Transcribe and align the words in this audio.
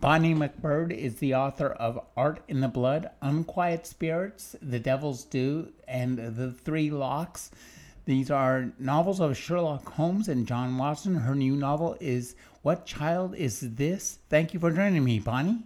Bonnie 0.00 0.34
MacBird 0.34 0.92
is 0.92 1.16
the 1.16 1.34
author 1.34 1.68
of 1.68 2.04
Art 2.16 2.42
in 2.48 2.60
the 2.60 2.68
Blood, 2.68 3.10
Unquiet 3.22 3.86
Spirits, 3.86 4.54
The 4.60 4.78
Devil's 4.78 5.24
Due, 5.24 5.72
and 5.88 6.18
The 6.18 6.52
Three 6.52 6.90
Locks. 6.90 7.50
These 8.04 8.30
are 8.30 8.72
novels 8.78 9.20
of 9.20 9.36
Sherlock 9.36 9.88
Holmes 9.88 10.28
and 10.28 10.46
John 10.46 10.76
Watson. 10.76 11.14
Her 11.14 11.34
new 11.34 11.56
novel 11.56 11.96
is 11.98 12.36
What 12.60 12.84
Child 12.84 13.36
Is 13.36 13.60
This? 13.60 14.18
Thank 14.28 14.52
you 14.52 14.60
for 14.60 14.70
joining 14.70 15.02
me, 15.02 15.18
Bonnie. 15.18 15.64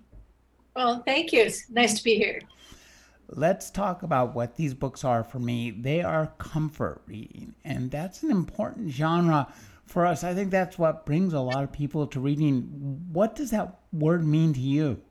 Well, 0.76 1.02
thank 1.04 1.32
you. 1.32 1.42
It's 1.42 1.68
nice 1.68 1.94
to 1.98 2.04
be 2.04 2.14
here. 2.14 2.40
Let's 3.30 3.70
talk 3.70 4.04
about 4.04 4.34
what 4.34 4.56
these 4.56 4.74
books 4.74 5.02
are 5.02 5.24
for 5.24 5.40
me. 5.40 5.72
They 5.72 6.02
are 6.02 6.32
comfort 6.38 7.02
reading, 7.06 7.54
and 7.64 7.90
that's 7.90 8.22
an 8.22 8.30
important 8.30 8.90
genre 8.92 9.52
for 9.90 10.06
us, 10.06 10.22
I 10.22 10.34
think 10.34 10.50
that's 10.50 10.78
what 10.78 11.04
brings 11.04 11.32
a 11.32 11.40
lot 11.40 11.64
of 11.64 11.72
people 11.72 12.06
to 12.06 12.20
reading. 12.20 12.62
What 13.12 13.34
does 13.34 13.50
that 13.50 13.80
word 13.92 14.24
mean 14.24 14.52
to 14.54 14.60
you? 14.60 15.02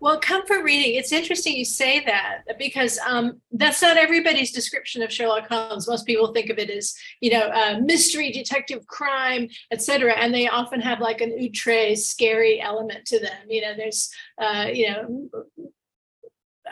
Well, 0.00 0.18
comfort 0.18 0.62
reading, 0.62 0.94
it's 0.94 1.12
interesting 1.12 1.54
you 1.56 1.66
say 1.66 2.02
that 2.06 2.44
because 2.58 2.98
um, 3.06 3.38
that's 3.52 3.82
not 3.82 3.98
everybody's 3.98 4.50
description 4.50 5.02
of 5.02 5.12
Sherlock 5.12 5.46
Holmes. 5.46 5.86
Most 5.86 6.06
people 6.06 6.32
think 6.32 6.48
of 6.48 6.58
it 6.58 6.70
as, 6.70 6.94
you 7.20 7.30
know, 7.30 7.50
uh, 7.50 7.78
mystery, 7.82 8.32
detective, 8.32 8.86
crime, 8.86 9.50
etc. 9.70 10.14
And 10.14 10.32
they 10.32 10.48
often 10.48 10.80
have 10.80 11.00
like 11.00 11.20
an 11.20 11.36
outre, 11.38 11.96
scary 11.96 12.62
element 12.62 13.04
to 13.08 13.20
them. 13.20 13.36
You 13.46 13.60
know, 13.60 13.74
there's, 13.76 14.10
uh, 14.38 14.68
you 14.72 14.90
know, 14.90 15.28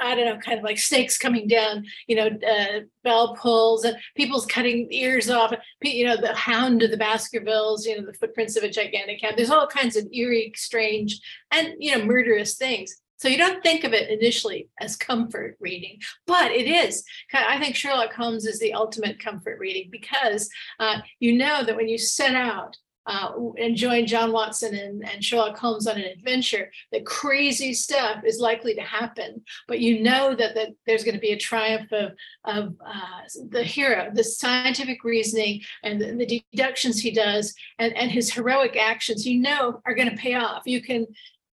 I 0.00 0.14
don't 0.14 0.26
know, 0.26 0.38
kind 0.38 0.58
of 0.58 0.64
like 0.64 0.78
snakes 0.78 1.18
coming 1.18 1.48
down, 1.48 1.84
you 2.06 2.16
know, 2.16 2.26
uh, 2.26 2.80
bell 3.04 3.36
pulls 3.36 3.84
and 3.84 3.96
people's 4.16 4.46
cutting 4.46 4.88
ears 4.90 5.30
off, 5.30 5.52
you 5.82 6.06
know, 6.06 6.16
the 6.16 6.34
hound 6.34 6.82
of 6.82 6.90
the 6.90 6.96
Baskervilles, 6.96 7.86
you 7.86 7.98
know, 7.98 8.06
the 8.06 8.14
footprints 8.14 8.56
of 8.56 8.64
a 8.64 8.70
gigantic 8.70 9.20
cat. 9.20 9.34
There's 9.36 9.50
all 9.50 9.66
kinds 9.66 9.96
of 9.96 10.06
eerie, 10.12 10.52
strange, 10.56 11.20
and, 11.50 11.74
you 11.78 11.96
know, 11.96 12.04
murderous 12.04 12.56
things. 12.56 12.96
So 13.18 13.26
you 13.26 13.36
don't 13.36 13.62
think 13.64 13.82
of 13.82 13.92
it 13.92 14.10
initially 14.10 14.68
as 14.80 14.94
comfort 14.96 15.56
reading, 15.58 15.98
but 16.26 16.52
it 16.52 16.68
is. 16.68 17.02
I 17.34 17.58
think 17.58 17.74
Sherlock 17.74 18.12
Holmes 18.12 18.46
is 18.46 18.60
the 18.60 18.74
ultimate 18.74 19.18
comfort 19.18 19.58
reading 19.58 19.88
because 19.90 20.48
uh, 20.78 21.00
you 21.18 21.36
know 21.36 21.64
that 21.64 21.74
when 21.74 21.88
you 21.88 21.98
set 21.98 22.36
out 22.36 22.76
uh, 23.08 23.32
and 23.58 23.74
join 23.74 24.06
John 24.06 24.32
Watson 24.32 24.74
and, 24.74 25.02
and 25.08 25.24
Sherlock 25.24 25.56
Holmes 25.56 25.86
on 25.86 25.96
an 25.96 26.04
adventure, 26.04 26.70
the 26.92 27.00
crazy 27.00 27.72
stuff 27.72 28.22
is 28.24 28.38
likely 28.38 28.74
to 28.74 28.82
happen. 28.82 29.42
But 29.66 29.80
you 29.80 30.02
know 30.02 30.34
that, 30.34 30.54
that 30.54 30.68
there's 30.86 31.04
going 31.04 31.14
to 31.14 31.20
be 31.20 31.32
a 31.32 31.38
triumph 31.38 31.90
of, 31.90 32.12
of 32.44 32.74
uh, 32.86 33.20
the 33.48 33.64
hero, 33.64 34.10
the 34.12 34.22
scientific 34.22 35.04
reasoning 35.04 35.62
and 35.82 35.98
the, 35.98 36.12
the 36.12 36.44
deductions 36.52 37.00
he 37.00 37.10
does 37.10 37.54
and, 37.78 37.96
and 37.96 38.10
his 38.10 38.30
heroic 38.30 38.76
actions, 38.76 39.26
you 39.26 39.40
know, 39.40 39.80
are 39.86 39.94
going 39.94 40.10
to 40.10 40.16
pay 40.16 40.34
off. 40.34 40.62
You 40.66 40.82
can 40.82 41.06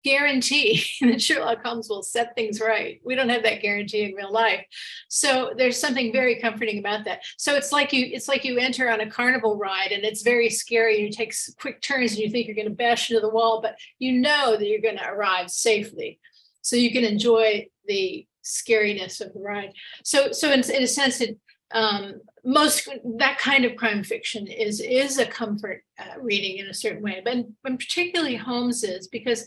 guarantee 0.04 0.84
that 1.00 1.22
Sherlock 1.22 1.64
Holmes 1.64 1.88
will 1.88 2.02
set 2.02 2.34
things 2.34 2.60
right. 2.60 3.00
We 3.04 3.14
don't 3.14 3.28
have 3.28 3.42
that 3.44 3.62
guarantee 3.62 4.02
in 4.02 4.14
real 4.14 4.32
life. 4.32 4.64
So 5.08 5.52
there's 5.56 5.78
something 5.78 6.12
very 6.12 6.40
comforting 6.40 6.78
about 6.78 7.04
that. 7.04 7.22
So 7.36 7.54
it's 7.54 7.72
like 7.72 7.92
you 7.92 8.06
it's 8.12 8.28
like 8.28 8.44
you 8.44 8.58
enter 8.58 8.90
on 8.90 9.00
a 9.00 9.10
carnival 9.10 9.56
ride 9.56 9.92
and 9.92 10.04
it's 10.04 10.22
very 10.22 10.50
scary. 10.50 11.00
You 11.00 11.10
take 11.10 11.34
quick 11.58 11.80
turns 11.80 12.12
and 12.12 12.20
you 12.20 12.30
think 12.30 12.46
you're 12.46 12.56
going 12.56 12.68
to 12.68 12.74
bash 12.74 13.10
into 13.10 13.20
the 13.20 13.28
wall, 13.28 13.60
but 13.62 13.76
you 13.98 14.12
know 14.12 14.56
that 14.56 14.66
you're 14.66 14.80
going 14.80 14.98
to 14.98 15.08
arrive 15.08 15.50
safely. 15.50 16.18
So 16.62 16.76
you 16.76 16.92
can 16.92 17.04
enjoy 17.04 17.66
the 17.86 18.26
scariness 18.44 19.20
of 19.20 19.32
the 19.32 19.40
ride. 19.40 19.72
So 20.04 20.32
so 20.32 20.50
in, 20.52 20.60
in 20.70 20.82
a 20.82 20.88
sense 20.88 21.20
it 21.20 21.38
um, 21.74 22.20
most 22.44 22.88
that 23.18 23.38
kind 23.38 23.64
of 23.64 23.76
crime 23.76 24.04
fiction 24.04 24.46
is 24.46 24.80
is 24.80 25.18
a 25.18 25.26
comfort 25.26 25.82
uh, 25.98 26.20
reading 26.20 26.58
in 26.58 26.66
a 26.66 26.74
certain 26.74 27.02
way, 27.02 27.22
but, 27.24 27.46
but 27.62 27.78
particularly 27.78 28.36
Holmes 28.36 28.84
is 28.84 29.08
because 29.08 29.46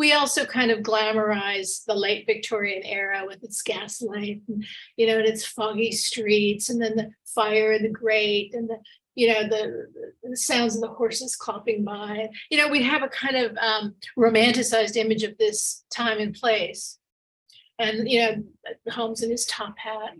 we 0.00 0.14
also 0.14 0.46
kind 0.46 0.70
of 0.70 0.78
glamorize 0.78 1.84
the 1.84 1.94
late 1.94 2.24
Victorian 2.24 2.82
era 2.84 3.22
with 3.26 3.44
its 3.44 3.60
gaslight, 3.60 4.40
and, 4.48 4.64
you 4.96 5.06
know, 5.06 5.18
and 5.18 5.28
its 5.28 5.44
foggy 5.44 5.92
streets, 5.92 6.70
and 6.70 6.80
then 6.80 6.96
the 6.96 7.10
fire 7.34 7.72
and 7.72 7.84
the 7.84 7.90
grate, 7.90 8.54
and 8.54 8.70
the 8.70 8.78
you 9.14 9.28
know 9.28 9.42
the, 9.46 9.88
the 10.22 10.36
sounds 10.38 10.74
of 10.74 10.80
the 10.80 10.88
horses 10.88 11.36
clopping 11.38 11.84
by. 11.84 12.30
You 12.48 12.56
know, 12.56 12.68
we 12.68 12.82
have 12.82 13.02
a 13.02 13.08
kind 13.08 13.36
of 13.36 13.54
um, 13.58 13.94
romanticized 14.16 14.96
image 14.96 15.22
of 15.22 15.36
this 15.36 15.84
time 15.94 16.18
and 16.18 16.34
place, 16.34 16.98
and 17.78 18.08
you 18.08 18.20
know, 18.20 18.42
Holmes 18.90 19.22
in 19.22 19.30
his 19.30 19.44
top 19.44 19.76
hat, 19.76 20.14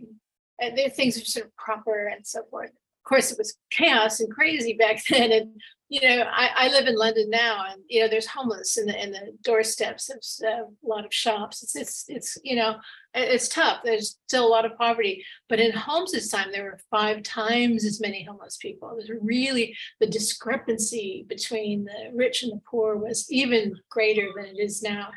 and, 0.59 0.77
and 0.77 0.93
things 0.93 1.19
are 1.19 1.25
sort 1.25 1.47
of 1.47 1.55
proper 1.55 2.05
and 2.05 2.27
so 2.27 2.43
forth. 2.51 2.69
Of 2.69 3.09
course, 3.09 3.31
it 3.31 3.39
was 3.39 3.57
chaos 3.71 4.19
and 4.19 4.31
crazy 4.31 4.73
back 4.73 5.03
then, 5.09 5.31
and 5.31 5.59
you 5.91 5.99
know, 6.07 6.23
I, 6.23 6.49
I, 6.55 6.67
live 6.69 6.87
in 6.87 6.95
London 6.95 7.29
now, 7.29 7.65
and 7.69 7.81
you 7.89 7.99
know, 7.99 8.07
there's 8.07 8.25
homeless 8.25 8.77
in 8.77 8.85
the 8.85 9.03
in 9.03 9.11
the 9.11 9.37
doorsteps 9.43 10.09
of 10.09 10.19
a 10.41 10.87
lot 10.87 11.03
of 11.03 11.13
shops. 11.13 11.61
It's 11.63 11.75
it's 11.75 12.05
it's 12.07 12.37
you 12.45 12.55
know, 12.55 12.77
it's 13.13 13.49
tough. 13.49 13.81
There's 13.83 14.17
still 14.25 14.47
a 14.47 14.47
lot 14.47 14.63
of 14.63 14.77
poverty, 14.77 15.25
but 15.49 15.59
in 15.59 15.73
Holmes's 15.73 16.29
time, 16.29 16.53
there 16.53 16.63
were 16.63 16.79
five 16.89 17.23
times 17.23 17.83
as 17.83 17.99
many 17.99 18.23
homeless 18.23 18.55
people. 18.55 18.89
It 18.91 18.95
was 18.95 19.11
really 19.21 19.75
the 19.99 20.07
discrepancy 20.07 21.25
between 21.27 21.83
the 21.83 22.11
rich 22.15 22.41
and 22.41 22.53
the 22.53 22.61
poor 22.65 22.95
was 22.95 23.29
even 23.29 23.75
greater 23.89 24.29
than 24.33 24.45
it 24.45 24.59
is 24.59 24.81
now. 24.81 25.09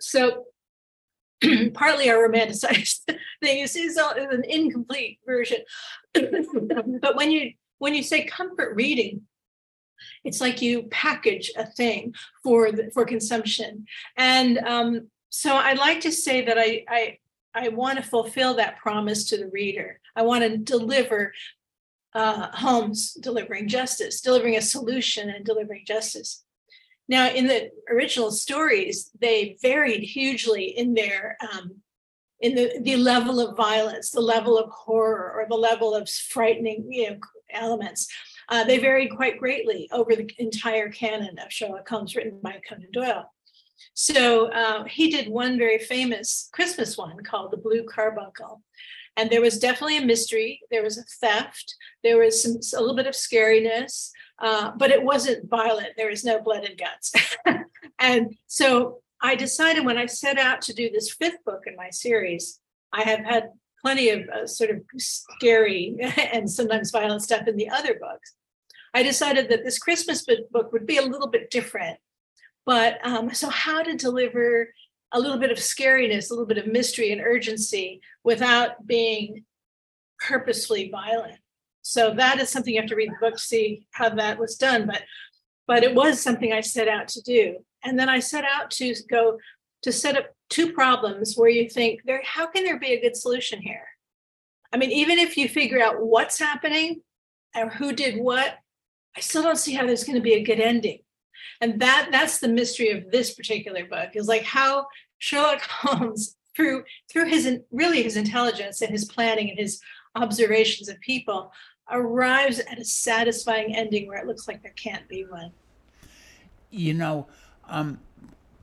So. 0.00 0.46
partly 1.74 2.08
our 2.08 2.28
romanticized 2.28 3.00
thing 3.42 3.58
is, 3.58 3.74
is 3.74 3.96
an 3.96 4.44
incomplete 4.44 5.18
version 5.26 5.58
but 6.14 7.16
when 7.16 7.32
you 7.32 7.50
when 7.78 7.96
you 7.96 8.02
say 8.04 8.24
comfort 8.24 8.76
reading 8.76 9.22
it's 10.24 10.40
like 10.40 10.62
you 10.62 10.84
package 10.84 11.50
a 11.56 11.66
thing 11.66 12.14
for 12.42 12.72
the, 12.72 12.90
for 12.92 13.04
consumption 13.04 13.86
and 14.16 14.58
um, 14.58 15.08
so 15.30 15.54
i 15.54 15.72
like 15.74 16.00
to 16.00 16.12
say 16.12 16.44
that 16.44 16.58
i 16.58 16.84
i 16.88 17.18
i 17.54 17.68
want 17.68 17.96
to 17.96 18.04
fulfill 18.04 18.54
that 18.54 18.78
promise 18.78 19.24
to 19.24 19.36
the 19.36 19.48
reader 19.48 20.00
i 20.16 20.22
want 20.22 20.42
to 20.42 20.56
deliver 20.56 21.32
uh, 22.14 22.48
Holmes 22.52 23.14
delivering 23.14 23.68
justice, 23.68 24.20
delivering 24.20 24.56
a 24.56 24.62
solution 24.62 25.30
and 25.30 25.44
delivering 25.44 25.84
justice. 25.86 26.44
Now, 27.08 27.30
in 27.30 27.46
the 27.46 27.70
original 27.90 28.30
stories, 28.30 29.10
they 29.20 29.56
varied 29.60 30.02
hugely 30.02 30.64
in 30.64 30.94
their 30.94 31.36
um, 31.40 31.76
in 32.40 32.56
the, 32.56 32.80
the 32.82 32.96
level 32.96 33.38
of 33.38 33.56
violence, 33.56 34.10
the 34.10 34.20
level 34.20 34.58
of 34.58 34.68
horror, 34.70 35.32
or 35.32 35.46
the 35.48 35.54
level 35.54 35.94
of 35.94 36.08
frightening 36.08 36.86
you 36.90 37.10
know, 37.10 37.16
elements. 37.52 38.08
Uh, 38.48 38.64
they 38.64 38.78
varied 38.78 39.10
quite 39.10 39.38
greatly 39.38 39.88
over 39.92 40.14
the 40.14 40.30
entire 40.38 40.88
canon 40.88 41.38
of 41.38 41.52
Sherlock 41.52 41.88
Holmes 41.88 42.14
written 42.16 42.40
by 42.42 42.60
Conan 42.68 42.90
Doyle. 42.92 43.30
So 43.94 44.50
uh, 44.52 44.84
he 44.84 45.10
did 45.10 45.28
one 45.28 45.58
very 45.58 45.78
famous 45.78 46.48
Christmas 46.52 46.96
one 46.96 47.22
called 47.22 47.50
The 47.50 47.56
Blue 47.56 47.84
Carbuncle. 47.84 48.62
And 49.16 49.28
there 49.28 49.42
was 49.42 49.58
definitely 49.58 49.98
a 49.98 50.06
mystery. 50.06 50.60
There 50.70 50.82
was 50.82 50.98
a 50.98 51.04
theft. 51.20 51.74
There 52.02 52.18
was 52.18 52.42
some, 52.42 52.58
a 52.76 52.80
little 52.80 52.96
bit 52.96 53.06
of 53.06 53.14
scariness, 53.14 54.10
uh, 54.38 54.72
but 54.76 54.90
it 54.90 55.02
wasn't 55.02 55.50
violent. 55.50 55.90
There 55.96 56.08
was 56.08 56.24
no 56.24 56.40
blood 56.40 56.64
and 56.64 56.78
guts. 56.78 57.12
and 57.98 58.34
so 58.46 59.02
I 59.20 59.34
decided 59.34 59.84
when 59.84 59.98
I 59.98 60.06
set 60.06 60.38
out 60.38 60.62
to 60.62 60.72
do 60.72 60.90
this 60.90 61.12
fifth 61.12 61.44
book 61.44 61.64
in 61.66 61.76
my 61.76 61.90
series, 61.90 62.58
I 62.92 63.02
have 63.02 63.20
had 63.20 63.50
plenty 63.82 64.10
of 64.10 64.28
uh, 64.28 64.46
sort 64.46 64.70
of 64.70 64.82
scary 64.96 65.96
and 66.32 66.50
sometimes 66.50 66.90
violent 66.90 67.22
stuff 67.22 67.46
in 67.46 67.56
the 67.56 67.68
other 67.68 67.94
books. 67.94 68.34
I 68.94 69.02
decided 69.02 69.48
that 69.48 69.64
this 69.64 69.78
Christmas 69.78 70.24
book 70.50 70.72
would 70.72 70.86
be 70.86 70.98
a 70.98 71.02
little 71.02 71.28
bit 71.28 71.50
different. 71.50 71.98
But 72.64 73.04
um, 73.04 73.32
so, 73.34 73.48
how 73.48 73.82
to 73.82 73.96
deliver 73.96 74.68
a 75.12 75.20
little 75.20 75.38
bit 75.38 75.50
of 75.50 75.58
scariness, 75.58 76.30
a 76.30 76.34
little 76.34 76.46
bit 76.46 76.58
of 76.58 76.66
mystery 76.66 77.12
and 77.12 77.20
urgency 77.20 78.00
without 78.24 78.86
being 78.86 79.44
purposefully 80.18 80.90
violent. 80.90 81.38
So 81.82 82.14
that 82.14 82.40
is 82.40 82.48
something 82.48 82.74
you 82.74 82.80
have 82.80 82.88
to 82.90 82.96
read 82.96 83.10
the 83.10 83.26
book 83.26 83.36
to 83.36 83.42
see 83.42 83.86
how 83.90 84.08
that 84.10 84.38
was 84.38 84.56
done. 84.56 84.86
But 84.86 85.02
but 85.66 85.84
it 85.84 85.94
was 85.94 86.20
something 86.20 86.52
I 86.52 86.60
set 86.60 86.88
out 86.88 87.08
to 87.08 87.22
do. 87.22 87.58
And 87.84 87.98
then 87.98 88.08
I 88.08 88.18
set 88.18 88.44
out 88.44 88.70
to 88.72 88.94
go 89.08 89.38
to 89.82 89.92
set 89.92 90.16
up 90.16 90.26
two 90.48 90.72
problems 90.72 91.34
where 91.34 91.50
you 91.50 91.68
think 91.68 92.02
there 92.04 92.22
how 92.24 92.46
can 92.46 92.64
there 92.64 92.78
be 92.78 92.92
a 92.92 93.00
good 93.00 93.16
solution 93.16 93.60
here 93.60 93.86
i 94.72 94.76
mean 94.76 94.90
even 94.90 95.18
if 95.18 95.36
you 95.36 95.48
figure 95.48 95.82
out 95.82 96.00
what's 96.00 96.38
happening 96.38 97.00
or 97.56 97.68
who 97.68 97.92
did 97.92 98.18
what 98.18 98.58
i 99.16 99.20
still 99.20 99.42
don't 99.42 99.56
see 99.56 99.74
how 99.74 99.86
there's 99.86 100.04
going 100.04 100.16
to 100.16 100.22
be 100.22 100.34
a 100.34 100.42
good 100.42 100.60
ending 100.60 100.98
and 101.60 101.80
that 101.80 102.08
that's 102.12 102.38
the 102.38 102.48
mystery 102.48 102.90
of 102.90 103.10
this 103.10 103.34
particular 103.34 103.84
book 103.86 104.10
is 104.14 104.28
like 104.28 104.42
how 104.42 104.86
sherlock 105.18 105.60
holmes 105.68 106.36
through 106.54 106.84
through 107.10 107.26
his 107.26 107.58
really 107.70 108.02
his 108.02 108.16
intelligence 108.16 108.82
and 108.82 108.90
his 108.90 109.06
planning 109.06 109.48
and 109.50 109.58
his 109.58 109.80
observations 110.14 110.88
of 110.88 111.00
people 111.00 111.50
arrives 111.90 112.58
at 112.60 112.78
a 112.78 112.84
satisfying 112.84 113.74
ending 113.74 114.06
where 114.06 114.18
it 114.18 114.26
looks 114.26 114.48
like 114.48 114.62
there 114.62 114.72
can't 114.72 115.08
be 115.08 115.24
one. 115.24 115.52
You 116.70 116.94
know, 116.94 117.26
um, 117.68 118.00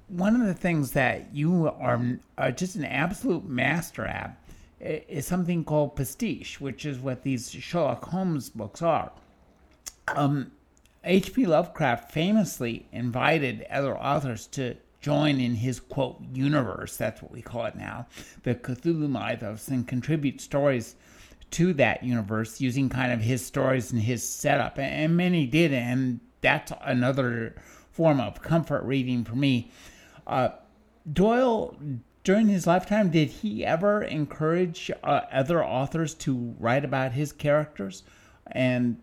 one 0.10 0.40
of 0.40 0.46
the 0.48 0.54
things 0.54 0.92
that 0.92 1.34
you 1.34 1.68
are, 1.68 2.02
are 2.38 2.52
just 2.52 2.76
an 2.76 2.86
absolute 2.86 3.46
master 3.46 4.06
at 4.06 4.38
is 4.80 5.26
something 5.26 5.64
called 5.64 5.96
pastiche, 5.96 6.60
which 6.60 6.86
is 6.86 7.00
what 7.00 7.24
these 7.24 7.52
Sherlock 7.52 8.06
Holmes 8.06 8.50
books 8.50 8.82
are. 8.82 9.12
Um, 10.16 10.52
H.P. 11.04 11.46
Lovecraft 11.46 12.12
famously 12.12 12.86
invited 12.92 13.66
other 13.70 13.98
authors 13.98 14.48
to 14.48 14.76
join 15.02 15.40
in 15.40 15.56
his 15.56 15.80
quote 15.80 16.18
universe, 16.34 16.98
that's 16.98 17.22
what 17.22 17.32
we 17.32 17.42
call 17.42 17.66
it 17.66 17.76
now, 17.76 18.08
the 18.44 18.56
Cthulhu 18.56 19.10
mythos, 19.10 19.70
and 19.70 19.88
contribute 19.88 20.42
stories 20.42 20.96
to 21.52 21.74
that 21.74 22.04
universe 22.04 22.60
using 22.60 22.90
kind 22.90 23.12
of 23.12 23.22
his 23.22 23.46
stories 23.46 23.92
and 23.92 24.02
his 24.02 24.28
setup. 24.28 24.78
And 24.78 25.16
many 25.16 25.46
did, 25.46 25.74
and 25.74 26.20
that's 26.42 26.72
another 26.82 27.56
form 27.92 28.20
of 28.20 28.42
comfort 28.42 28.84
reading 28.84 29.24
for 29.24 29.36
me. 29.36 29.72
Uh, 30.30 30.50
Doyle, 31.12 31.76
during 32.24 32.48
his 32.48 32.68
lifetime, 32.68 33.10
did 33.10 33.30
he 33.30 33.66
ever 33.66 34.04
encourage 34.04 34.92
uh, 35.04 35.22
other 35.32 35.66
authors 35.66 36.14
to 36.14 36.56
write 36.60 36.86
about 36.86 37.14
his 37.14 37.34
characters? 37.34 38.04
And 38.52 38.98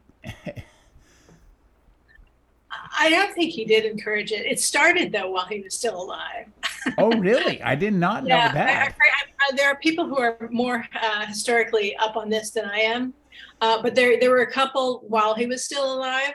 I 2.99 3.11
don't 3.11 3.35
think 3.35 3.53
he 3.53 3.65
did 3.65 3.85
encourage 3.85 4.31
it. 4.31 4.47
It 4.47 4.61
started 4.61 5.11
though 5.11 5.31
while 5.31 5.47
he 5.47 5.61
was 5.61 5.75
still 5.75 6.01
alive. 6.01 6.47
oh, 6.99 7.11
really? 7.19 7.61
I 7.61 7.75
did 7.75 7.93
not 7.93 8.23
know 8.23 8.37
yeah, 8.37 8.53
that. 8.53 8.69
I, 8.69 8.85
I, 8.85 9.53
I, 9.53 9.57
there 9.57 9.69
are 9.69 9.77
people 9.77 10.07
who 10.07 10.19
are 10.19 10.49
more 10.53 10.87
uh, 11.03 11.27
historically 11.27 11.97
up 11.97 12.17
on 12.17 12.31
this 12.31 12.53
than 12.53 12.67
I 12.67 12.79
am, 12.79 13.13
uh, 13.61 13.83
but 13.83 13.97
there 13.97 14.21
there 14.21 14.31
were 14.31 14.43
a 14.43 14.51
couple 14.51 15.03
while 15.09 15.35
he 15.35 15.47
was 15.47 15.65
still 15.65 15.93
alive, 15.93 16.35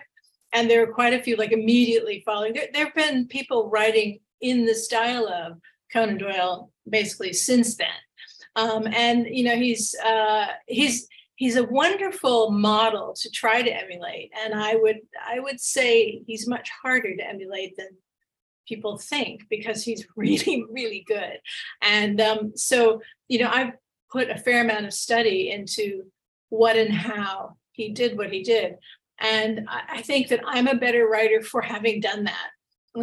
and 0.52 0.70
there 0.70 0.86
were 0.86 0.94
quite 0.94 1.14
a 1.14 1.22
few 1.22 1.38
like 1.38 1.54
immediately 1.54 2.22
following. 2.26 2.54
There, 2.54 2.68
there 2.74 2.86
have 2.86 2.96
been 2.96 3.28
people 3.28 3.70
writing 3.70 4.20
in 4.42 4.66
the 4.66 4.76
style 4.76 5.28
of 5.28 5.60
Conan 5.94 6.18
Doyle 6.18 6.72
basically 6.90 7.34
since 7.34 7.76
then, 7.78 7.88
um, 8.56 8.88
and 8.88 9.28
you 9.30 9.44
know 9.44 9.56
he's 9.56 9.96
uh, 10.04 10.48
he's 10.68 11.08
he's 11.42 11.56
a 11.56 11.64
wonderful 11.64 12.52
model 12.52 13.16
to 13.20 13.28
try 13.32 13.64
to 13.64 13.76
emulate. 13.76 14.32
And 14.44 14.54
i 14.54 14.76
would 14.76 15.00
i 15.28 15.40
would 15.40 15.60
say 15.60 16.22
he's 16.28 16.48
much 16.48 16.70
harder 16.84 17.16
to 17.16 17.28
emulate 17.28 17.76
than 17.78 17.88
people 18.68 19.00
think 19.00 19.42
because 19.50 19.84
he's 19.84 20.06
really 20.16 20.64
really 20.70 21.04
good. 21.08 21.40
And 21.82 22.22
um, 22.22 22.52
so 22.56 23.02
you 23.28 23.40
know 23.40 23.50
i've 23.52 23.74
put 24.12 24.30
a 24.30 24.38
fair 24.38 24.62
amount 24.62 24.86
of 24.86 24.94
study 24.94 25.50
into 25.50 26.04
what 26.50 26.76
and 26.76 26.94
how 26.94 27.56
he 27.72 27.90
did 27.90 28.18
what 28.18 28.32
he 28.32 28.44
did. 28.44 28.76
And 29.20 29.68
i 29.68 30.02
think 30.02 30.28
that 30.30 30.42
i'm 30.46 30.68
a 30.68 30.76
better 30.76 31.08
writer 31.08 31.42
for 31.42 31.62
having 31.62 32.02
done 32.02 32.24
that 32.26 32.50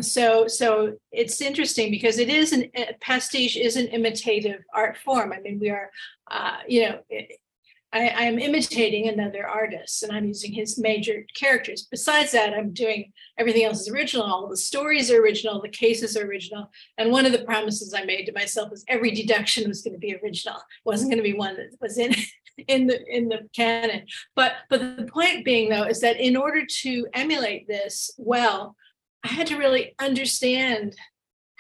so 0.00 0.46
so 0.46 0.96
it's 1.12 1.40
interesting 1.40 1.90
because 1.90 2.18
it 2.18 2.28
is 2.28 2.52
an 2.52 2.70
pastiche 3.00 3.56
is 3.56 3.76
an 3.76 3.86
imitative 3.88 4.60
art 4.74 4.96
form 4.98 5.32
i 5.32 5.40
mean 5.40 5.58
we 5.58 5.70
are 5.70 5.90
uh, 6.30 6.58
you 6.68 6.82
know 6.82 6.98
it, 7.08 7.38
I, 7.92 8.24
am 8.24 8.38
imitating 8.38 9.08
another 9.08 9.46
artist 9.46 10.02
and 10.02 10.12
I'm 10.12 10.26
using 10.26 10.52
his 10.52 10.78
major 10.78 11.24
characters. 11.34 11.88
Besides 11.90 12.32
that, 12.32 12.52
I'm 12.52 12.72
doing 12.72 13.12
everything 13.38 13.64
else 13.64 13.80
is 13.80 13.88
original. 13.88 14.26
All 14.26 14.48
the 14.48 14.56
stories 14.56 15.10
are 15.10 15.20
original, 15.20 15.62
the 15.62 15.70
cases 15.70 16.16
are 16.16 16.26
original. 16.26 16.70
And 16.98 17.10
one 17.10 17.24
of 17.24 17.32
the 17.32 17.44
promises 17.44 17.94
I 17.94 18.04
made 18.04 18.26
to 18.26 18.32
myself 18.32 18.70
was 18.70 18.84
every 18.88 19.10
deduction 19.10 19.68
was 19.68 19.82
going 19.82 19.94
to 19.94 19.98
be 19.98 20.14
original. 20.22 20.56
It 20.56 20.84
wasn't 20.84 21.10
going 21.10 21.22
to 21.22 21.30
be 21.30 21.38
one 21.38 21.56
that 21.56 21.70
was 21.80 21.96
in 21.96 22.14
in 22.68 22.88
the 22.88 23.02
in 23.06 23.28
the 23.28 23.48
canon. 23.54 24.04
But 24.34 24.52
but 24.68 24.80
the 24.80 25.08
point 25.10 25.44
being 25.44 25.70
though 25.70 25.84
is 25.84 26.00
that 26.00 26.20
in 26.20 26.36
order 26.36 26.66
to 26.66 27.06
emulate 27.14 27.68
this 27.68 28.10
well, 28.18 28.76
I 29.24 29.28
had 29.28 29.46
to 29.48 29.58
really 29.58 29.94
understand 29.98 30.96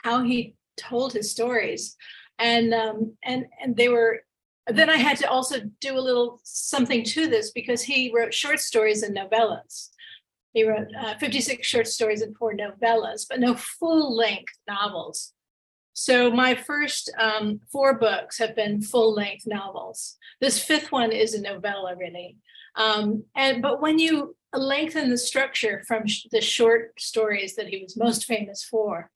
how 0.04 0.22
he 0.22 0.54
told 0.76 1.12
his 1.12 1.30
stories. 1.30 1.96
And 2.38 2.72
um, 2.72 3.16
and 3.24 3.46
and 3.60 3.76
they 3.76 3.88
were 3.88 4.20
then 4.68 4.90
I 4.90 4.96
had 4.96 5.16
to 5.18 5.30
also 5.30 5.60
do 5.80 5.98
a 5.98 6.00
little 6.00 6.40
something 6.44 7.02
to 7.04 7.26
this 7.26 7.50
because 7.50 7.82
he 7.82 8.12
wrote 8.14 8.34
short 8.34 8.60
stories 8.60 9.02
and 9.02 9.16
novellas. 9.16 9.88
He 10.52 10.64
wrote 10.64 10.88
uh, 10.98 11.14
56 11.18 11.66
short 11.66 11.86
stories 11.86 12.22
and 12.22 12.36
four 12.36 12.52
novellas, 12.54 13.26
but 13.28 13.40
no 13.40 13.54
full 13.54 14.14
length 14.14 14.52
novels. 14.68 15.32
So 15.94 16.30
my 16.30 16.54
first 16.54 17.10
um, 17.18 17.60
four 17.72 17.98
books 17.98 18.38
have 18.38 18.54
been 18.54 18.82
full 18.82 19.14
length 19.14 19.46
novels. 19.46 20.16
This 20.40 20.62
fifth 20.62 20.92
one 20.92 21.12
is 21.12 21.34
a 21.34 21.40
novella, 21.40 21.96
really. 21.96 22.36
Um, 22.78 23.24
and 23.34 23.60
but 23.60 23.82
when 23.82 23.98
you 23.98 24.36
lengthen 24.54 25.10
the 25.10 25.18
structure 25.18 25.82
from 25.86 26.06
sh- 26.06 26.26
the 26.30 26.40
short 26.40 26.98
stories 26.98 27.56
that 27.56 27.68
he 27.68 27.82
was 27.82 27.96
most 27.96 28.24
famous 28.24 28.62
for, 28.64 29.10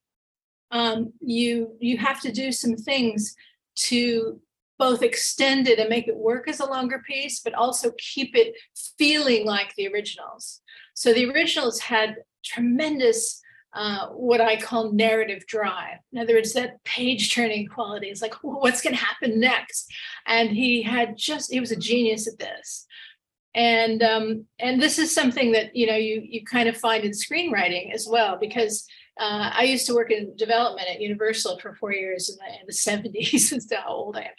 um, 0.71 1.15
you 1.21 1.77
you 1.81 1.97
have 1.99 2.21
to 2.23 2.33
do 2.33 2.53
some 2.53 2.77
things 2.77 3.35
to 3.75 4.41
both 4.79 5.03
extend 5.03 5.69
it 5.69 5.79
and 5.79 5.89
make 5.89 6.09
it 6.09 6.17
work 6.17 6.49
as 6.49 6.59
a 6.61 6.67
longer 6.67 7.01
piece, 7.07 7.39
but 7.41 7.55
also 7.55 7.93
keep 7.99 8.35
it 8.35 8.55
feeling 8.99 9.47
like 9.47 9.73
the 9.77 9.87
originals. 9.87 10.61
So 10.95 11.13
the 11.13 11.31
originals 11.31 11.79
had 11.79 12.17
tremendous, 12.45 13.41
uh, 13.75 14.09
what 14.09 14.41
I 14.41 14.57
call 14.57 14.93
narrative 14.93 15.47
drive. 15.47 15.99
In 16.13 16.19
other 16.19 16.35
words, 16.35 16.53
that 16.55 16.83
page 16.83 17.33
turning 17.33 17.69
quality 17.69 18.09
is 18.11 18.23
like, 18.23 18.35
what's 18.43 18.83
going 18.83 18.97
to 18.97 19.05
happen 19.05 19.39
next? 19.39 19.89
And 20.27 20.51
he 20.51 20.83
had 20.83 21.17
just, 21.17 21.53
he 21.53 21.61
was 21.61 21.71
a 21.71 21.77
genius 21.77 22.27
at 22.27 22.41
this. 22.41 22.87
And 23.55 24.03
um, 24.03 24.47
and 24.59 24.81
this 24.81 24.99
is 24.99 25.15
something 25.15 25.53
that 25.53 25.77
you 25.77 25.87
know 25.87 25.97
you 25.97 26.23
you 26.25 26.45
kind 26.45 26.69
of 26.69 26.77
find 26.77 27.05
in 27.05 27.13
screenwriting 27.13 27.93
as 27.93 28.07
well 28.09 28.39
because 28.41 28.87
uh, 29.21 29.51
I 29.53 29.65
used 29.65 29.87
to 29.87 29.95
work 29.95 30.11
in 30.11 30.35
development 30.37 30.89
at 30.89 31.01
Universal 31.01 31.59
for 31.59 31.75
four 31.75 31.93
years 31.93 32.31
in 32.31 32.37
the, 32.37 32.61
in 32.61 32.67
the 32.67 33.11
70s. 33.31 33.51
That's 33.51 33.73
how 33.73 33.89
old 33.89 34.17
I 34.17 34.23
am, 34.23 34.35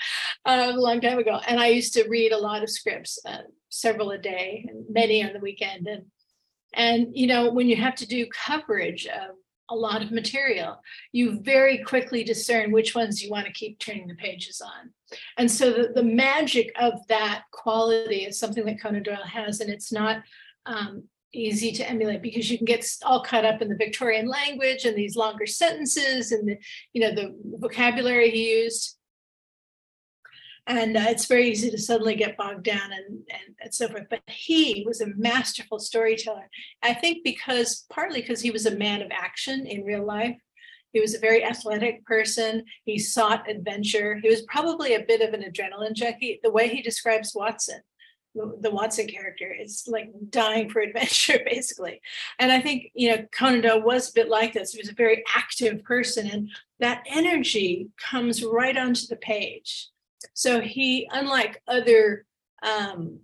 uh, 0.46 0.74
a 0.76 0.80
long 0.80 1.00
time 1.00 1.20
ago. 1.20 1.40
And 1.48 1.60
I 1.60 1.68
used 1.68 1.94
to 1.94 2.08
read 2.10 2.32
a 2.32 2.38
lot 2.38 2.64
of 2.64 2.70
scripts, 2.70 3.20
uh, 3.26 3.44
several 3.70 4.12
a 4.12 4.18
day, 4.18 4.66
and 4.68 4.86
many 4.90 5.24
on 5.24 5.34
the 5.34 5.40
weekend. 5.40 5.88
And 5.88 6.06
and 6.76 7.08
you 7.14 7.28
know 7.28 7.52
when 7.52 7.68
you 7.68 7.76
have 7.76 7.96
to 7.96 8.08
do 8.08 8.26
coverage 8.28 9.06
of 9.06 9.36
a 9.70 9.76
lot 9.76 10.02
of 10.02 10.12
material, 10.12 10.82
you 11.12 11.40
very 11.40 11.84
quickly 11.84 12.24
discern 12.24 12.72
which 12.72 12.96
ones 12.96 13.24
you 13.24 13.32
want 13.32 13.46
to 13.48 13.54
keep 13.54 13.80
turning 13.80 14.08
the 14.08 14.16
pages 14.16 14.62
on. 14.62 14.92
And 15.38 15.50
so 15.50 15.72
the, 15.72 15.92
the 15.96 16.04
magic 16.04 16.72
of 16.80 16.94
that 17.08 17.44
quality 17.52 18.26
is 18.26 18.40
something 18.40 18.66
that 18.66 18.82
Conan 18.82 19.04
Doyle 19.04 19.18
has, 19.24 19.60
and 19.60 19.70
it's 19.70 19.92
not 19.92 20.24
um, 20.66 21.04
easy 21.34 21.72
to 21.74 21.90
emulate 21.90 22.22
because 22.22 22.50
you 22.50 22.58
can 22.58 22.66
get 22.66 22.86
all 23.04 23.24
caught 23.24 23.46
up 23.46 23.62
in 23.62 23.70
the 23.70 23.76
Victorian 23.76 24.28
language 24.28 24.86
and 24.86 24.96
these 24.96 25.16
longer 25.16 25.46
sentences 25.46 26.32
and 26.32 26.48
the 26.48 26.58
you 26.94 27.02
know 27.02 27.14
the 27.14 27.36
vocabulary 27.60 28.30
he 28.30 28.62
used. 28.62 28.98
And 30.66 30.96
uh, 30.96 31.08
it's 31.08 31.26
very 31.26 31.50
easy 31.50 31.70
to 31.72 31.78
suddenly 31.78 32.16
get 32.16 32.38
bogged 32.38 32.64
down 32.64 32.94
and, 32.94 33.20
and, 33.30 33.56
and 33.62 33.74
so 33.74 33.90
forth. 33.90 34.06
But 34.10 34.22
he 34.28 34.86
was 34.88 35.02
a 35.02 35.14
masterful 35.18 35.78
storyteller. 35.78 36.50
I 36.82 36.94
think 36.94 37.26
because 37.26 37.86
partly 37.90 38.22
because 38.22 38.40
he 38.40 38.52
was 38.52 38.66
a 38.66 38.78
man 38.78 39.02
of 39.02 39.12
action 39.12 39.68
in 39.68 39.84
real 39.84 40.06
life. 40.06 40.38
He 40.94 41.02
was 41.02 41.16
a 41.16 41.20
very 41.20 41.44
athletic 41.44 42.06
person. 42.06 42.64
He 42.86 42.98
sought 42.98 43.50
adventure. 43.50 44.20
He 44.22 44.30
was 44.30 44.44
probably 44.44 44.94
a 44.94 45.04
bit 45.04 45.22
of 45.22 45.34
an 45.34 45.44
adrenaline 45.44 45.94
junkie. 45.94 46.40
The 46.44 46.52
way 46.52 46.70
he 46.70 46.82
describes 46.82 47.34
Watson, 47.36 47.82
the 48.36 48.72
Watson 48.72 49.08
character 49.08 49.52
is 49.52 49.84
like 49.88 50.12
dying 50.30 50.70
for 50.70 50.82
adventure, 50.82 51.40
basically. 51.46 52.00
And 52.40 52.52
I 52.52 52.62
think, 52.62 52.92
you 52.94 53.10
know, 53.10 53.26
Conan 53.38 53.62
Doyle 53.62 53.82
was 53.82 54.10
a 54.10 54.14
bit 54.14 54.30
like 54.30 54.54
this. 54.54 54.72
He 54.72 54.80
was 54.80 54.90
a 54.90 54.96
very 54.96 55.24
active 55.36 55.84
person, 55.84 56.30
and 56.30 56.50
that 56.80 57.04
energy 57.08 57.90
comes 57.98 58.44
right 58.44 58.78
onto 58.78 59.08
the 59.08 59.18
page. 59.18 59.90
So 60.34 60.62
he, 60.62 61.10
unlike 61.12 61.62
other 61.68 62.26
um, 62.64 63.20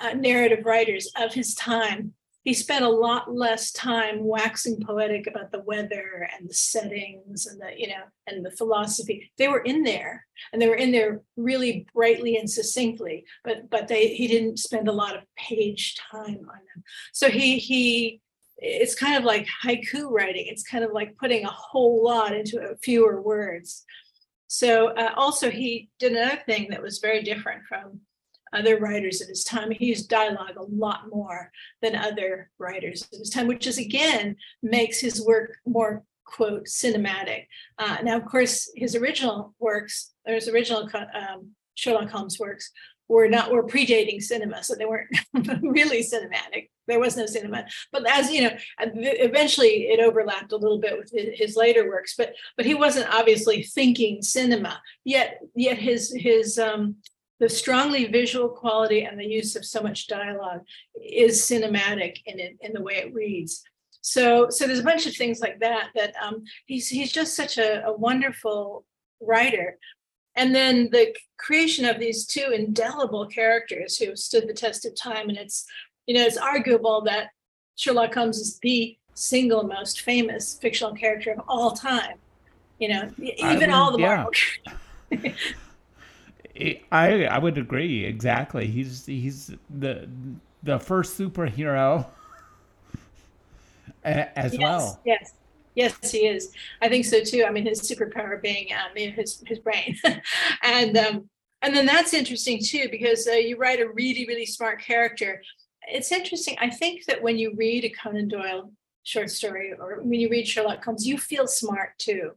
uh, 0.00 0.14
narrative 0.14 0.64
writers 0.64 1.10
of 1.16 1.32
his 1.32 1.54
time, 1.54 2.14
he 2.48 2.54
spent 2.54 2.82
a 2.82 2.88
lot 2.88 3.30
less 3.30 3.70
time 3.72 4.24
waxing 4.24 4.80
poetic 4.80 5.26
about 5.26 5.52
the 5.52 5.60
weather 5.66 6.26
and 6.32 6.48
the 6.48 6.54
settings 6.54 7.44
and 7.44 7.60
the 7.60 7.68
you 7.76 7.86
know 7.86 8.04
and 8.26 8.42
the 8.42 8.50
philosophy. 8.50 9.30
They 9.36 9.48
were 9.48 9.60
in 9.60 9.82
there 9.82 10.24
and 10.50 10.62
they 10.62 10.66
were 10.66 10.74
in 10.74 10.90
there 10.90 11.20
really 11.36 11.86
brightly 11.92 12.38
and 12.38 12.50
succinctly 12.50 13.26
but 13.44 13.68
but 13.68 13.86
they 13.86 14.14
he 14.14 14.26
didn't 14.26 14.60
spend 14.60 14.88
a 14.88 14.92
lot 14.92 15.14
of 15.14 15.24
page 15.36 15.96
time 16.10 16.38
on 16.38 16.60
them. 16.74 16.82
So 17.12 17.28
he 17.28 17.58
he 17.58 18.22
it's 18.56 18.94
kind 18.94 19.18
of 19.18 19.24
like 19.24 19.46
haiku 19.62 20.10
writing. 20.10 20.46
It's 20.48 20.62
kind 20.62 20.84
of 20.84 20.92
like 20.92 21.18
putting 21.18 21.44
a 21.44 21.50
whole 21.50 22.02
lot 22.02 22.34
into 22.34 22.60
a 22.62 22.78
fewer 22.78 23.20
words. 23.20 23.84
So 24.46 24.88
uh, 24.94 25.12
also 25.18 25.50
he 25.50 25.90
did 25.98 26.12
another 26.12 26.40
thing 26.46 26.68
that 26.70 26.80
was 26.80 27.00
very 27.00 27.22
different 27.22 27.64
from 27.68 28.00
other 28.52 28.78
writers 28.78 29.20
of 29.20 29.28
his 29.28 29.44
time. 29.44 29.70
He 29.70 29.86
used 29.86 30.08
dialogue 30.08 30.56
a 30.56 30.62
lot 30.62 31.08
more 31.10 31.50
than 31.82 31.96
other 31.96 32.50
writers 32.58 33.02
of 33.12 33.18
his 33.18 33.30
time, 33.30 33.46
which 33.46 33.66
is 33.66 33.78
again 33.78 34.36
makes 34.62 35.00
his 35.00 35.24
work 35.24 35.58
more 35.66 36.04
quote 36.24 36.66
cinematic. 36.66 37.46
Uh, 37.78 37.98
now, 38.02 38.16
of 38.16 38.24
course, 38.26 38.70
his 38.76 38.94
original 38.94 39.54
works, 39.58 40.12
or 40.26 40.34
his 40.34 40.48
original 40.48 40.88
um, 41.14 41.50
Sherlock 41.74 42.10
Holmes 42.10 42.38
works, 42.38 42.70
were 43.08 43.28
not 43.28 43.50
were 43.50 43.66
predating 43.66 44.22
cinema, 44.22 44.62
so 44.62 44.74
they 44.74 44.84
weren't 44.84 45.08
really 45.62 46.02
cinematic. 46.02 46.68
There 46.86 47.00
was 47.00 47.16
no 47.16 47.26
cinema, 47.26 47.64
but 47.92 48.08
as 48.08 48.30
you 48.30 48.42
know, 48.42 48.56
eventually 48.78 49.88
it 49.88 50.00
overlapped 50.00 50.52
a 50.52 50.56
little 50.56 50.78
bit 50.78 50.96
with 50.96 51.10
his 51.12 51.56
later 51.56 51.88
works. 51.88 52.14
But 52.16 52.34
but 52.56 52.66
he 52.66 52.74
wasn't 52.74 53.12
obviously 53.12 53.62
thinking 53.62 54.22
cinema 54.22 54.80
yet. 55.04 55.40
Yet 55.54 55.78
his 55.78 56.14
his 56.14 56.58
um, 56.58 56.96
the 57.40 57.48
strongly 57.48 58.06
visual 58.06 58.48
quality 58.48 59.02
and 59.04 59.18
the 59.18 59.26
use 59.26 59.54
of 59.56 59.64
so 59.64 59.80
much 59.80 60.06
dialogue 60.06 60.60
is 61.00 61.40
cinematic 61.42 62.18
in 62.26 62.40
it 62.40 62.56
in 62.60 62.72
the 62.72 62.82
way 62.82 62.94
it 62.94 63.14
reads. 63.14 63.62
So 64.00 64.48
so 64.50 64.66
there's 64.66 64.78
a 64.80 64.84
bunch 64.84 65.06
of 65.06 65.14
things 65.14 65.40
like 65.40 65.60
that 65.60 65.90
that 65.94 66.14
um, 66.22 66.44
he's 66.66 66.88
he's 66.88 67.12
just 67.12 67.36
such 67.36 67.58
a, 67.58 67.84
a 67.86 67.96
wonderful 67.96 68.84
writer. 69.20 69.78
And 70.36 70.54
then 70.54 70.88
the 70.92 71.14
creation 71.36 71.84
of 71.84 71.98
these 71.98 72.24
two 72.24 72.52
indelible 72.54 73.26
characters 73.26 73.98
who 73.98 74.14
stood 74.14 74.48
the 74.48 74.54
test 74.54 74.86
of 74.86 74.94
time, 74.94 75.28
and 75.28 75.38
it's 75.38 75.64
you 76.06 76.14
know 76.14 76.24
it's 76.24 76.36
arguable 76.36 77.02
that 77.02 77.30
Sherlock 77.76 78.14
Holmes 78.14 78.38
is 78.38 78.58
the 78.62 78.96
single 79.14 79.64
most 79.64 80.02
famous 80.02 80.58
fictional 80.60 80.94
character 80.94 81.32
of 81.32 81.40
all 81.48 81.72
time. 81.72 82.18
You 82.78 82.88
know, 82.88 83.10
even 83.18 83.72
all 83.72 83.90
the 83.90 83.98
Marvel. 83.98 84.30
I 86.90 87.24
I 87.24 87.38
would 87.38 87.58
agree 87.58 88.04
exactly. 88.04 88.66
He's 88.66 89.06
he's 89.06 89.52
the 89.70 90.08
the 90.62 90.78
first 90.78 91.18
superhero 91.18 92.06
as 94.04 94.52
yes, 94.54 94.58
well. 94.58 95.00
Yes, 95.04 95.32
yes, 95.74 96.10
he 96.10 96.26
is. 96.26 96.52
I 96.82 96.88
think 96.88 97.04
so 97.04 97.22
too. 97.22 97.44
I 97.46 97.50
mean, 97.50 97.66
his 97.66 97.80
superpower 97.80 98.40
being 98.40 98.68
um, 98.72 98.96
his 98.96 99.42
his 99.46 99.58
brain, 99.58 99.96
and 100.62 100.96
um, 100.96 101.30
and 101.62 101.74
then 101.74 101.86
that's 101.86 102.14
interesting 102.14 102.60
too 102.62 102.88
because 102.90 103.26
uh, 103.28 103.32
you 103.32 103.56
write 103.56 103.80
a 103.80 103.88
really 103.88 104.26
really 104.26 104.46
smart 104.46 104.80
character. 104.80 105.42
It's 105.86 106.12
interesting. 106.12 106.56
I 106.60 106.70
think 106.70 107.04
that 107.06 107.22
when 107.22 107.38
you 107.38 107.54
read 107.56 107.84
a 107.84 107.90
Conan 107.90 108.28
Doyle 108.28 108.72
short 109.04 109.30
story 109.30 109.72
or 109.78 110.02
when 110.02 110.20
you 110.20 110.28
read 110.28 110.46
Sherlock 110.46 110.84
Holmes, 110.84 111.06
you 111.06 111.16
feel 111.16 111.46
smart 111.46 111.98
too, 111.98 112.32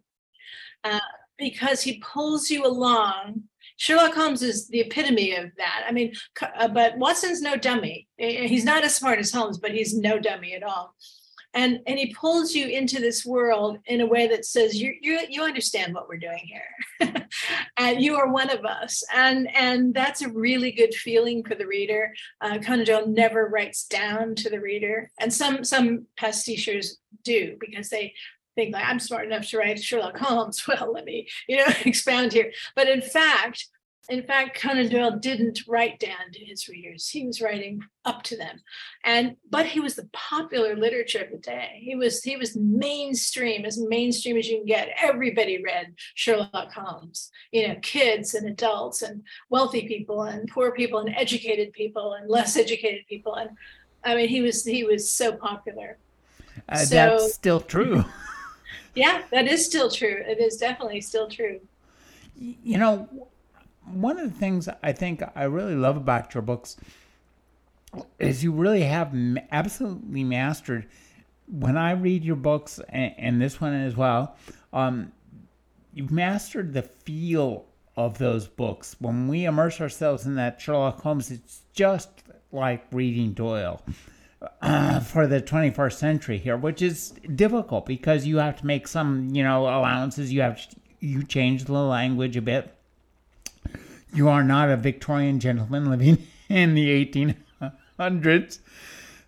uh, 0.83 0.99
because 1.37 1.81
he 1.81 1.99
pulls 1.99 2.49
you 2.49 2.65
along 2.65 3.43
Sherlock 3.81 4.13
Holmes 4.13 4.43
is 4.43 4.67
the 4.67 4.81
epitome 4.81 5.33
of 5.33 5.49
that. 5.57 5.83
I 5.87 5.91
mean, 5.91 6.13
uh, 6.39 6.67
but 6.67 6.99
Watson's 6.99 7.41
no 7.41 7.55
dummy. 7.55 8.07
He's 8.15 8.63
not 8.63 8.83
as 8.83 8.93
smart 8.93 9.17
as 9.17 9.31
Holmes, 9.31 9.57
but 9.57 9.71
he's 9.71 9.97
no 9.97 10.19
dummy 10.19 10.53
at 10.53 10.61
all. 10.61 10.93
And 11.55 11.79
and 11.87 11.97
he 11.97 12.13
pulls 12.13 12.53
you 12.53 12.67
into 12.67 12.99
this 12.99 13.25
world 13.25 13.79
in 13.87 14.01
a 14.01 14.05
way 14.05 14.27
that 14.27 14.45
says 14.45 14.79
you 14.79 14.93
you 15.01 15.21
you 15.27 15.41
understand 15.41 15.95
what 15.95 16.07
we're 16.07 16.17
doing 16.17 16.45
here, 16.45 17.27
and 17.77 17.99
you 18.03 18.17
are 18.17 18.31
one 18.31 18.51
of 18.51 18.65
us. 18.65 19.03
And 19.15 19.49
and 19.55 19.95
that's 19.95 20.21
a 20.21 20.29
really 20.29 20.71
good 20.71 20.93
feeling 20.93 21.43
for 21.43 21.55
the 21.55 21.65
reader. 21.65 22.13
Uh, 22.39 22.59
Conan 22.59 22.85
Doyle 22.85 23.07
never 23.07 23.47
writes 23.47 23.85
down 23.85 24.35
to 24.35 24.49
the 24.51 24.61
reader, 24.61 25.09
and 25.19 25.33
some 25.33 25.63
some 25.63 26.05
pastichers 26.19 26.97
do 27.23 27.57
because 27.59 27.89
they 27.89 28.13
think 28.61 28.73
like 28.75 28.85
I'm 28.85 28.99
smart 28.99 29.25
enough 29.25 29.47
to 29.49 29.57
write 29.57 29.81
Sherlock 29.81 30.17
Holmes. 30.17 30.63
Well, 30.71 30.93
let 30.93 31.05
me, 31.05 31.27
you 31.47 31.57
know, 31.57 31.65
expound 31.85 32.33
here. 32.33 32.51
But 32.75 32.87
in 32.87 33.01
fact, 33.01 33.67
in 34.09 34.23
fact, 34.23 34.59
Conan 34.59 34.89
Doyle 34.89 35.19
didn't 35.19 35.61
write 35.67 35.99
down 35.99 36.31
to 36.33 36.43
his 36.43 36.67
readers. 36.67 37.07
He 37.07 37.25
was 37.25 37.41
writing 37.41 37.81
up 38.03 38.23
to 38.23 38.37
them. 38.37 38.61
And 39.03 39.35
but 39.49 39.65
he 39.65 39.79
was 39.79 39.95
the 39.95 40.09
popular 40.11 40.75
literature 40.75 41.23
of 41.23 41.31
the 41.31 41.37
day. 41.37 41.79
He 41.81 41.95
was 41.95 42.23
he 42.23 42.37
was 42.37 42.55
mainstream, 42.55 43.65
as 43.65 43.79
mainstream 43.79 44.37
as 44.37 44.47
you 44.47 44.57
can 44.57 44.65
get. 44.65 44.89
Everybody 45.01 45.61
read 45.63 45.93
Sherlock 46.15 46.71
Holmes. 46.73 47.31
You 47.51 47.67
know, 47.67 47.75
kids 47.81 48.33
and 48.33 48.47
adults 48.47 49.01
and 49.01 49.23
wealthy 49.49 49.87
people 49.87 50.23
and 50.23 50.49
poor 50.49 50.71
people 50.71 50.99
and 50.99 51.15
educated 51.15 51.73
people 51.73 52.13
and 52.13 52.29
less 52.29 52.55
educated 52.57 53.05
people. 53.07 53.35
And 53.35 53.51
I 54.03 54.15
mean, 54.15 54.29
he 54.29 54.41
was 54.41 54.63
he 54.63 54.83
was 54.83 55.11
so 55.11 55.33
popular. 55.33 55.97
Uh, 56.67 56.77
so, 56.77 56.95
that's 56.95 57.33
still 57.33 57.59
true. 57.59 58.05
yeah, 58.95 59.23
that 59.31 59.47
is 59.47 59.65
still 59.65 59.89
true. 59.89 60.23
It 60.25 60.39
is 60.39 60.57
definitely 60.57 61.01
still 61.01 61.27
true. 61.29 61.59
You 62.35 62.77
know, 62.77 63.07
one 63.85 64.19
of 64.19 64.31
the 64.31 64.37
things 64.37 64.67
I 64.83 64.91
think 64.91 65.21
I 65.35 65.43
really 65.43 65.75
love 65.75 65.97
about 65.97 66.33
your 66.33 66.41
books 66.41 66.77
is 68.19 68.43
you 68.43 68.51
really 68.51 68.83
have 68.83 69.15
absolutely 69.51 70.23
mastered. 70.23 70.87
When 71.47 71.77
I 71.77 71.91
read 71.91 72.23
your 72.23 72.37
books, 72.37 72.79
and, 72.89 73.13
and 73.17 73.41
this 73.41 73.59
one 73.59 73.73
as 73.73 73.95
well, 73.95 74.37
um, 74.71 75.11
you've 75.93 76.11
mastered 76.11 76.73
the 76.73 76.83
feel 76.83 77.65
of 77.97 78.17
those 78.17 78.47
books. 78.47 78.95
When 78.99 79.27
we 79.27 79.45
immerse 79.45 79.81
ourselves 79.81 80.25
in 80.25 80.35
that 80.35 80.61
Sherlock 80.61 81.01
Holmes, 81.01 81.29
it's 81.29 81.61
just 81.73 82.09
like 82.51 82.85
reading 82.91 83.33
Doyle 83.33 83.81
for 85.03 85.27
the 85.27 85.41
21st 85.41 85.93
century 85.93 86.37
here, 86.37 86.57
which 86.57 86.81
is 86.81 87.11
difficult 87.35 87.85
because 87.85 88.25
you 88.25 88.37
have 88.37 88.57
to 88.57 88.65
make 88.65 88.87
some, 88.87 89.29
you 89.33 89.43
know, 89.43 89.63
allowances. 89.63 90.33
You 90.33 90.41
have 90.41 90.59
you 90.99 91.23
change 91.23 91.65
the 91.65 91.73
language 91.73 92.37
a 92.37 92.41
bit. 92.41 92.75
You 94.13 94.29
are 94.29 94.43
not 94.43 94.69
a 94.69 94.77
Victorian 94.77 95.39
gentleman 95.39 95.89
living 95.89 96.17
in 96.49 96.73
the 96.73 97.05
1800s. 97.05 98.59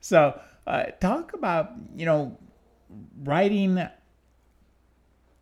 So, 0.01 0.39
uh, 0.65 0.83
talk 0.99 1.33
about, 1.33 1.71
you 1.95 2.05
know, 2.05 2.37
writing 3.23 3.87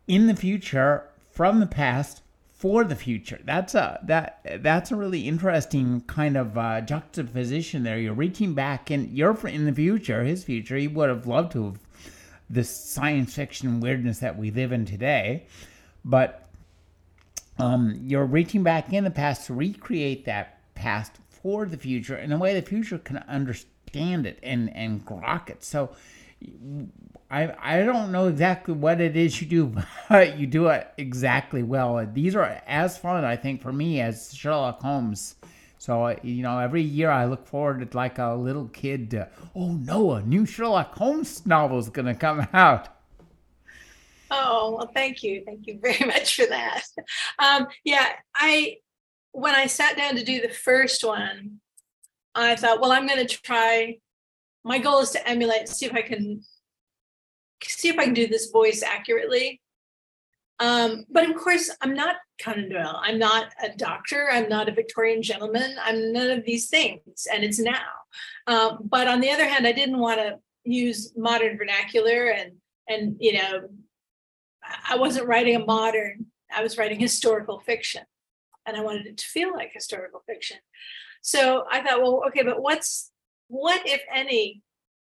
in 0.06 0.26
the 0.26 0.36
future 0.36 1.08
from 1.30 1.60
the 1.60 1.66
past 1.66 2.22
for 2.62 2.84
the 2.84 2.94
future. 2.94 3.40
That's 3.44 3.74
a 3.74 3.98
that 4.04 4.60
that's 4.60 4.92
a 4.92 4.96
really 4.96 5.26
interesting 5.26 6.02
kind 6.02 6.36
of 6.36 6.56
uh, 6.56 6.80
juxtaposition 6.82 7.82
there. 7.82 7.98
You're 7.98 8.14
reaching 8.14 8.54
back, 8.54 8.88
and 8.88 9.10
you're 9.10 9.36
in 9.48 9.64
the 9.64 9.72
future. 9.72 10.22
His 10.22 10.44
future. 10.44 10.76
He 10.76 10.86
would 10.86 11.08
have 11.08 11.26
loved 11.26 11.50
to 11.54 11.64
have 11.64 11.80
this 12.48 12.70
science 12.70 13.34
fiction 13.34 13.80
weirdness 13.80 14.20
that 14.20 14.38
we 14.38 14.52
live 14.52 14.70
in 14.70 14.86
today, 14.86 15.46
but 16.04 16.48
um, 17.58 17.98
you're 18.04 18.26
reaching 18.26 18.62
back 18.62 18.92
in 18.92 19.02
the 19.02 19.10
past 19.10 19.48
to 19.48 19.54
recreate 19.54 20.24
that 20.26 20.60
past 20.76 21.14
for 21.28 21.66
the 21.66 21.76
future 21.76 22.16
in 22.16 22.30
a 22.30 22.38
way 22.38 22.54
the 22.54 22.62
future 22.64 22.98
can 22.98 23.16
understand 23.26 24.24
it 24.24 24.38
and 24.40 24.72
and 24.76 25.04
grok 25.04 25.50
it. 25.50 25.64
So 25.64 25.90
I 27.30 27.54
I 27.60 27.82
don't 27.84 28.12
know 28.12 28.28
exactly 28.28 28.74
what 28.74 29.00
it 29.00 29.16
is 29.16 29.40
you 29.40 29.48
do, 29.48 29.82
but 30.08 30.38
you 30.38 30.46
do 30.46 30.68
it 30.68 30.88
exactly 30.98 31.62
well. 31.62 32.06
These 32.12 32.36
are 32.36 32.62
as 32.66 32.98
fun, 32.98 33.24
I 33.24 33.36
think, 33.36 33.62
for 33.62 33.72
me 33.72 34.00
as 34.00 34.34
Sherlock 34.34 34.80
Holmes. 34.82 35.36
So 35.78 36.16
you 36.22 36.42
know, 36.42 36.58
every 36.58 36.82
year 36.82 37.10
I 37.10 37.24
look 37.24 37.46
forward 37.46 37.90
to 37.90 37.96
like 37.96 38.18
a 38.18 38.34
little 38.34 38.68
kid. 38.68 39.10
To, 39.10 39.28
oh 39.56 39.72
no, 39.72 40.12
a 40.12 40.22
new 40.22 40.46
Sherlock 40.46 40.94
Holmes 40.94 41.44
novel 41.46 41.78
is 41.78 41.88
going 41.88 42.06
to 42.06 42.14
come 42.14 42.46
out. 42.52 42.88
Oh 44.30 44.76
well, 44.76 44.90
thank 44.94 45.22
you, 45.22 45.42
thank 45.44 45.66
you 45.66 45.78
very 45.82 46.06
much 46.06 46.36
for 46.36 46.46
that. 46.46 46.84
Um, 47.38 47.66
yeah, 47.84 48.10
I 48.34 48.76
when 49.32 49.54
I 49.54 49.66
sat 49.66 49.96
down 49.96 50.16
to 50.16 50.24
do 50.24 50.40
the 50.40 50.48
first 50.50 51.02
one, 51.02 51.60
I 52.34 52.56
thought, 52.56 52.80
well, 52.80 52.92
I'm 52.92 53.06
going 53.06 53.26
to 53.26 53.36
try. 53.36 53.98
My 54.64 54.78
goal 54.78 55.00
is 55.00 55.10
to 55.10 55.28
emulate, 55.28 55.68
see 55.68 55.86
if 55.86 55.94
I 55.94 56.02
can 56.02 56.42
see 57.64 57.88
if 57.88 57.98
I 57.98 58.04
can 58.04 58.14
do 58.14 58.26
this 58.26 58.50
voice 58.50 58.82
accurately. 58.82 59.60
Um, 60.58 61.04
but 61.10 61.28
of 61.28 61.36
course, 61.36 61.70
I'm 61.80 61.94
not 61.94 62.16
Conan 62.40 62.68
Doyle. 62.68 63.00
I'm 63.02 63.18
not 63.18 63.52
a 63.62 63.70
doctor. 63.76 64.28
I'm 64.30 64.48
not 64.48 64.68
a 64.68 64.72
Victorian 64.72 65.22
gentleman. 65.22 65.76
I'm 65.82 66.12
none 66.12 66.30
of 66.30 66.44
these 66.44 66.68
things, 66.68 67.26
and 67.32 67.44
it's 67.44 67.58
now. 67.58 67.88
Um, 68.46 68.78
but 68.82 69.08
on 69.08 69.20
the 69.20 69.30
other 69.30 69.46
hand, 69.46 69.66
I 69.66 69.72
didn't 69.72 69.98
want 69.98 70.20
to 70.20 70.38
use 70.64 71.12
modern 71.16 71.56
vernacular, 71.56 72.28
and 72.30 72.52
and 72.88 73.16
you 73.18 73.34
know, 73.34 73.68
I 74.88 74.96
wasn't 74.96 75.26
writing 75.26 75.56
a 75.56 75.64
modern. 75.64 76.26
I 76.54 76.62
was 76.62 76.78
writing 76.78 77.00
historical 77.00 77.60
fiction, 77.60 78.02
and 78.66 78.76
I 78.76 78.82
wanted 78.82 79.06
it 79.06 79.18
to 79.18 79.26
feel 79.26 79.52
like 79.52 79.70
historical 79.72 80.22
fiction. 80.26 80.58
So 81.22 81.64
I 81.70 81.82
thought, 81.82 82.02
well, 82.02 82.24
okay, 82.28 82.42
but 82.42 82.60
what's 82.60 83.11
what 83.52 83.82
if 83.84 84.00
any 84.12 84.62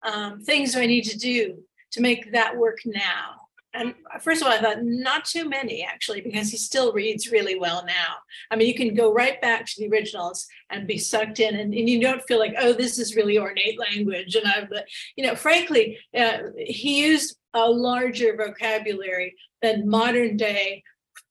um, 0.03 0.41
things 0.41 0.73
do 0.73 0.81
I 0.81 0.87
need 0.87 1.05
to 1.05 1.19
do 1.19 1.59
to 1.93 2.01
make 2.01 2.33
that 2.33 2.57
work 2.57 2.79
now. 2.87 3.37
And 3.73 3.95
first 4.21 4.41
of 4.41 4.49
all, 4.49 4.55
I 4.55 4.61
thought 4.61 4.83
not 4.83 5.25
too 5.25 5.49
many 5.49 5.85
actually, 5.85 6.23
because 6.23 6.51
he 6.51 6.57
still 6.57 6.93
reads 6.93 7.31
really 7.31 7.57
well 7.59 7.85
now. 7.87 8.15
I 8.51 8.57
mean, 8.57 8.67
you 8.67 8.75
can 8.75 8.95
go 8.95 9.13
right 9.13 9.41
back 9.41 9.67
to 9.67 9.75
the 9.79 9.89
originals 9.89 10.47
and 10.71 10.89
be 10.89 10.99
sucked 10.99 11.39
in, 11.39 11.55
and, 11.55 11.73
and 11.73 11.89
you 11.89 12.01
don't 12.01 12.27
feel 12.27 12.39
like, 12.39 12.55
oh, 12.59 12.73
this 12.73 12.99
is 12.99 13.15
really 13.15 13.39
ornate 13.39 13.79
language. 13.79 14.35
And 14.35 14.47
I've, 14.47 14.73
you 15.17 15.25
know, 15.27 15.37
frankly, 15.37 15.99
uh, 16.17 16.39
he 16.57 17.07
used 17.07 17.37
a 17.55 17.71
larger 17.71 18.37
vocabulary 18.37 19.37
than 19.63 19.89
modern 19.89 20.37
day 20.37 20.83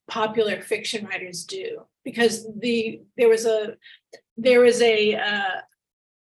popular 0.08 0.60
fiction 0.62 1.06
writers 1.06 1.44
do, 1.44 1.82
because 2.04 2.46
the 2.58 3.02
there 3.16 3.28
was 3.28 3.44
a 3.44 3.76
there 4.38 4.60
was 4.60 4.80
a 4.80 5.14
uh, 5.16 5.60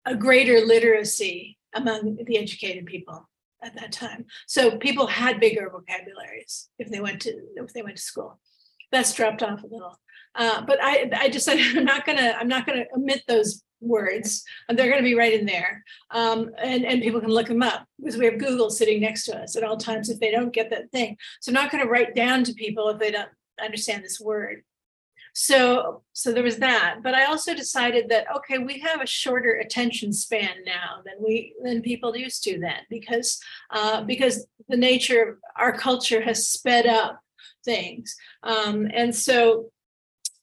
a 0.04 0.14
greater 0.14 0.60
literacy 0.60 1.58
among 1.74 2.18
the 2.24 2.38
educated 2.38 2.86
people 2.86 3.28
at 3.62 3.74
that 3.76 3.92
time. 3.92 4.26
So 4.46 4.76
people 4.76 5.06
had 5.06 5.40
bigger 5.40 5.68
vocabularies 5.70 6.68
if 6.78 6.90
they 6.90 7.00
went 7.00 7.22
to 7.22 7.32
if 7.56 7.72
they 7.72 7.82
went 7.82 7.96
to 7.96 8.02
school. 8.02 8.38
That's 8.92 9.14
dropped 9.14 9.42
off 9.42 9.62
a 9.62 9.66
little. 9.66 9.98
Uh, 10.34 10.62
but 10.62 10.78
I 10.82 11.10
I 11.16 11.28
decided 11.28 11.66
I'm 11.76 11.84
not 11.84 12.06
gonna 12.06 12.36
I'm 12.38 12.48
not 12.48 12.66
gonna 12.66 12.84
omit 12.94 13.22
those 13.26 13.62
words. 13.80 14.44
They're 14.68 14.88
to 14.98 15.02
be 15.02 15.14
right 15.14 15.38
in 15.38 15.46
there, 15.46 15.84
um, 16.10 16.50
and 16.62 16.84
and 16.84 17.02
people 17.02 17.20
can 17.20 17.30
look 17.30 17.48
them 17.48 17.62
up 17.62 17.86
because 17.98 18.16
we 18.16 18.26
have 18.26 18.38
Google 18.38 18.70
sitting 18.70 19.00
next 19.00 19.24
to 19.26 19.38
us 19.38 19.56
at 19.56 19.64
all 19.64 19.76
times 19.76 20.10
if 20.10 20.20
they 20.20 20.30
don't 20.30 20.52
get 20.52 20.70
that 20.70 20.90
thing. 20.90 21.16
So 21.40 21.50
I'm 21.50 21.54
not 21.54 21.70
to 21.84 21.90
write 21.90 22.14
down 22.14 22.44
to 22.44 22.54
people 22.54 22.88
if 22.88 22.98
they 22.98 23.10
don't 23.10 23.28
understand 23.62 24.02
this 24.02 24.20
word 24.20 24.62
so 25.36 26.02
so 26.12 26.32
there 26.32 26.44
was 26.44 26.58
that 26.58 26.98
but 27.02 27.12
i 27.14 27.24
also 27.24 27.54
decided 27.54 28.08
that 28.08 28.24
okay 28.34 28.58
we 28.58 28.78
have 28.78 29.02
a 29.02 29.06
shorter 29.06 29.54
attention 29.54 30.12
span 30.12 30.56
now 30.64 31.02
than 31.04 31.14
we 31.18 31.54
than 31.62 31.82
people 31.82 32.16
used 32.16 32.42
to 32.44 32.58
then 32.58 32.80
because 32.88 33.40
uh, 33.70 34.02
because 34.04 34.46
the 34.68 34.76
nature 34.76 35.22
of 35.22 35.36
our 35.56 35.76
culture 35.76 36.22
has 36.22 36.48
sped 36.48 36.86
up 36.86 37.20
things. 37.64 38.14
Um, 38.42 38.88
and 38.92 39.14
so 39.14 39.70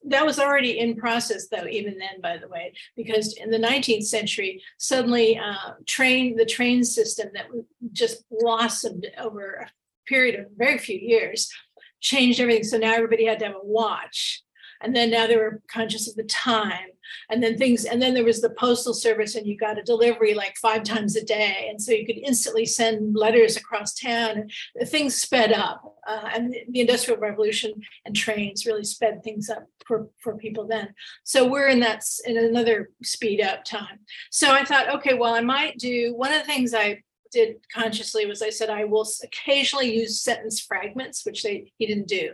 that 0.07 0.25
was 0.25 0.39
already 0.39 0.79
in 0.79 0.95
process 0.95 1.48
though 1.48 1.67
even 1.67 2.00
then 2.00 2.19
by 2.24 2.36
the 2.36 2.48
way 2.48 2.74
because 2.98 3.38
in 3.38 3.51
the 3.51 3.60
19th 3.60 4.05
century 4.05 4.60
suddenly 4.79 5.38
uh, 5.38 5.74
train 5.86 6.36
the 6.36 6.45
train 6.45 6.83
system 6.83 7.29
that 7.36 7.45
just 7.91 8.24
blossomed 8.31 9.05
over 9.19 9.67
a 9.67 9.69
period 10.07 10.39
of 10.39 10.48
very 10.57 10.79
few 10.79 10.98
years 10.98 11.51
changed 12.00 12.39
everything. 12.39 12.63
So 12.63 12.79
now 12.79 12.93
everybody 12.93 13.25
had 13.25 13.38
to 13.39 13.45
have 13.45 13.55
a 13.55 13.63
watch 13.63 14.41
and 14.84 14.96
then 14.96 15.12
now 15.12 15.28
they 15.28 15.38
were 15.38 15.62
conscious 15.68 16.10
of 16.10 16.16
the 16.16 16.24
time. 16.24 16.88
And 17.30 17.44
then 17.44 17.58
things 17.58 17.84
and 17.86 18.02
then 18.02 18.14
there 18.14 18.24
was 18.24 18.42
the 18.42 18.52
postal 18.52 18.94
service 18.94 19.36
and 19.36 19.46
you 19.46 19.58
got 19.58 19.78
a 19.78 19.84
delivery 19.84 20.34
like 20.34 20.56
five 20.58 20.84
times 20.84 21.16
a 21.16 21.24
day. 21.24 21.68
And 21.70 21.82
so 21.82 21.92
you 21.92 22.06
could 22.06 22.18
instantly 22.18 22.66
send 22.66 23.16
letters 23.16 23.58
across 23.58 23.94
town. 23.94 24.50
And 24.76 24.90
things 24.90 25.16
sped 25.16 25.52
up 25.52 25.98
uh, 26.08 26.30
and 26.34 26.56
the 26.70 26.80
industrial 26.80 27.20
revolution 27.20 27.74
and 28.06 28.16
trains 28.16 28.66
really 28.66 28.86
sped 28.86 29.24
things 29.24 29.50
up 29.50 29.66
for, 29.86 30.08
for 30.20 30.38
people 30.38 30.68
then. 30.68 30.94
So 31.26 31.48
we're 31.48 31.68
in 31.68 31.82
that 31.82 32.04
in 32.26 32.38
another 32.38 32.92
speed 33.04 33.42
up 33.42 33.66
time. 33.66 34.00
So 34.30 34.52
i 34.52 34.64
thought 34.64 34.94
okay 34.96 35.14
well 35.14 35.34
i 35.34 35.42
might 35.42 35.78
do 35.78 36.14
one 36.16 36.32
of 36.32 36.40
the 36.40 36.46
things 36.46 36.74
i 36.74 37.02
did 37.32 37.56
consciously 37.74 38.26
was 38.26 38.42
i 38.42 38.50
said 38.50 38.70
i 38.70 38.84
will 38.84 39.08
occasionally 39.24 39.96
use 39.96 40.22
sentence 40.22 40.60
fragments 40.60 41.26
which 41.26 41.44
they 41.44 41.72
he 41.78 41.86
didn't 41.86 42.08
do 42.08 42.34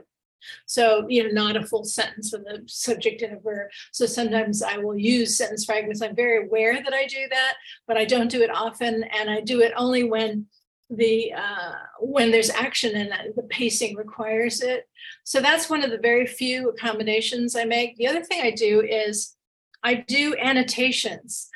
so, 0.65 1.05
you 1.09 1.23
know, 1.23 1.29
not 1.29 1.57
a 1.57 1.65
full 1.65 1.83
sentence 1.83 2.31
with 2.31 2.41
a 2.47 2.61
subject 2.67 3.21
and 3.21 3.37
a 3.37 3.39
verb. 3.39 3.69
So 3.91 4.05
sometimes 4.05 4.61
I 4.61 4.77
will 4.77 4.97
use 4.97 5.37
sentence 5.37 5.65
fragments. 5.65 6.01
I'm 6.01 6.15
very 6.15 6.45
aware 6.45 6.81
that 6.81 6.93
I 6.93 7.05
do 7.05 7.27
that, 7.29 7.55
but 7.87 7.97
I 7.97 8.05
don't 8.05 8.31
do 8.31 8.41
it 8.41 8.53
often. 8.53 9.03
And 9.03 9.29
I 9.29 9.41
do 9.41 9.61
it 9.61 9.73
only 9.75 10.03
when 10.03 10.47
the 10.89 11.33
uh, 11.33 11.73
when 11.99 12.31
there's 12.31 12.49
action 12.49 12.95
and 12.95 13.11
the 13.35 13.43
pacing 13.43 13.95
requires 13.95 14.61
it. 14.61 14.87
So 15.23 15.41
that's 15.41 15.69
one 15.69 15.83
of 15.83 15.91
the 15.91 15.97
very 15.97 16.25
few 16.25 16.69
accommodations 16.69 17.55
I 17.55 17.65
make. 17.65 17.97
The 17.97 18.07
other 18.07 18.23
thing 18.23 18.41
I 18.41 18.51
do 18.51 18.81
is 18.81 19.35
I 19.83 19.95
do 19.95 20.35
annotations. 20.37 21.49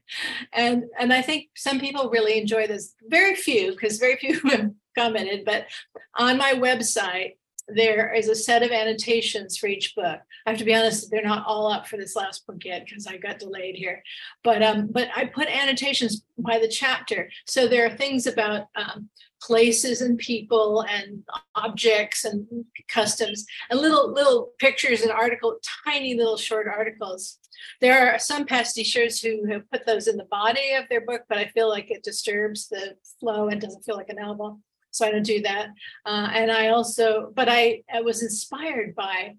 and 0.52 0.84
and 0.98 1.12
I 1.12 1.22
think 1.22 1.48
some 1.56 1.80
people 1.80 2.10
really 2.10 2.38
enjoy 2.38 2.66
this. 2.66 2.94
Very 3.08 3.34
few, 3.34 3.72
because 3.72 3.98
very 3.98 4.16
few 4.16 4.40
have 4.50 4.70
commented, 4.96 5.44
but 5.44 5.66
on 6.16 6.38
my 6.38 6.54
website, 6.54 7.36
there 7.68 8.12
is 8.12 8.28
a 8.28 8.34
set 8.34 8.62
of 8.62 8.70
annotations 8.70 9.56
for 9.56 9.66
each 9.66 9.94
book. 9.94 10.20
I 10.46 10.50
have 10.50 10.58
to 10.58 10.64
be 10.64 10.74
honest, 10.74 11.10
they're 11.10 11.22
not 11.22 11.46
all 11.46 11.70
up 11.70 11.86
for 11.86 11.96
this 11.96 12.16
last 12.16 12.46
book 12.46 12.64
yet 12.64 12.86
because 12.86 13.06
I 13.06 13.18
got 13.18 13.38
delayed 13.38 13.76
here. 13.76 14.02
But 14.42 14.62
um, 14.62 14.88
but 14.90 15.08
I 15.14 15.26
put 15.26 15.48
annotations 15.48 16.22
by 16.38 16.58
the 16.58 16.68
chapter. 16.68 17.30
So 17.46 17.68
there 17.68 17.84
are 17.86 17.96
things 17.96 18.26
about 18.26 18.66
um, 18.74 19.10
places 19.42 20.00
and 20.00 20.18
people 20.18 20.84
and 20.88 21.22
objects 21.54 22.24
and 22.24 22.46
customs 22.88 23.44
and 23.70 23.80
little 23.80 24.12
little 24.12 24.52
pictures 24.58 25.02
and 25.02 25.12
article, 25.12 25.58
tiny 25.86 26.14
little 26.14 26.36
short 26.36 26.66
articles. 26.68 27.38
There 27.80 28.14
are 28.14 28.18
some 28.18 28.46
pasticheurs 28.46 29.20
who 29.20 29.46
have 29.50 29.70
put 29.70 29.84
those 29.84 30.06
in 30.06 30.16
the 30.16 30.24
body 30.24 30.72
of 30.74 30.84
their 30.88 31.00
book, 31.00 31.22
but 31.28 31.38
I 31.38 31.48
feel 31.48 31.68
like 31.68 31.90
it 31.90 32.04
disturbs 32.04 32.68
the 32.68 32.94
flow 33.20 33.48
and 33.48 33.60
doesn't 33.60 33.84
feel 33.84 33.96
like 33.96 34.08
an 34.10 34.16
novel 34.16 34.60
so 34.90 35.06
I 35.06 35.10
don't 35.10 35.22
do 35.22 35.40
that. 35.42 35.68
Uh, 36.06 36.28
and 36.32 36.50
I 36.50 36.68
also, 36.68 37.32
but 37.34 37.48
I, 37.48 37.82
I 37.92 38.00
was 38.00 38.22
inspired 38.22 38.94
by 38.94 39.34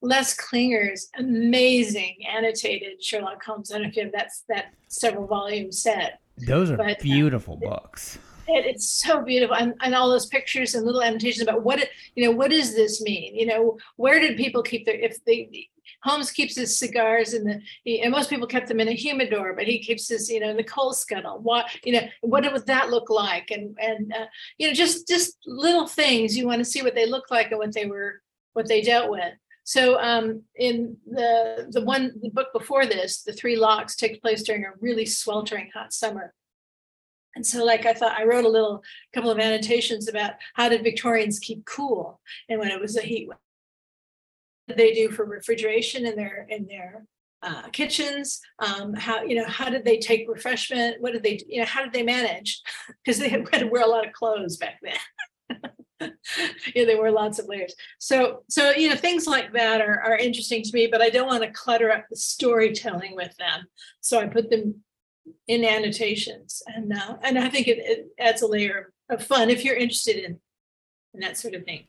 Les 0.00 0.36
Klinger's 0.36 1.08
amazing 1.18 2.16
annotated 2.28 3.02
Sherlock 3.02 3.42
Holmes. 3.44 3.70
I 3.70 3.74
don't 3.74 3.82
know 3.82 3.88
if 3.88 3.96
you 3.96 4.04
have 4.04 4.12
that 4.12 4.30
that 4.48 4.66
several 4.88 5.26
volume 5.26 5.72
set. 5.72 6.20
Those 6.46 6.70
are 6.70 6.76
but, 6.76 6.92
uh, 6.92 7.02
beautiful 7.02 7.54
uh, 7.54 7.68
books. 7.68 8.18
It, 8.46 8.64
it's 8.64 8.88
so 8.88 9.22
beautiful, 9.22 9.56
and, 9.56 9.74
and 9.82 9.94
all 9.94 10.08
those 10.08 10.26
pictures 10.26 10.74
and 10.74 10.86
little 10.86 11.02
annotations 11.02 11.42
about 11.42 11.64
what 11.64 11.80
it, 11.80 11.90
you 12.14 12.24
know. 12.24 12.30
What 12.30 12.50
does 12.50 12.74
this 12.74 13.02
mean? 13.02 13.34
You 13.34 13.46
know, 13.46 13.78
where 13.96 14.20
did 14.20 14.36
people 14.36 14.62
keep 14.62 14.86
their 14.86 14.94
if 14.94 15.22
they 15.24 15.68
Holmes 16.02 16.30
keeps 16.30 16.56
his 16.56 16.78
cigars 16.78 17.34
in 17.34 17.44
the, 17.44 18.00
and 18.00 18.12
most 18.12 18.30
people 18.30 18.46
kept 18.46 18.68
them 18.68 18.80
in 18.80 18.88
a 18.88 18.92
humidor, 18.92 19.54
but 19.54 19.66
he 19.66 19.78
keeps 19.78 20.08
his, 20.08 20.30
you 20.30 20.40
know, 20.40 20.50
in 20.50 20.56
the 20.56 20.64
coal 20.64 20.92
scuttle. 20.92 21.38
What, 21.38 21.66
you 21.84 21.92
know, 21.92 22.06
what 22.22 22.50
would 22.50 22.66
that 22.66 22.90
look 22.90 23.10
like? 23.10 23.50
And 23.50 23.76
and 23.80 24.12
uh, 24.12 24.26
you 24.58 24.68
know, 24.68 24.74
just 24.74 25.08
just 25.08 25.38
little 25.46 25.86
things 25.86 26.36
you 26.36 26.46
want 26.46 26.60
to 26.60 26.64
see 26.64 26.82
what 26.82 26.94
they 26.94 27.06
look 27.06 27.30
like 27.30 27.50
and 27.50 27.58
what 27.58 27.72
they 27.72 27.86
were, 27.86 28.20
what 28.52 28.68
they 28.68 28.82
dealt 28.82 29.10
with. 29.10 29.34
So 29.64 30.00
um, 30.00 30.44
in 30.56 30.96
the 31.06 31.68
the 31.70 31.84
one 31.84 32.12
the 32.22 32.30
book 32.30 32.48
before 32.54 32.86
this, 32.86 33.22
the 33.22 33.34
Three 33.34 33.56
Locks 33.56 33.96
takes 33.96 34.18
place 34.18 34.42
during 34.42 34.64
a 34.64 34.70
really 34.80 35.04
sweltering 35.04 35.70
hot 35.74 35.92
summer. 35.92 36.32
And 37.36 37.46
so, 37.46 37.64
like 37.64 37.86
I 37.86 37.92
thought, 37.92 38.18
I 38.18 38.24
wrote 38.24 38.46
a 38.46 38.48
little 38.48 38.82
couple 39.14 39.30
of 39.30 39.38
annotations 39.38 40.08
about 40.08 40.32
how 40.54 40.68
did 40.68 40.82
Victorians 40.82 41.38
keep 41.38 41.64
cool, 41.66 42.20
and 42.48 42.58
when 42.58 42.70
it 42.70 42.80
was 42.80 42.96
a 42.96 43.02
heat 43.02 43.28
they 44.76 44.92
do 44.92 45.10
for 45.10 45.24
refrigeration 45.24 46.06
in 46.06 46.16
their 46.16 46.46
in 46.48 46.66
their 46.66 47.04
uh, 47.42 47.68
kitchens 47.68 48.40
um, 48.58 48.92
how 48.94 49.22
you 49.22 49.36
know 49.36 49.46
how 49.46 49.68
did 49.68 49.84
they 49.84 49.98
take 49.98 50.28
refreshment? 50.28 51.00
What 51.00 51.12
did 51.12 51.22
they 51.22 51.40
you 51.46 51.60
know 51.60 51.66
how 51.66 51.82
did 51.82 51.92
they 51.92 52.02
manage? 52.02 52.60
Because 53.04 53.18
they 53.18 53.28
had 53.28 53.46
to 53.52 53.66
wear 53.66 53.82
a 53.82 53.88
lot 53.88 54.06
of 54.06 54.12
clothes 54.12 54.56
back 54.56 54.80
then. 54.82 55.70
Yeah 56.74 56.84
they 56.84 56.94
wear 56.94 57.10
lots 57.10 57.40
of 57.40 57.48
layers. 57.48 57.74
So 57.98 58.44
so 58.48 58.70
you 58.70 58.88
know 58.88 58.96
things 58.96 59.26
like 59.26 59.52
that 59.52 59.80
are, 59.80 60.00
are 60.00 60.16
interesting 60.16 60.62
to 60.62 60.70
me 60.72 60.86
but 60.86 61.02
i 61.02 61.10
don't 61.10 61.26
want 61.26 61.42
to 61.42 61.50
clutter 61.50 61.90
up 61.90 62.04
the 62.08 62.16
storytelling 62.16 63.16
with 63.16 63.36
them. 63.36 63.64
So 64.00 64.20
i 64.20 64.26
put 64.26 64.48
them 64.48 64.84
in 65.46 65.64
annotations 65.64 66.62
and 66.66 66.92
uh, 66.92 67.16
and 67.22 67.38
i 67.38 67.48
think 67.48 67.68
it, 67.68 67.78
it 67.78 68.06
adds 68.18 68.42
a 68.42 68.46
layer 68.46 68.92
of 69.10 69.22
fun 69.22 69.50
if 69.50 69.64
you're 69.64 69.76
interested 69.76 70.16
in 70.16 70.38
in 71.14 71.20
that 71.20 71.36
sort 71.36 71.54
of 71.54 71.64
thing 71.64 71.86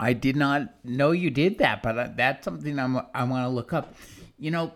I 0.00 0.14
did 0.14 0.34
not 0.34 0.74
know 0.82 1.10
you 1.10 1.30
did 1.30 1.58
that, 1.58 1.82
but 1.82 2.16
that's 2.16 2.42
something 2.42 2.78
I'm, 2.78 2.96
I 3.14 3.24
want 3.24 3.44
to 3.44 3.50
look 3.50 3.74
up. 3.74 3.94
You 4.38 4.50
know, 4.50 4.72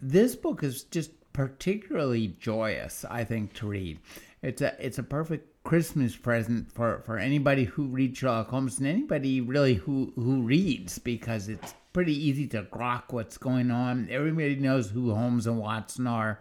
this 0.00 0.36
book 0.36 0.62
is 0.62 0.84
just 0.84 1.10
particularly 1.32 2.36
joyous, 2.38 3.04
I 3.04 3.24
think, 3.24 3.54
to 3.54 3.66
read. 3.66 3.98
It's 4.40 4.62
a 4.62 4.76
it's 4.78 4.98
a 4.98 5.02
perfect 5.02 5.64
Christmas 5.64 6.14
present 6.14 6.70
for, 6.72 7.02
for 7.04 7.18
anybody 7.18 7.64
who 7.64 7.88
reads 7.88 8.18
Sherlock 8.18 8.50
Holmes 8.50 8.78
and 8.78 8.86
anybody 8.86 9.40
really 9.40 9.74
who 9.74 10.12
who 10.14 10.42
reads 10.42 11.00
because 11.00 11.48
it's 11.48 11.74
pretty 11.92 12.14
easy 12.14 12.46
to 12.46 12.62
grok 12.62 13.04
what's 13.10 13.36
going 13.36 13.72
on. 13.72 14.06
Everybody 14.08 14.54
knows 14.54 14.90
who 14.90 15.12
Holmes 15.12 15.48
and 15.48 15.58
Watson 15.58 16.06
are. 16.06 16.40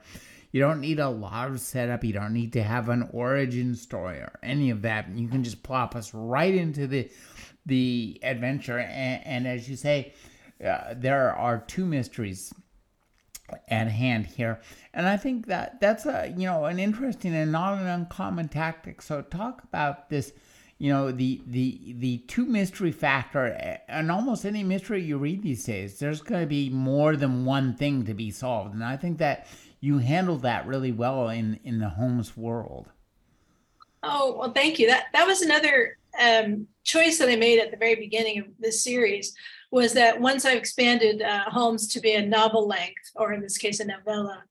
You 0.51 0.61
don't 0.61 0.79
need 0.79 0.99
a 0.99 1.09
lot 1.09 1.49
of 1.49 1.59
setup. 1.59 2.03
You 2.03 2.13
don't 2.13 2.33
need 2.33 2.53
to 2.53 2.61
have 2.63 2.89
an 2.89 3.09
origin 3.11 3.73
story 3.73 4.17
or 4.17 4.37
any 4.43 4.69
of 4.69 4.83
that. 4.83 5.09
You 5.09 5.27
can 5.27 5.43
just 5.43 5.63
plop 5.63 5.95
us 5.95 6.13
right 6.13 6.53
into 6.53 6.85
the 6.85 7.09
the 7.67 8.19
adventure. 8.23 8.79
And, 8.79 9.25
and 9.25 9.47
as 9.47 9.69
you 9.69 9.75
say, 9.75 10.13
uh, 10.65 10.95
there 10.95 11.33
are 11.33 11.59
two 11.67 11.85
mysteries 11.85 12.53
at 13.69 13.87
hand 13.87 14.25
here, 14.25 14.59
and 14.93 15.07
I 15.07 15.15
think 15.17 15.45
that 15.45 15.79
that's 15.79 16.05
a 16.05 16.33
you 16.35 16.45
know 16.47 16.65
an 16.65 16.79
interesting 16.79 17.33
and 17.35 17.51
not 17.51 17.77
an 17.77 17.85
uncommon 17.85 18.49
tactic. 18.49 19.01
So 19.01 19.21
talk 19.21 19.63
about 19.63 20.09
this. 20.09 20.33
You 20.79 20.91
know 20.91 21.11
the 21.11 21.41
the 21.47 21.95
the 21.97 22.17
two 22.27 22.45
mystery 22.45 22.91
factor, 22.91 23.45
and 23.87 24.11
almost 24.11 24.45
any 24.45 24.63
mystery 24.63 25.01
you 25.01 25.17
read 25.17 25.41
these 25.41 25.63
days, 25.63 25.97
there's 25.97 26.21
going 26.21 26.41
to 26.41 26.47
be 26.47 26.69
more 26.69 27.15
than 27.15 27.45
one 27.45 27.75
thing 27.75 28.05
to 28.05 28.13
be 28.13 28.29
solved, 28.29 28.73
and 28.73 28.83
I 28.83 28.95
think 28.95 29.17
that 29.17 29.47
you 29.79 29.99
handled 29.99 30.41
that 30.43 30.67
really 30.67 30.91
well 30.91 31.29
in 31.29 31.59
in 31.63 31.79
the 31.79 31.89
Holmes 31.89 32.37
world. 32.37 32.91
Oh 34.03 34.37
well, 34.37 34.51
thank 34.51 34.77
you. 34.77 34.87
That 34.87 35.05
that 35.13 35.25
was 35.25 35.41
another 35.41 35.97
um, 36.19 36.67
choice 36.83 37.17
that 37.19 37.29
I 37.29 37.35
made 37.35 37.59
at 37.59 37.71
the 37.71 37.77
very 37.77 37.95
beginning 37.95 38.39
of 38.39 38.45
this 38.59 38.83
series 38.83 39.33
was 39.71 39.93
that 39.93 40.19
once 40.19 40.45
I've 40.45 40.57
expanded 40.57 41.21
uh, 41.21 41.49
Holmes 41.49 41.87
to 41.89 41.99
be 41.99 42.13
a 42.13 42.25
novel 42.25 42.67
length, 42.67 43.11
or 43.15 43.33
in 43.33 43.41
this 43.41 43.57
case, 43.57 43.79
a 43.79 43.85
novella, 43.85 44.43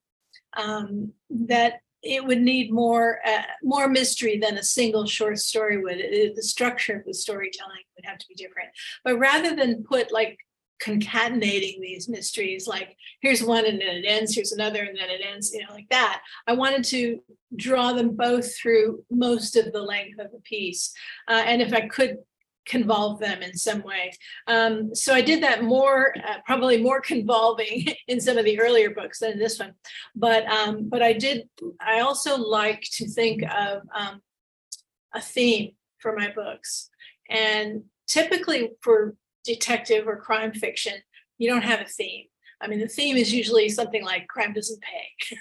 um, 0.56 1.12
that 1.30 1.80
it 2.02 2.24
would 2.24 2.40
need 2.40 2.72
more 2.72 3.18
uh, 3.26 3.42
more 3.62 3.88
mystery 3.88 4.38
than 4.38 4.58
a 4.58 4.62
single 4.62 5.06
short 5.06 5.38
story 5.38 5.82
would. 5.82 5.98
It, 5.98 6.36
the 6.36 6.42
structure 6.42 6.96
of 6.96 7.04
the 7.04 7.14
storytelling 7.14 7.82
would 7.96 8.04
have 8.04 8.18
to 8.18 8.26
be 8.28 8.34
different. 8.34 8.68
But 9.04 9.18
rather 9.18 9.56
than 9.56 9.82
put 9.82 10.12
like 10.12 10.38
concatenating 10.82 11.80
these 11.80 12.08
mysteries 12.08 12.66
like 12.66 12.96
here's 13.20 13.42
one 13.42 13.64
and 13.64 13.80
then 13.80 13.96
it 13.96 14.04
ends 14.06 14.34
here's 14.34 14.52
another 14.52 14.82
and 14.82 14.96
then 14.96 15.08
it 15.08 15.22
ends 15.24 15.52
you 15.52 15.62
know 15.62 15.72
like 15.72 15.88
that. 15.90 16.22
I 16.46 16.52
wanted 16.52 16.84
to 16.84 17.20
draw 17.56 17.92
them 17.92 18.16
both 18.16 18.56
through 18.56 19.04
most 19.10 19.56
of 19.56 19.72
the 19.72 19.82
length 19.82 20.18
of 20.18 20.32
the 20.32 20.40
piece 20.40 20.92
uh, 21.28 21.42
and 21.46 21.62
if 21.62 21.72
i 21.72 21.82
could 21.88 22.18
convolve 22.66 23.20
them 23.20 23.42
in 23.42 23.56
some 23.56 23.80
way. 23.82 24.12
Um, 24.48 24.94
so 24.94 25.14
i 25.14 25.20
did 25.22 25.42
that 25.42 25.62
more 25.62 26.14
uh, 26.26 26.38
probably 26.44 26.82
more 26.82 27.00
convolving 27.00 27.86
in 28.08 28.20
some 28.20 28.38
of 28.38 28.44
the 28.44 28.60
earlier 28.60 28.90
books 28.90 29.20
than 29.20 29.38
this 29.38 29.58
one. 29.58 29.74
But 30.14 30.46
um, 30.46 30.88
but 30.88 31.02
i 31.02 31.12
did 31.12 31.48
i 31.80 32.00
also 32.00 32.36
like 32.36 32.82
to 32.92 33.08
think 33.08 33.42
of 33.44 33.82
um, 33.94 34.20
a 35.14 35.20
theme 35.20 35.72
for 35.98 36.14
my 36.14 36.30
books. 36.30 36.90
And 37.28 37.84
typically 38.06 38.70
for 38.82 39.16
detective 39.46 40.06
or 40.06 40.16
crime 40.16 40.52
fiction, 40.52 40.94
you 41.38 41.48
don't 41.48 41.62
have 41.62 41.80
a 41.80 41.86
theme. 41.86 42.26
I 42.60 42.68
mean, 42.68 42.80
the 42.80 42.88
theme 42.88 43.16
is 43.16 43.32
usually 43.32 43.68
something 43.68 44.04
like 44.04 44.28
crime 44.28 44.52
doesn't 44.52 44.82
pay. 44.82 45.38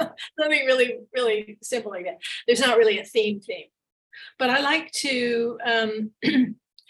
something 0.38 0.66
really, 0.66 0.98
really 1.14 1.58
simple 1.62 1.92
like 1.92 2.04
that. 2.04 2.18
There's 2.46 2.60
not 2.60 2.78
really 2.78 2.98
a 2.98 3.04
theme 3.04 3.40
theme. 3.40 3.66
But 4.38 4.50
I 4.50 4.60
like 4.60 4.90
to, 4.92 5.58
um, 5.64 6.10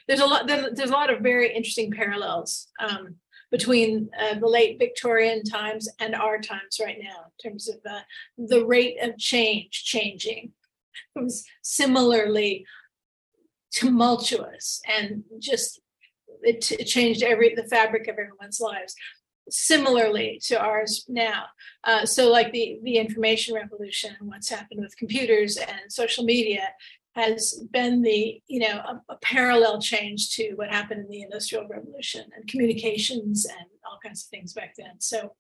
there's 0.09 0.21
a 0.21 0.27
lot, 0.27 0.47
there's 0.47 0.91
a 0.91 0.93
lot 0.93 1.13
of 1.13 1.21
very 1.21 1.55
interesting 1.55 1.91
parallels 1.91 2.69
um, 2.81 3.17
between 3.51 4.09
uh, 4.19 4.39
the 4.39 4.49
late 4.49 4.79
Victorian 4.79 5.45
times 5.45 5.89
and 6.01 6.15
our 6.15 6.41
times 6.41 6.81
right 6.83 6.99
now 7.01 7.27
in 7.27 7.51
terms 7.51 7.69
of 7.69 7.77
uh, 7.89 8.01
the 8.39 8.65
rate 8.65 8.97
of 9.03 9.19
change 9.19 9.85
changing. 9.85 10.53
It 11.15 11.23
was 11.23 11.45
similarly 11.63 12.67
tumultuous 13.73 14.81
and 14.89 15.25
just 15.39 15.82
it, 16.43 16.71
it 16.73 16.85
changed 16.85 17.23
every 17.23 17.55
the 17.55 17.65
fabric 17.65 18.09
of 18.09 18.19
everyone's 18.19 18.61
lives 18.61 18.95
similarly 19.51 20.41
to 20.45 20.61
ours 20.61 21.05
now. 21.09 21.45
Uh, 21.85 22.07
so, 22.07 22.31
like 22.31 22.53
the 22.53 22.79
the 22.83 22.97
information 22.97 23.55
revolution 23.55 24.15
what's 24.21 24.49
happened 24.49 24.81
with 24.81 24.97
computers 24.97 25.57
and 25.57 25.81
social 25.91 26.25
media 26.25 26.69
has 27.15 27.63
been 27.71 28.03
the 28.03 28.41
you 28.47 28.61
know 28.61 28.79
a, 28.79 29.03
a, 29.11 29.17
parallel 29.17 29.81
change 29.81 30.31
to 30.31 30.53
what 30.55 30.71
happened 30.71 31.05
in 31.05 31.11
the 31.11 31.23
industrial 31.23 31.69
revolution 31.69 32.25
and 32.35 32.49
communications 32.49 33.45
and 33.45 33.67
all 33.85 33.99
kinds 34.03 34.25
of 34.25 34.29
things 34.29 34.53
back 34.53 34.75
then. 34.77 34.99
So, 34.99 35.35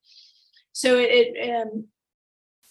so 0.72 0.98
it, 0.98 1.34
it 1.34 1.62
um, 1.62 1.86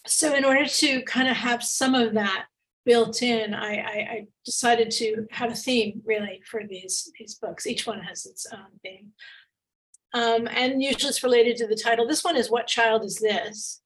so 0.06 0.34
in 0.34 0.44
order 0.44 0.66
to 0.66 1.02
kind 1.02 1.28
of 1.28 1.36
have 1.36 1.62
some 1.62 1.94
of 1.94 2.14
that 2.14 2.46
built 2.84 3.22
in, 3.22 3.54
I, 3.54 3.76
I, 3.76 4.08
I, 4.10 4.26
decided 4.44 4.90
to 4.92 5.26
have 5.30 5.52
a 5.52 5.54
theme 5.54 6.02
really 6.04 6.42
for 6.50 6.62
these 6.68 7.10
these 7.18 7.36
books. 7.36 7.66
Each 7.66 7.86
one 7.86 8.00
has 8.00 8.26
its 8.26 8.46
own 8.52 8.78
theme, 8.82 9.12
um, 10.14 10.48
and 10.48 10.82
usually 10.82 11.10
it's 11.10 11.22
related 11.22 11.56
to 11.58 11.66
the 11.66 11.76
title. 11.76 12.06
This 12.06 12.24
one 12.24 12.36
is 12.36 12.50
"What 12.50 12.66
Child 12.66 13.04
Is 13.04 13.16
This?" 13.16 13.80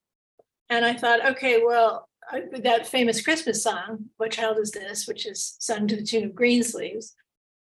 And 0.70 0.84
I 0.84 0.94
thought, 0.94 1.24
okay, 1.24 1.62
well, 1.64 2.08
I, 2.30 2.42
that 2.62 2.86
famous 2.86 3.22
Christmas 3.22 3.62
song, 3.62 4.06
"What 4.16 4.32
Child 4.32 4.58
Is 4.58 4.70
This?" 4.70 5.06
which 5.06 5.26
is 5.26 5.56
sung 5.60 5.86
to 5.88 5.96
the 5.96 6.04
tune 6.04 6.24
of 6.24 6.34
Greensleeves. 6.34 7.14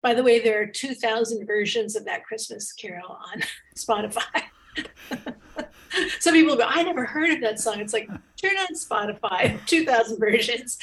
By 0.03 0.15
the 0.15 0.23
way, 0.23 0.39
there 0.39 0.63
are 0.63 0.67
two 0.67 0.95
thousand 0.95 1.47
versions 1.47 1.97
of 1.97 2.05
that 2.05 2.25
Christmas 2.25 2.73
carol 2.73 3.19
on 3.33 3.43
Spotify. 3.77 4.43
Some 6.21 6.35
people 6.35 6.57
go, 6.57 6.65
I 6.67 6.83
never 6.83 7.05
heard 7.05 7.31
of 7.31 7.41
that 7.41 7.59
song. 7.59 7.81
It's 7.81 7.93
like, 7.93 8.09
turn 8.41 8.57
on 8.57 8.75
Spotify, 8.75 9.59
2,000 9.67 10.19
versions. 10.19 10.79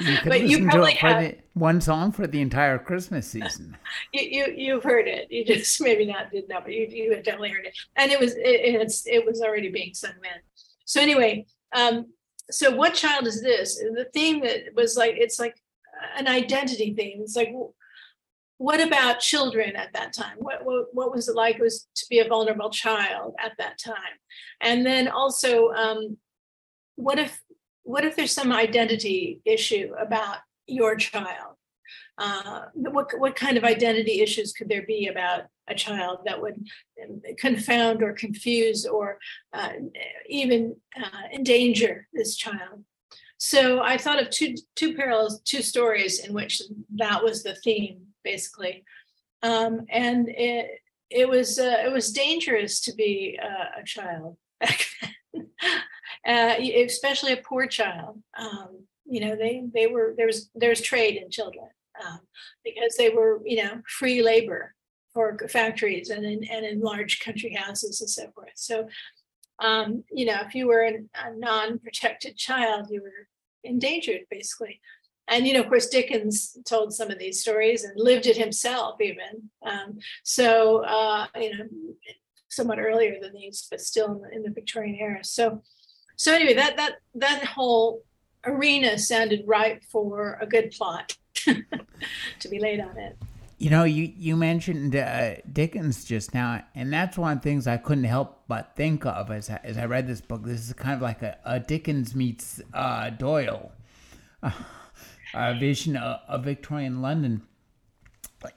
you 0.00 0.18
but 0.24 0.42
you 0.42 0.64
probably 0.64 0.94
have 0.94 1.22
the, 1.22 1.38
one 1.54 1.80
song 1.80 2.12
for 2.12 2.26
the 2.26 2.40
entire 2.40 2.78
Christmas 2.78 3.26
season. 3.26 3.76
you, 4.12 4.22
you, 4.22 4.54
you've 4.56 4.84
heard 4.84 5.08
it. 5.08 5.30
You 5.30 5.44
just 5.44 5.80
maybe 5.80 6.06
not 6.06 6.30
did 6.30 6.48
know, 6.48 6.60
but 6.60 6.72
you, 6.72 6.86
you 6.90 7.14
had 7.14 7.24
definitely 7.24 7.50
heard 7.50 7.66
it. 7.66 7.76
And 7.96 8.10
it 8.10 8.18
was, 8.18 8.34
it, 8.34 8.40
it's, 8.42 9.06
it 9.06 9.24
was 9.26 9.40
already 9.42 9.70
being 9.70 9.94
sung 9.94 10.14
then. 10.22 10.40
So 10.84 11.00
anyway, 11.00 11.46
um, 11.74 12.06
so 12.50 12.74
what 12.74 12.94
child 12.94 13.26
is 13.26 13.42
this? 13.42 13.76
The 13.76 14.08
theme 14.12 14.40
that 14.40 14.74
was 14.74 14.96
like, 14.96 15.14
it's 15.16 15.38
like 15.38 15.54
an 16.16 16.26
identity 16.26 16.94
theme. 16.94 17.20
It's 17.22 17.36
like, 17.36 17.52
what 18.58 18.80
about 18.80 19.20
children 19.20 19.76
at 19.76 19.92
that 19.94 20.12
time? 20.12 20.36
What, 20.38 20.64
what, 20.64 20.86
what 20.92 21.12
was 21.12 21.28
it 21.28 21.36
like 21.36 21.56
it 21.56 21.62
was 21.62 21.86
to 21.94 22.06
be 22.10 22.18
a 22.18 22.28
vulnerable 22.28 22.70
child 22.70 23.34
at 23.42 23.52
that 23.58 23.78
time? 23.78 23.94
And 24.60 24.84
then 24.84 25.08
also, 25.08 25.70
um, 25.70 26.18
what 27.00 27.18
if 27.18 27.40
what 27.82 28.04
if 28.04 28.14
there's 28.14 28.32
some 28.32 28.52
identity 28.52 29.40
issue 29.44 29.92
about 29.98 30.38
your 30.66 30.96
child? 30.96 31.56
Uh, 32.18 32.66
what 32.74 33.08
what 33.18 33.34
kind 33.34 33.56
of 33.56 33.64
identity 33.64 34.20
issues 34.20 34.52
could 34.52 34.68
there 34.68 34.86
be 34.86 35.08
about 35.08 35.44
a 35.68 35.74
child 35.74 36.18
that 36.26 36.40
would 36.40 36.66
confound 37.38 38.02
or 38.02 38.12
confuse 38.12 38.84
or 38.86 39.18
uh, 39.52 39.72
even 40.28 40.76
uh, 40.96 41.26
endanger 41.32 42.06
this 42.12 42.36
child? 42.36 42.84
So 43.38 43.80
I 43.80 43.96
thought 43.96 44.22
of 44.22 44.30
two 44.30 44.54
two 44.76 44.94
parallels, 44.94 45.40
two 45.40 45.62
stories 45.62 46.24
in 46.24 46.34
which 46.34 46.60
that 46.96 47.24
was 47.24 47.42
the 47.42 47.54
theme 47.54 48.02
basically. 48.22 48.84
Um, 49.42 49.86
and 49.88 50.28
it 50.28 50.80
it 51.08 51.28
was 51.28 51.58
uh, 51.58 51.82
it 51.84 51.90
was 51.90 52.12
dangerous 52.12 52.80
to 52.82 52.94
be 52.94 53.38
uh, 53.42 53.80
a 53.80 53.84
child 53.84 54.36
back 54.60 54.84
then, 55.32 55.48
uh, 56.30 56.54
especially 56.86 57.32
a 57.32 57.42
poor 57.48 57.66
child. 57.66 58.22
Um, 58.38 58.84
you 59.04 59.20
know, 59.20 59.36
they 59.36 59.64
they 59.74 59.86
were 59.86 60.14
there 60.16 60.26
was 60.26 60.50
there 60.54 60.74
trade 60.74 61.16
in 61.16 61.30
children 61.30 61.68
um, 62.04 62.20
because 62.64 62.94
they 62.96 63.10
were 63.10 63.40
you 63.44 63.62
know 63.62 63.82
free 63.98 64.22
labor 64.22 64.74
for 65.12 65.36
factories 65.48 66.10
and 66.10 66.24
in 66.24 66.44
and 66.44 66.64
in 66.64 66.80
large 66.80 67.20
country 67.20 67.52
houses 67.54 68.00
and 68.00 68.10
so 68.10 68.30
forth. 68.32 68.52
So, 68.54 68.88
um, 69.58 70.04
you 70.10 70.26
know, 70.26 70.38
if 70.46 70.54
you 70.54 70.68
were 70.68 70.82
a 70.82 71.36
non-protected 71.36 72.36
child, 72.36 72.88
you 72.90 73.02
were 73.02 73.28
endangered 73.64 74.22
basically 74.30 74.80
and 75.28 75.46
you 75.46 75.54
know 75.54 75.60
of 75.60 75.68
course 75.68 75.88
dickens 75.88 76.56
told 76.66 76.92
some 76.92 77.10
of 77.10 77.18
these 77.18 77.40
stories 77.40 77.84
and 77.84 77.92
lived 77.96 78.26
it 78.26 78.36
himself 78.36 79.00
even 79.00 79.50
um, 79.64 79.98
so 80.24 80.82
uh, 80.84 81.26
you 81.36 81.56
know 81.56 81.64
somewhat 82.48 82.78
earlier 82.78 83.16
than 83.20 83.32
these 83.32 83.66
but 83.70 83.80
still 83.80 84.12
in 84.12 84.20
the, 84.20 84.36
in 84.36 84.42
the, 84.42 84.50
victorian 84.50 84.96
era 84.96 85.22
so 85.22 85.62
so 86.20 86.34
anyway 86.34 86.54
that 86.54 86.76
that 86.76 86.92
that 87.14 87.44
whole 87.44 88.02
arena 88.44 88.98
sounded 88.98 89.42
ripe 89.46 89.82
for 89.84 90.38
a 90.40 90.46
good 90.46 90.70
plot 90.70 91.16
to 91.34 92.48
be 92.48 92.58
laid 92.58 92.80
on 92.80 92.96
it 92.98 93.16
you 93.60 93.68
know, 93.68 93.84
you 93.84 94.10
you 94.16 94.36
mentioned 94.36 94.96
uh, 94.96 95.34
Dickens 95.52 96.06
just 96.06 96.32
now, 96.32 96.64
and 96.74 96.90
that's 96.90 97.18
one 97.18 97.36
of 97.36 97.42
the 97.42 97.50
things 97.50 97.66
I 97.66 97.76
couldn't 97.76 98.04
help 98.04 98.44
but 98.48 98.74
think 98.74 99.04
of 99.04 99.30
as 99.30 99.50
I, 99.50 99.60
as 99.62 99.76
I 99.76 99.84
read 99.84 100.06
this 100.08 100.22
book. 100.22 100.44
This 100.44 100.66
is 100.66 100.72
kind 100.72 100.94
of 100.94 101.02
like 101.02 101.20
a, 101.20 101.36
a 101.44 101.60
Dickens 101.60 102.14
meets 102.14 102.62
uh, 102.72 103.10
Doyle. 103.10 103.72
Uh, 104.42 104.52
uh, 105.34 105.54
vision 105.54 105.96
of, 105.96 106.20
of, 106.26 106.44
Victorian 106.44 107.02
London. 107.02 107.42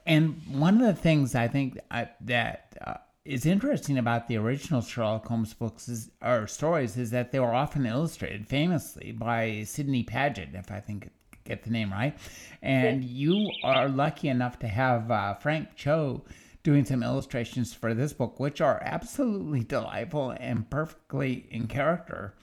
And 0.05 0.41
one 0.49 0.81
of 0.81 0.87
the 0.87 0.99
things 0.99 1.35
I 1.35 1.49
think 1.49 1.77
I, 1.91 2.09
that 2.21 2.77
uh, 2.85 2.93
is 3.25 3.45
interesting 3.45 3.97
about 3.97 4.27
the 4.27 4.37
original 4.37 4.81
Sherlock 4.81 5.27
Holmes 5.27 5.53
books 5.53 5.87
is, 5.87 6.11
or 6.21 6.45
stories 6.47 6.97
is 6.97 7.11
that 7.11 7.31
they 7.31 7.39
were 7.39 7.53
often 7.53 7.85
illustrated 7.85 8.47
famously 8.47 9.11
by 9.13 9.63
Sidney 9.63 10.03
Paget, 10.03 10.49
if 10.53 10.69
I 10.71 10.79
think 10.79 11.09
get 11.45 11.63
the 11.63 11.69
name 11.69 11.91
right. 11.91 12.17
And 12.61 13.03
you 13.03 13.49
are 13.63 13.87
lucky 13.87 14.27
enough 14.27 14.59
to 14.59 14.67
have 14.67 15.09
uh, 15.09 15.35
Frank 15.35 15.75
Cho 15.75 16.23
doing 16.63 16.85
some 16.85 17.03
illustrations 17.03 17.73
for 17.73 17.93
this 17.93 18.13
book, 18.13 18.39
which 18.39 18.61
are 18.61 18.81
absolutely 18.83 19.63
delightful 19.63 20.31
and 20.39 20.69
perfectly 20.69 21.45
in 21.49 21.67
character. 21.67 22.33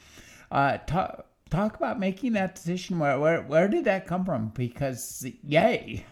Uh, 0.51 0.79
talk, 0.87 1.27
talk 1.51 1.77
about 1.77 1.99
making 1.99 2.33
that 2.33 2.55
decision. 2.55 2.99
Where 2.99 3.19
where 3.19 3.43
where 3.43 3.69
did 3.69 3.85
that 3.85 4.07
come 4.07 4.25
from? 4.25 4.49
Because 4.55 5.27
yay. 5.43 6.05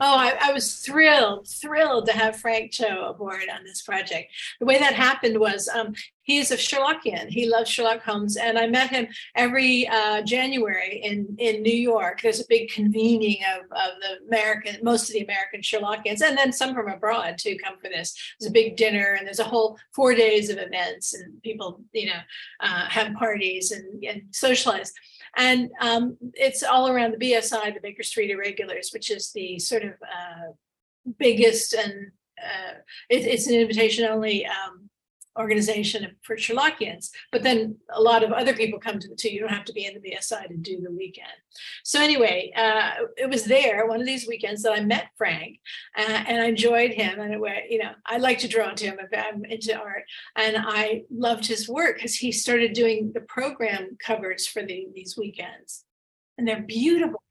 Oh, 0.00 0.16
I, 0.16 0.36
I, 0.40 0.52
was 0.52 0.76
thrilled, 0.76 1.48
thrilled 1.48 2.06
to 2.06 2.12
have 2.12 2.36
Frank 2.36 2.72
Cho 2.72 3.08
aboard 3.08 3.48
on 3.52 3.64
this 3.64 3.82
project. 3.82 4.30
The 4.60 4.66
way 4.66 4.78
that 4.78 4.94
happened 4.94 5.38
was 5.38 5.68
um, 5.68 5.94
he's 6.22 6.50
a 6.50 6.56
Sherlockian. 6.56 7.28
He 7.28 7.48
loves 7.48 7.70
Sherlock 7.70 8.02
Holmes, 8.02 8.36
and 8.36 8.58
I 8.58 8.66
met 8.66 8.90
him 8.90 9.08
every 9.34 9.88
uh, 9.88 10.22
January 10.22 11.00
in 11.02 11.34
in 11.38 11.62
New 11.62 11.74
York. 11.74 12.20
There's 12.20 12.40
a 12.40 12.46
big 12.48 12.68
convening 12.68 13.38
of, 13.54 13.64
of 13.72 13.90
the 14.02 14.26
American, 14.26 14.76
most 14.82 15.08
of 15.08 15.14
the 15.14 15.24
American 15.24 15.62
Sherlockians, 15.62 16.20
and 16.20 16.36
then 16.36 16.52
some 16.52 16.74
from 16.74 16.88
abroad 16.88 17.38
too 17.38 17.56
come 17.62 17.78
for 17.78 17.88
this. 17.88 18.14
There's 18.38 18.50
a 18.50 18.52
big 18.52 18.76
dinner, 18.76 19.14
and 19.14 19.26
there's 19.26 19.38
a 19.38 19.44
whole 19.44 19.78
four 19.94 20.14
days 20.14 20.50
of 20.50 20.58
events, 20.58 21.14
and 21.14 21.42
people, 21.42 21.80
you 21.92 22.06
know, 22.06 22.20
uh, 22.60 22.86
have 22.88 23.14
parties 23.14 23.72
and, 23.72 24.04
and 24.04 24.22
socialize. 24.30 24.92
And 25.36 25.70
um, 25.80 26.16
it's 26.34 26.62
all 26.62 26.88
around 26.88 27.12
the 27.12 27.32
BSI, 27.32 27.74
the 27.74 27.80
Baker 27.80 28.02
Street 28.02 28.30
Irregulars, 28.30 28.90
which 28.92 29.10
is 29.10 29.32
the 29.32 29.58
sort 29.58 29.84
of 29.84 29.92
uh, 30.02 30.52
biggest 31.18 31.74
and 31.74 32.10
uh, 32.42 32.74
it, 33.08 33.24
it's 33.24 33.46
an 33.46 33.54
invitation 33.54 34.04
only 34.04 34.46
um, 34.46 34.85
organization 35.38 36.16
for 36.22 36.36
Sherlockians. 36.36 37.10
But 37.32 37.42
then 37.42 37.76
a 37.92 38.00
lot 38.00 38.22
of 38.22 38.32
other 38.32 38.54
people 38.54 38.78
come 38.78 38.98
to 38.98 39.08
the 39.08 39.14
two. 39.14 39.32
You 39.32 39.40
don't 39.40 39.52
have 39.52 39.64
to 39.66 39.72
be 39.72 39.86
in 39.86 39.94
the 39.94 40.10
BSI 40.10 40.48
to 40.48 40.56
do 40.56 40.80
the 40.80 40.90
weekend. 40.90 41.28
So 41.84 42.00
anyway, 42.00 42.52
uh, 42.56 42.90
it 43.16 43.28
was 43.28 43.44
there 43.44 43.86
one 43.86 44.00
of 44.00 44.06
these 44.06 44.26
weekends 44.26 44.62
that 44.62 44.72
I 44.72 44.80
met 44.80 45.10
Frank, 45.16 45.60
uh, 45.96 46.24
and 46.26 46.40
I 46.40 46.46
enjoyed 46.46 46.92
him. 46.92 47.20
And 47.20 47.34
it, 47.34 47.70
you 47.70 47.78
know, 47.78 47.92
I 48.04 48.18
like 48.18 48.38
to 48.40 48.48
draw 48.48 48.70
to 48.70 48.84
him 48.84 48.98
if 49.00 49.18
I'm 49.18 49.44
into 49.44 49.76
art, 49.78 50.04
and 50.36 50.56
I 50.58 51.02
loved 51.10 51.46
his 51.46 51.68
work 51.68 51.96
because 51.96 52.14
he 52.14 52.32
started 52.32 52.72
doing 52.72 53.12
the 53.12 53.20
program 53.20 53.96
covers 54.04 54.46
for 54.46 54.62
the, 54.62 54.88
these 54.94 55.16
weekends, 55.16 55.84
and 56.38 56.46
they're 56.46 56.62
beautiful 56.62 57.22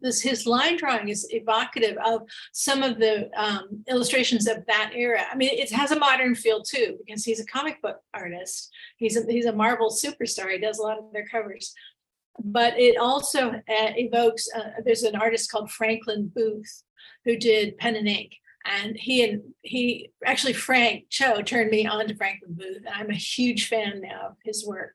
this 0.00 0.20
his 0.20 0.46
line 0.46 0.76
drawing 0.76 1.08
is 1.08 1.26
evocative 1.30 1.96
of 2.04 2.22
some 2.52 2.82
of 2.82 2.98
the 2.98 3.30
um, 3.36 3.84
illustrations 3.88 4.46
of 4.46 4.64
that 4.66 4.92
era. 4.94 5.22
I 5.30 5.36
mean 5.36 5.50
it 5.52 5.72
has 5.72 5.90
a 5.90 5.98
modern 5.98 6.34
feel 6.34 6.62
too 6.62 6.98
because 7.04 7.24
he's 7.24 7.40
a 7.40 7.46
comic 7.46 7.80
book 7.82 7.98
artist. 8.14 8.70
He's 8.96 9.16
a, 9.16 9.24
he's 9.30 9.46
a 9.46 9.52
marvel 9.52 9.90
superstar. 9.90 10.50
He 10.50 10.58
does 10.58 10.78
a 10.78 10.82
lot 10.82 10.98
of 10.98 11.12
their 11.12 11.26
covers. 11.26 11.74
But 12.42 12.78
it 12.78 12.96
also 12.96 13.50
uh, 13.50 13.60
evokes 13.68 14.48
uh, 14.56 14.80
there's 14.84 15.02
an 15.02 15.16
artist 15.16 15.50
called 15.50 15.70
franklin 15.70 16.30
booth 16.34 16.82
who 17.24 17.36
did 17.36 17.78
pen 17.78 17.96
and 17.96 18.08
ink. 18.08 18.32
And 18.64 18.96
he 18.96 19.24
and 19.24 19.42
he 19.62 20.10
actually 20.24 20.52
frank 20.52 21.06
cho 21.10 21.42
turned 21.42 21.70
me 21.70 21.86
on 21.86 22.06
to 22.06 22.14
franklin 22.14 22.54
booth 22.54 22.76
and 22.76 22.88
i'm 22.88 23.10
a 23.10 23.14
huge 23.14 23.66
fan 23.66 24.00
now 24.00 24.28
of 24.30 24.36
his 24.44 24.64
work 24.64 24.94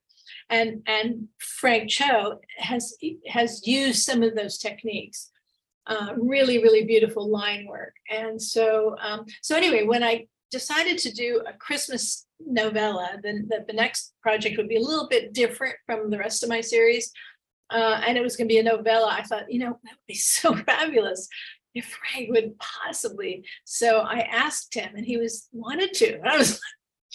and 0.50 0.82
and 0.88 1.28
Frank 1.40 1.90
Cho 1.90 2.40
has 2.58 2.96
has 3.28 3.66
used 3.68 4.04
some 4.04 4.24
of 4.24 4.36
those 4.36 4.58
techniques. 4.58 5.32
Uh, 5.86 6.14
really, 6.18 6.62
really 6.62 6.84
beautiful 6.84 7.30
line 7.30 7.66
work. 7.66 7.94
And 8.10 8.42
so, 8.42 8.98
um, 9.02 9.26
so 9.42 9.56
anyway, 9.56 9.86
when 9.86 10.04
I 10.04 10.28
decided 10.52 10.98
to 10.98 11.14
do 11.14 11.42
a 11.48 11.54
Christmas 11.54 12.26
novella, 12.46 13.18
then 13.24 13.48
the, 13.50 13.64
the 13.66 13.74
next 13.74 14.14
project 14.22 14.58
would 14.58 14.68
be 14.68 14.76
a 14.76 14.82
little 14.82 15.08
bit 15.08 15.32
different 15.32 15.76
from 15.86 16.10
the 16.10 16.18
rest 16.18 16.44
of 16.44 16.50
my 16.50 16.60
series. 16.60 17.12
Uh, 17.70 18.02
and 18.06 18.18
it 18.18 18.22
was 18.22 18.36
going 18.36 18.50
to 18.50 18.54
be 18.54 18.60
a 18.60 18.64
novella. 18.64 19.08
I 19.12 19.24
thought, 19.24 19.50
you 19.50 19.60
know, 19.60 19.80
that 19.84 19.92
would 19.92 20.08
be 20.08 20.14
so 20.16 20.56
fabulous 20.56 21.30
if 21.74 21.86
Frank 21.86 22.32
would 22.32 22.58
possibly. 22.60 23.46
So 23.64 24.00
I 24.00 24.20
asked 24.20 24.74
him, 24.74 24.96
and 24.96 25.06
he 25.06 25.18
was 25.18 25.48
wanted 25.52 25.94
to. 25.96 26.16
And 26.16 26.28
I 26.28 26.38
was 26.38 26.60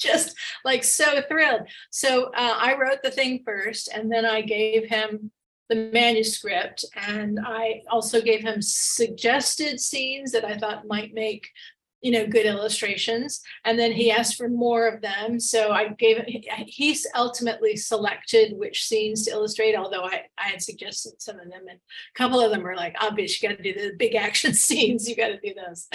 just 0.02 0.36
like 0.64 0.84
so 0.84 1.22
thrilled. 1.28 1.62
So 1.90 2.24
uh, 2.34 2.56
I 2.58 2.76
wrote 2.76 3.02
the 3.02 3.10
thing 3.10 3.42
first, 3.44 3.88
and 3.92 4.10
then 4.10 4.24
I 4.24 4.42
gave 4.42 4.88
him 4.88 5.30
the 5.68 5.90
manuscript, 5.92 6.84
and 6.96 7.38
I 7.42 7.82
also 7.90 8.20
gave 8.20 8.42
him 8.42 8.60
suggested 8.60 9.80
scenes 9.80 10.32
that 10.32 10.44
I 10.44 10.58
thought 10.58 10.86
might 10.86 11.14
make 11.14 11.48
you 12.02 12.10
know 12.10 12.26
good 12.26 12.46
illustrations 12.46 13.40
and 13.64 13.78
then 13.78 13.92
he 13.92 14.10
asked 14.10 14.36
for 14.36 14.48
more 14.48 14.88
of 14.88 15.00
them. 15.00 15.40
So 15.40 15.70
i 15.70 15.88
gave 15.88 16.22
he's 16.66 17.06
ultimately 17.14 17.76
selected 17.76 18.58
which 18.58 18.84
scenes 18.84 19.24
to 19.24 19.30
illustrate 19.30 19.76
although 19.76 20.04
i, 20.04 20.22
I 20.36 20.48
had 20.48 20.62
suggested 20.62 21.22
some 21.22 21.38
of 21.38 21.48
them 21.48 21.62
and 21.68 21.78
a 21.78 22.18
couple 22.18 22.40
of 22.40 22.50
them 22.50 22.62
were 22.62 22.76
like 22.76 22.96
obvious 23.00 23.40
you 23.40 23.48
got 23.48 23.56
to 23.56 23.62
do 23.62 23.72
the 23.72 23.94
big 23.96 24.14
action 24.14 24.52
scenes 24.66 25.08
you 25.08 25.16
got 25.16 25.28
to 25.28 25.40
do 25.40 25.54
those. 25.54 25.88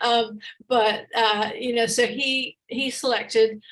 Um, 0.00 0.40
but 0.68 1.06
uh, 1.14 1.50
you 1.58 1.74
know 1.74 1.86
so 1.86 2.06
he 2.06 2.58
he 2.66 2.90
selected 2.90 3.62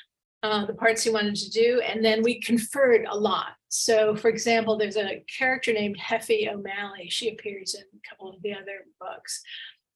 uh, 0.43 0.65
the 0.65 0.73
parts 0.73 1.03
he 1.03 1.11
wanted 1.11 1.35
to 1.35 1.51
do 1.51 1.81
and 1.81 2.03
then 2.03 2.23
we 2.23 2.39
conferred 2.39 3.05
a 3.09 3.15
lot. 3.15 3.49
So 3.67 4.15
for 4.15 4.29
example 4.29 4.77
there's 4.77 4.97
a 4.97 5.23
character 5.37 5.73
named 5.73 5.97
Heffy 5.99 6.51
O'Malley. 6.51 7.09
She 7.09 7.29
appears 7.29 7.75
in 7.75 7.83
a 7.83 8.09
couple 8.09 8.29
of 8.29 8.41
the 8.41 8.53
other 8.53 8.85
books 8.99 9.43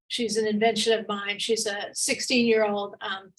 She's 0.08 0.38
an 0.38 0.48
invention 0.48 0.98
of 0.98 1.08
mine. 1.08 1.40
She's 1.40 1.66
a 1.66 1.90
16 1.94 2.46
year 2.46 2.66
old. 2.66 2.96
Um, 3.02 3.34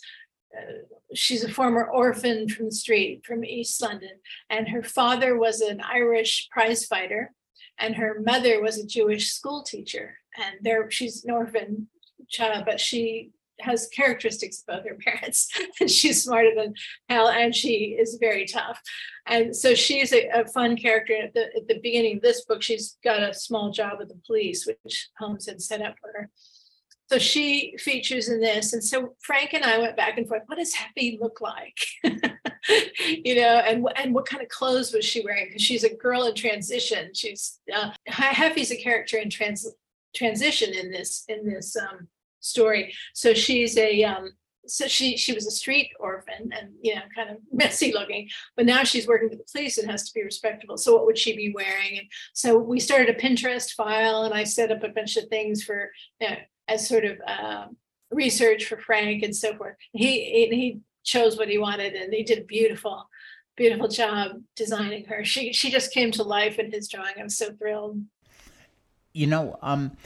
uh, 0.57 0.73
she's 1.15 1.45
a 1.45 1.51
former 1.51 1.85
orphan 1.85 2.49
from 2.49 2.67
the 2.67 2.73
street 2.73 3.25
from 3.25 3.45
East 3.45 3.81
London, 3.83 4.21
and 4.49 4.69
her 4.69 4.83
father 4.83 5.37
was 5.39 5.61
an 5.61 5.81
Irish 5.83 6.49
prize 6.51 6.87
fighter, 6.87 7.33
and 7.79 7.97
her 7.97 8.21
mother 8.25 8.63
was 8.63 8.79
a 8.79 8.87
Jewish 8.87 9.33
school 9.33 9.63
teacher. 9.63 10.19
And 10.37 10.57
there, 10.63 10.91
she's 10.91 11.25
an 11.25 11.31
orphan 11.31 11.89
child, 12.29 12.65
but 12.65 12.81
she 12.81 13.33
has 13.61 13.89
characteristics 13.89 14.61
of 14.61 14.67
both 14.67 14.89
her 14.89 14.97
parents 15.05 15.49
and 15.81 15.91
she's 15.91 16.23
smarter 16.23 16.55
than 16.55 16.75
hell 17.09 17.29
and 17.29 17.55
she 17.55 17.97
is 17.99 18.19
very 18.21 18.47
tough 18.47 18.81
and 19.27 19.55
so 19.55 19.75
she's 19.75 20.13
a, 20.13 20.29
a, 20.29 20.47
fun 20.47 20.77
character 20.77 21.15
at 21.17 21.35
the, 21.35 21.45
at 21.57 21.67
the 21.67 21.81
beginning 21.83 22.17
of 22.17 22.23
this 22.23 22.45
book 22.45 22.63
she's 22.63 22.99
got 23.03 23.23
a 23.23 23.33
small 23.33 23.71
job 23.71 23.99
with 23.99 24.09
the 24.09 24.21
police 24.27 24.67
which 24.67 25.09
holmes 25.19 25.47
had 25.47 25.63
set 25.63 25.81
up 25.81 25.95
for 26.01 26.13
her 26.15 26.31
so 27.09 27.19
she 27.19 27.77
features 27.79 28.29
in 28.29 28.41
this. 28.41 28.73
And 28.73 28.83
so 28.83 29.15
Frank 29.21 29.55
and 29.55 29.65
I 29.65 29.79
went 29.79 29.97
back 29.97 30.19
and 30.19 30.27
forth. 30.27 30.43
What 30.47 30.59
does 30.59 30.75
Heffy 30.75 31.21
look 31.21 31.41
like? 31.41 31.79
you 33.25 33.37
know, 33.37 33.63
and 33.65 33.87
and 33.97 34.15
what 34.15 34.27
kind 34.27 34.43
of 34.43 34.49
clothes 34.49 34.93
was 34.93 35.05
she 35.05 35.25
wearing? 35.25 35.47
Because 35.47 35.63
she's 35.63 35.85
a 35.85 35.95
girl 35.95 36.27
in 36.27 36.35
transition. 36.35 37.11
She's 37.15 37.61
uh, 37.75 37.91
Heffy's 38.09 38.73
a 38.73 38.77
character 38.77 39.19
in 39.19 39.31
trans 39.31 39.67
transition 40.15 40.75
in 40.75 40.91
this 40.91 41.25
in 41.29 41.47
this 41.47 41.77
um, 41.77 42.09
story. 42.41 42.93
So 43.15 43.35
she's 43.35 43.77
a 43.79 44.03
um, 44.03 44.33
so 44.67 44.89
she 44.89 45.17
she 45.17 45.33
was 45.33 45.47
a 45.47 45.51
street 45.51 45.91
orphan 46.01 46.51
and 46.59 46.73
you 46.83 46.95
know 46.95 47.03
kind 47.15 47.31
of 47.31 47.37
messy 47.53 47.93
looking 47.93 48.29
but 48.57 48.67
now 48.67 48.83
she's 48.83 49.07
working 49.07 49.29
for 49.29 49.37
the 49.37 49.45
police 49.53 49.79
and 49.79 49.89
has 49.89 50.09
to 50.09 50.13
be 50.13 50.25
respectable 50.25 50.77
so 50.77 50.93
what 50.93 51.07
would 51.07 51.17
she 51.17 51.37
be 51.37 51.53
wearing 51.55 51.99
and 51.99 52.07
so 52.33 52.59
we 52.59 52.81
started 52.81 53.09
a 53.09 53.19
pinterest 53.19 53.75
file 53.75 54.25
and 54.25 54.35
i 54.35 54.43
set 54.43 54.73
up 54.73 54.83
a 54.83 54.89
bunch 54.89 55.17
of 55.17 55.29
things 55.29 55.63
for 55.63 55.91
you 56.21 56.29
know, 56.29 56.37
as 56.69 56.89
sort 56.89 57.05
of 57.05 57.19
uh, 57.27 57.67
research 58.11 58.67
for 58.67 58.79
Frank 58.79 59.23
and 59.23 59.35
so 59.35 59.57
forth. 59.57 59.77
He 59.93 60.47
he 60.49 60.81
chose 61.05 61.39
what 61.39 61.49
he 61.49 61.59
wanted, 61.59 61.95
and 61.95 62.13
he 62.13 62.23
did 62.23 62.39
a 62.39 62.45
beautiful, 62.45 63.09
beautiful 63.57 63.89
job 63.89 64.43
designing 64.55 65.05
her. 65.07 65.25
She 65.25 65.53
she 65.53 65.71
just 65.71 65.93
came 65.93 66.11
to 66.13 66.23
life 66.23 66.59
in 66.59 66.71
his 66.73 66.89
drawing. 66.89 67.15
I'm 67.19 67.29
so 67.29 67.53
thrilled. 67.53 68.03
You 69.13 69.27
know, 69.29 69.59
um, 69.63 69.97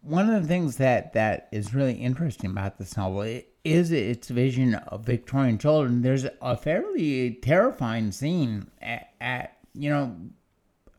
one 0.00 0.30
of 0.30 0.40
the 0.40 0.48
things 0.48 0.76
that 0.76 1.12
that 1.14 1.48
is 1.52 1.74
really 1.74 1.94
interesting 1.94 2.50
about 2.50 2.78
this 2.78 2.96
novel 2.96 3.40
is 3.64 3.90
its 3.90 4.28
vision 4.28 4.74
of 4.74 5.04
Victorian 5.04 5.58
children. 5.58 6.02
There's 6.02 6.26
a 6.40 6.56
fairly 6.56 7.34
terrifying 7.42 8.12
scene 8.12 8.70
at, 8.80 9.08
at 9.20 9.58
you 9.74 9.90
know 9.90 10.16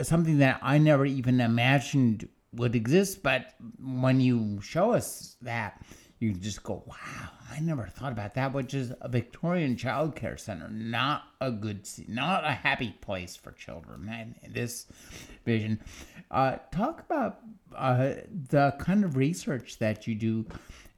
something 0.02 0.38
that 0.40 0.60
I 0.62 0.78
never 0.78 1.06
even 1.06 1.42
imagined 1.42 2.28
would 2.58 2.76
exist. 2.76 3.24
But 3.24 3.56
when 3.80 4.20
you 4.20 4.60
show 4.62 4.92
us 4.92 5.38
that, 5.42 5.82
you 6.20 6.34
just 6.34 6.64
go, 6.64 6.84
wow, 6.86 7.30
I 7.52 7.60
never 7.60 7.86
thought 7.88 8.12
about 8.12 8.34
that, 8.36 8.54
which 8.54 8.74
is 8.74 8.92
a 9.02 9.08
Victorian 9.08 9.78
child 9.78 10.16
care 10.16 10.38
center. 10.38 10.68
Not 10.70 11.24
a 11.40 11.52
good, 11.52 11.88
not 12.08 12.44
a 12.44 12.52
happy 12.52 12.96
place 13.02 13.36
for 13.36 13.52
children. 13.52 14.10
And 14.10 14.54
this 14.54 14.88
vision. 15.46 15.80
Uh, 16.30 16.58
talk 16.74 17.00
about 17.02 17.40
uh, 17.76 18.14
the 18.50 18.76
kind 18.80 19.06
of 19.06 19.16
research 19.16 19.80
that 19.80 20.08
you 20.08 20.14
do 20.14 20.46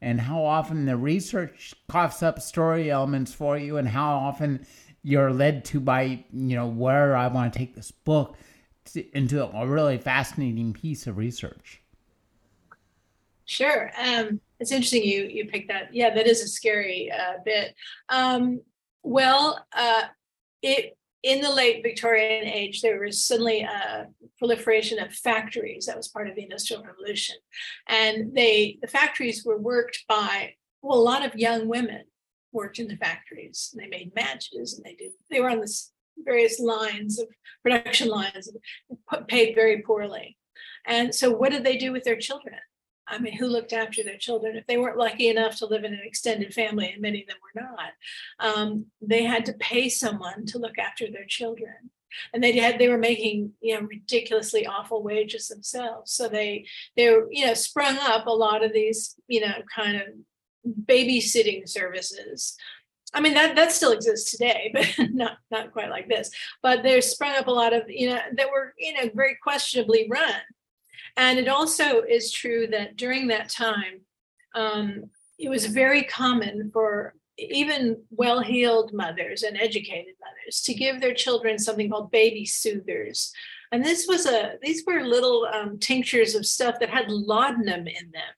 and 0.02 0.20
how 0.20 0.42
often 0.42 0.86
the 0.86 0.96
research 0.96 1.74
coughs 1.88 2.22
up 2.22 2.40
story 2.40 2.90
elements 2.90 3.32
for 3.32 3.56
you 3.56 3.76
and 3.76 3.86
how 3.86 4.16
often 4.16 4.66
you're 5.02 5.32
led 5.32 5.64
to 5.66 5.80
by, 5.80 6.24
you 6.32 6.56
know, 6.56 6.66
where 6.66 7.16
I 7.16 7.28
want 7.28 7.52
to 7.52 7.58
take 7.58 7.74
this 7.74 7.90
book 7.90 8.36
into 8.96 9.44
a 9.44 9.66
really 9.66 9.98
fascinating 9.98 10.72
piece 10.72 11.06
of 11.06 11.16
research. 11.16 11.82
Sure. 13.44 13.90
Um, 14.00 14.40
it's 14.60 14.70
interesting 14.70 15.02
you 15.02 15.24
you 15.24 15.46
picked 15.46 15.68
that. 15.68 15.92
Yeah, 15.92 16.14
that 16.14 16.26
is 16.26 16.40
a 16.42 16.48
scary 16.48 17.10
uh, 17.10 17.38
bit. 17.44 17.74
Um, 18.08 18.60
well, 19.02 19.66
uh, 19.72 20.02
it 20.62 20.96
in 21.22 21.40
the 21.40 21.52
late 21.52 21.82
Victorian 21.82 22.46
age, 22.46 22.80
there 22.80 23.00
was 23.00 23.22
suddenly 23.22 23.62
a 23.62 24.06
proliferation 24.38 24.98
of 24.98 25.12
factories. 25.12 25.86
That 25.86 25.96
was 25.96 26.08
part 26.08 26.28
of 26.28 26.36
the 26.36 26.42
Industrial 26.42 26.82
Revolution, 26.82 27.36
and 27.88 28.34
they 28.34 28.78
the 28.82 28.88
factories 28.88 29.44
were 29.44 29.58
worked 29.58 30.04
by 30.08 30.54
well, 30.82 30.98
a 30.98 31.00
lot 31.00 31.24
of 31.24 31.34
young 31.34 31.68
women 31.68 32.04
worked 32.52 32.78
in 32.78 32.88
the 32.88 32.96
factories. 32.96 33.74
They 33.76 33.86
made 33.86 34.14
matches, 34.14 34.74
and 34.74 34.84
they 34.84 34.94
did. 34.94 35.12
They 35.30 35.40
were 35.40 35.50
on 35.50 35.60
this 35.60 35.92
various 36.24 36.60
lines 36.60 37.18
of 37.18 37.28
production 37.62 38.08
lines 38.08 38.50
paid 39.28 39.54
very 39.54 39.82
poorly. 39.82 40.36
And 40.86 41.14
so, 41.14 41.30
what 41.30 41.52
did 41.52 41.64
they 41.64 41.76
do 41.76 41.92
with 41.92 42.04
their 42.04 42.16
children? 42.16 42.56
I 43.06 43.18
mean, 43.18 43.36
who 43.36 43.46
looked 43.46 43.72
after 43.72 44.02
their 44.02 44.16
children? 44.16 44.56
If 44.56 44.66
they 44.66 44.78
weren't 44.78 44.96
lucky 44.96 45.28
enough 45.28 45.56
to 45.56 45.66
live 45.66 45.84
in 45.84 45.92
an 45.92 46.00
extended 46.04 46.54
family, 46.54 46.90
and 46.92 47.02
many 47.02 47.22
of 47.22 47.28
them 47.28 47.38
were 47.42 47.60
not, 47.60 47.90
um, 48.38 48.86
they 49.00 49.24
had 49.24 49.44
to 49.46 49.52
pay 49.54 49.88
someone 49.88 50.46
to 50.46 50.58
look 50.58 50.78
after 50.78 51.10
their 51.10 51.26
children. 51.26 51.90
And 52.32 52.42
they 52.42 52.56
had 52.58 52.78
they 52.78 52.88
were 52.88 52.98
making 52.98 53.52
you 53.60 53.74
know 53.74 53.86
ridiculously 53.86 54.66
awful 54.66 55.02
wages 55.02 55.48
themselves. 55.48 56.12
So 56.12 56.28
they 56.28 56.66
they 56.96 57.04
you 57.30 57.46
know 57.46 57.54
sprung 57.54 57.98
up 57.98 58.26
a 58.26 58.30
lot 58.30 58.64
of 58.64 58.72
these 58.72 59.14
you 59.28 59.40
know 59.40 59.54
kind 59.74 59.96
of 59.96 60.08
babysitting 60.86 61.68
services 61.68 62.56
I 63.12 63.20
mean 63.20 63.34
that 63.34 63.56
that 63.56 63.72
still 63.72 63.92
exists 63.92 64.30
today, 64.30 64.70
but 64.74 64.86
not 65.12 65.38
not 65.50 65.72
quite 65.72 65.90
like 65.90 66.08
this. 66.08 66.30
But 66.62 66.82
there's 66.82 67.06
sprung 67.06 67.36
up 67.36 67.46
a 67.46 67.52
lot 67.52 67.72
of 67.72 67.88
you 67.88 68.10
know 68.10 68.20
that 68.36 68.50
were 68.50 68.74
you 68.78 68.94
know 68.94 69.10
very 69.14 69.36
questionably 69.42 70.08
run, 70.10 70.40
and 71.16 71.38
it 71.38 71.48
also 71.48 72.02
is 72.02 72.32
true 72.32 72.66
that 72.68 72.96
during 72.96 73.28
that 73.28 73.48
time, 73.48 74.00
um, 74.54 75.04
it 75.38 75.48
was 75.48 75.66
very 75.66 76.02
common 76.04 76.70
for 76.72 77.14
even 77.38 78.02
well-heeled 78.10 78.92
mothers 78.92 79.42
and 79.42 79.56
educated 79.56 80.14
mothers 80.20 80.60
to 80.60 80.74
give 80.74 81.00
their 81.00 81.14
children 81.14 81.58
something 81.58 81.88
called 81.88 82.10
baby 82.10 82.44
soothers. 82.44 83.32
And 83.72 83.82
this 83.82 84.06
was 84.06 84.26
a 84.26 84.56
these 84.62 84.84
were 84.86 85.02
little 85.02 85.48
um, 85.52 85.78
tinctures 85.78 86.34
of 86.34 86.44
stuff 86.44 86.76
that 86.80 86.90
had 86.90 87.10
laudanum 87.10 87.86
in 87.86 88.10
them. 88.12 88.34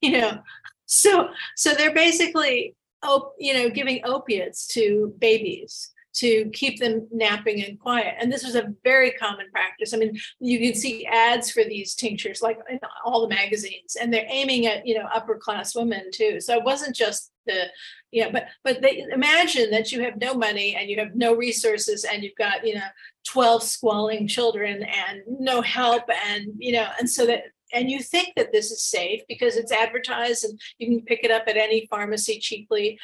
You 0.00 0.12
know 0.12 0.42
so 0.88 1.28
so 1.54 1.74
they're 1.74 1.94
basically 1.94 2.74
op- 3.02 3.34
you 3.38 3.54
know 3.54 3.70
giving 3.70 4.00
opiates 4.04 4.66
to 4.68 5.14
babies 5.18 5.92
to 6.18 6.50
keep 6.50 6.80
them 6.80 7.06
napping 7.12 7.62
and 7.62 7.78
quiet. 7.78 8.14
And 8.18 8.32
this 8.32 8.44
was 8.44 8.56
a 8.56 8.74
very 8.82 9.12
common 9.12 9.46
practice. 9.52 9.94
I 9.94 9.98
mean, 9.98 10.18
you 10.40 10.58
can 10.58 10.74
see 10.74 11.06
ads 11.06 11.50
for 11.50 11.62
these 11.62 11.94
tinctures 11.94 12.42
like 12.42 12.58
in 12.68 12.80
all 13.04 13.20
the 13.20 13.34
magazines, 13.34 13.96
and 14.00 14.12
they're 14.12 14.26
aiming 14.28 14.66
at 14.66 14.86
you 14.86 14.98
know 14.98 15.06
upper 15.14 15.36
class 15.36 15.74
women 15.74 16.10
too. 16.12 16.40
So 16.40 16.56
it 16.56 16.64
wasn't 16.64 16.96
just 16.96 17.30
the 17.46 17.66
yeah, 18.10 18.30
but 18.32 18.46
but 18.64 18.80
they 18.82 19.04
imagine 19.12 19.70
that 19.70 19.92
you 19.92 20.02
have 20.02 20.20
no 20.20 20.34
money 20.34 20.74
and 20.74 20.88
you 20.90 20.98
have 20.98 21.14
no 21.14 21.34
resources 21.34 22.04
and 22.04 22.22
you've 22.22 22.36
got 22.36 22.66
you 22.66 22.74
know 22.74 22.88
12 23.26 23.62
squalling 23.62 24.26
children 24.26 24.82
and 24.82 25.20
no 25.26 25.60
help 25.60 26.04
and 26.26 26.46
you 26.58 26.72
know 26.72 26.86
and 26.98 27.08
so 27.08 27.26
that 27.26 27.42
and 27.72 27.90
you 27.90 28.00
think 28.00 28.34
that 28.36 28.52
this 28.52 28.70
is 28.70 28.82
safe 28.82 29.22
because 29.28 29.56
it's 29.56 29.72
advertised 29.72 30.44
and 30.44 30.60
you 30.78 30.86
can 30.88 31.04
pick 31.04 31.24
it 31.24 31.30
up 31.30 31.44
at 31.46 31.56
any 31.56 31.86
pharmacy 31.86 32.38
cheaply 32.38 32.98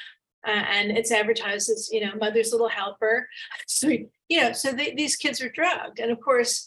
uh, 0.46 0.50
and 0.50 0.96
it's 0.96 1.11
advertised 1.11 1.70
as 1.70 1.88
you 1.90 2.00
know 2.00 2.14
mother's 2.16 2.53
little 2.53 2.68
helper. 2.68 3.29
So 3.66 3.88
you 3.88 4.40
know 4.40 4.53
so 4.53 4.72
they, 4.72 4.94
these 4.94 5.16
kids 5.16 5.40
are 5.40 5.48
drugged. 5.48 5.98
And 5.98 6.11
of 6.11 6.20
course 6.20 6.66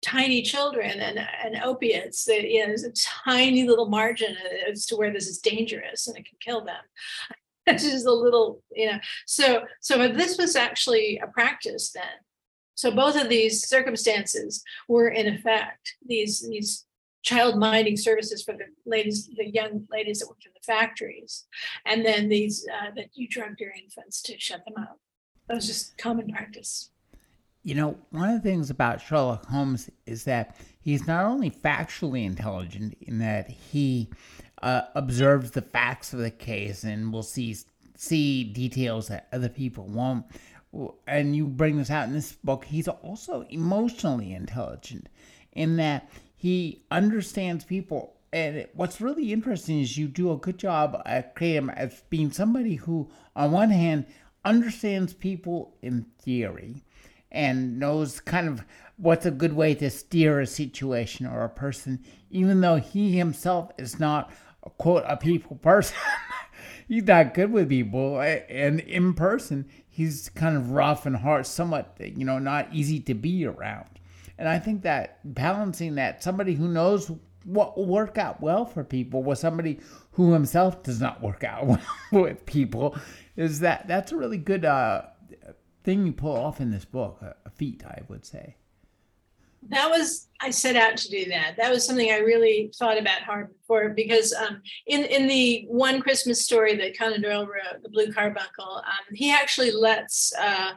tiny 0.00 0.42
children 0.42 1.00
and, 1.00 1.18
and 1.44 1.60
opiates 1.64 2.26
you 2.28 2.60
know 2.60 2.66
there's 2.66 2.84
a 2.84 2.92
tiny 3.24 3.66
little 3.66 3.88
margin 3.88 4.36
as 4.70 4.86
to 4.86 4.96
where 4.96 5.12
this 5.12 5.26
is 5.26 5.38
dangerous 5.38 6.06
and 6.06 6.16
it 6.16 6.26
can 6.26 6.38
kill 6.40 6.64
them. 6.64 6.82
It's 7.66 7.82
just 7.82 8.06
a 8.06 8.12
little 8.12 8.62
you 8.74 8.90
know 8.90 8.98
so 9.26 9.64
so 9.80 10.08
this 10.08 10.38
was 10.38 10.56
actually 10.56 11.20
a 11.22 11.26
practice 11.26 11.92
then 11.92 12.16
so 12.74 12.90
both 12.90 13.14
of 13.20 13.28
these 13.28 13.68
circumstances 13.68 14.64
were 14.88 15.08
in 15.08 15.26
effect 15.26 15.96
these 16.06 16.48
these 16.48 16.86
child 17.22 17.56
minding 17.56 17.96
services 17.96 18.42
for 18.42 18.52
the 18.52 18.64
ladies, 18.86 19.28
the 19.36 19.48
young 19.48 19.86
ladies 19.90 20.20
that 20.20 20.28
worked 20.28 20.46
in 20.46 20.52
the 20.54 20.60
factories, 20.64 21.46
and 21.86 22.04
then 22.04 22.28
these 22.28 22.66
uh, 22.72 22.90
that 22.96 23.10
you 23.14 23.28
drugged 23.28 23.60
your 23.60 23.72
infants 23.72 24.22
to 24.22 24.38
shut 24.38 24.64
them 24.64 24.82
up. 24.82 24.98
That 25.48 25.54
was 25.54 25.66
just 25.66 25.96
common 25.98 26.30
practice. 26.30 26.90
You 27.64 27.74
know, 27.74 27.98
one 28.10 28.30
of 28.30 28.42
the 28.42 28.48
things 28.48 28.70
about 28.70 29.00
Sherlock 29.00 29.46
Holmes 29.46 29.90
is 30.06 30.24
that 30.24 30.56
he's 30.80 31.06
not 31.06 31.24
only 31.24 31.50
factually 31.50 32.24
intelligent 32.24 32.96
in 33.02 33.18
that 33.18 33.50
he 33.50 34.08
uh, 34.62 34.82
observes 34.94 35.50
the 35.50 35.62
facts 35.62 36.12
of 36.12 36.20
the 36.20 36.30
case 36.30 36.84
and 36.84 37.12
will 37.12 37.22
see 37.22 37.56
see 37.96 38.44
details 38.44 39.08
that 39.08 39.26
other 39.32 39.48
people 39.48 39.84
won't. 39.84 40.24
And 41.06 41.34
you 41.34 41.46
bring 41.46 41.78
this 41.78 41.90
out 41.90 42.06
in 42.06 42.12
this 42.12 42.32
book. 42.32 42.64
He's 42.64 42.88
also 42.88 43.44
emotionally 43.50 44.32
intelligent 44.32 45.08
in 45.52 45.76
that 45.76 46.08
he 46.38 46.84
understands 46.88 47.64
people. 47.64 48.14
And 48.32 48.68
what's 48.72 49.00
really 49.00 49.32
interesting 49.32 49.80
is 49.80 49.98
you 49.98 50.06
do 50.06 50.30
a 50.30 50.36
good 50.36 50.56
job 50.56 51.02
at 51.04 51.36
him 51.36 51.68
as 51.68 52.04
being 52.10 52.30
somebody 52.30 52.76
who, 52.76 53.10
on 53.34 53.50
one 53.50 53.70
hand, 53.70 54.06
understands 54.44 55.12
people 55.12 55.74
in 55.82 56.06
theory 56.20 56.84
and 57.32 57.80
knows 57.80 58.20
kind 58.20 58.46
of 58.46 58.64
what's 58.96 59.26
a 59.26 59.32
good 59.32 59.54
way 59.54 59.74
to 59.74 59.90
steer 59.90 60.38
a 60.38 60.46
situation 60.46 61.26
or 61.26 61.42
a 61.42 61.48
person, 61.48 62.04
even 62.30 62.60
though 62.60 62.76
he 62.76 63.18
himself 63.18 63.72
is 63.76 63.98
not, 63.98 64.30
a, 64.62 64.70
quote, 64.70 65.02
a 65.08 65.16
people 65.16 65.56
person. 65.56 65.96
he's 66.88 67.02
not 67.02 67.34
good 67.34 67.50
with 67.50 67.68
people. 67.68 68.20
Eh, 68.20 68.42
and 68.48 68.78
in 68.78 69.12
person, 69.12 69.68
he's 69.88 70.28
kind 70.28 70.56
of 70.56 70.70
rough 70.70 71.04
and 71.04 71.16
hard, 71.16 71.46
somewhat, 71.46 71.96
you 71.98 72.24
know, 72.24 72.38
not 72.38 72.72
easy 72.72 73.00
to 73.00 73.14
be 73.14 73.44
around. 73.44 73.97
And 74.38 74.48
I 74.48 74.58
think 74.58 74.82
that 74.82 75.18
balancing 75.24 75.96
that, 75.96 76.22
somebody 76.22 76.54
who 76.54 76.68
knows 76.68 77.10
what 77.44 77.76
will 77.76 77.86
work 77.86 78.18
out 78.18 78.40
well 78.40 78.64
for 78.64 78.84
people 78.84 79.22
with 79.22 79.38
somebody 79.38 79.80
who 80.12 80.32
himself 80.32 80.82
does 80.82 81.00
not 81.00 81.22
work 81.22 81.44
out 81.44 81.66
well 81.66 81.80
with 82.12 82.46
people, 82.46 82.96
is 83.36 83.60
that 83.60 83.88
that's 83.88 84.12
a 84.12 84.16
really 84.16 84.38
good 84.38 84.64
uh, 84.64 85.02
thing 85.82 86.06
you 86.06 86.12
pull 86.12 86.36
off 86.36 86.60
in 86.60 86.70
this 86.70 86.84
book, 86.84 87.20
a 87.22 87.50
feat, 87.50 87.82
I 87.86 88.02
would 88.08 88.24
say. 88.24 88.56
That 89.70 89.90
was 89.90 90.28
I 90.40 90.50
set 90.50 90.76
out 90.76 90.96
to 90.98 91.10
do 91.10 91.24
that. 91.30 91.56
That 91.56 91.72
was 91.72 91.84
something 91.84 92.12
I 92.12 92.18
really 92.18 92.70
thought 92.78 92.96
about 92.96 93.22
hard 93.22 93.48
before 93.52 93.88
because 93.88 94.32
um, 94.32 94.62
in 94.86 95.04
in 95.04 95.26
the 95.26 95.64
one 95.68 96.00
Christmas 96.00 96.44
story 96.44 96.76
that 96.76 96.96
Conan 96.96 97.22
Doyle 97.22 97.44
wrote, 97.44 97.82
The 97.82 97.88
Blue 97.88 98.12
Carbuncle, 98.12 98.76
um, 98.76 99.14
he 99.14 99.32
actually 99.32 99.72
lets 99.72 100.32
uh, 100.38 100.72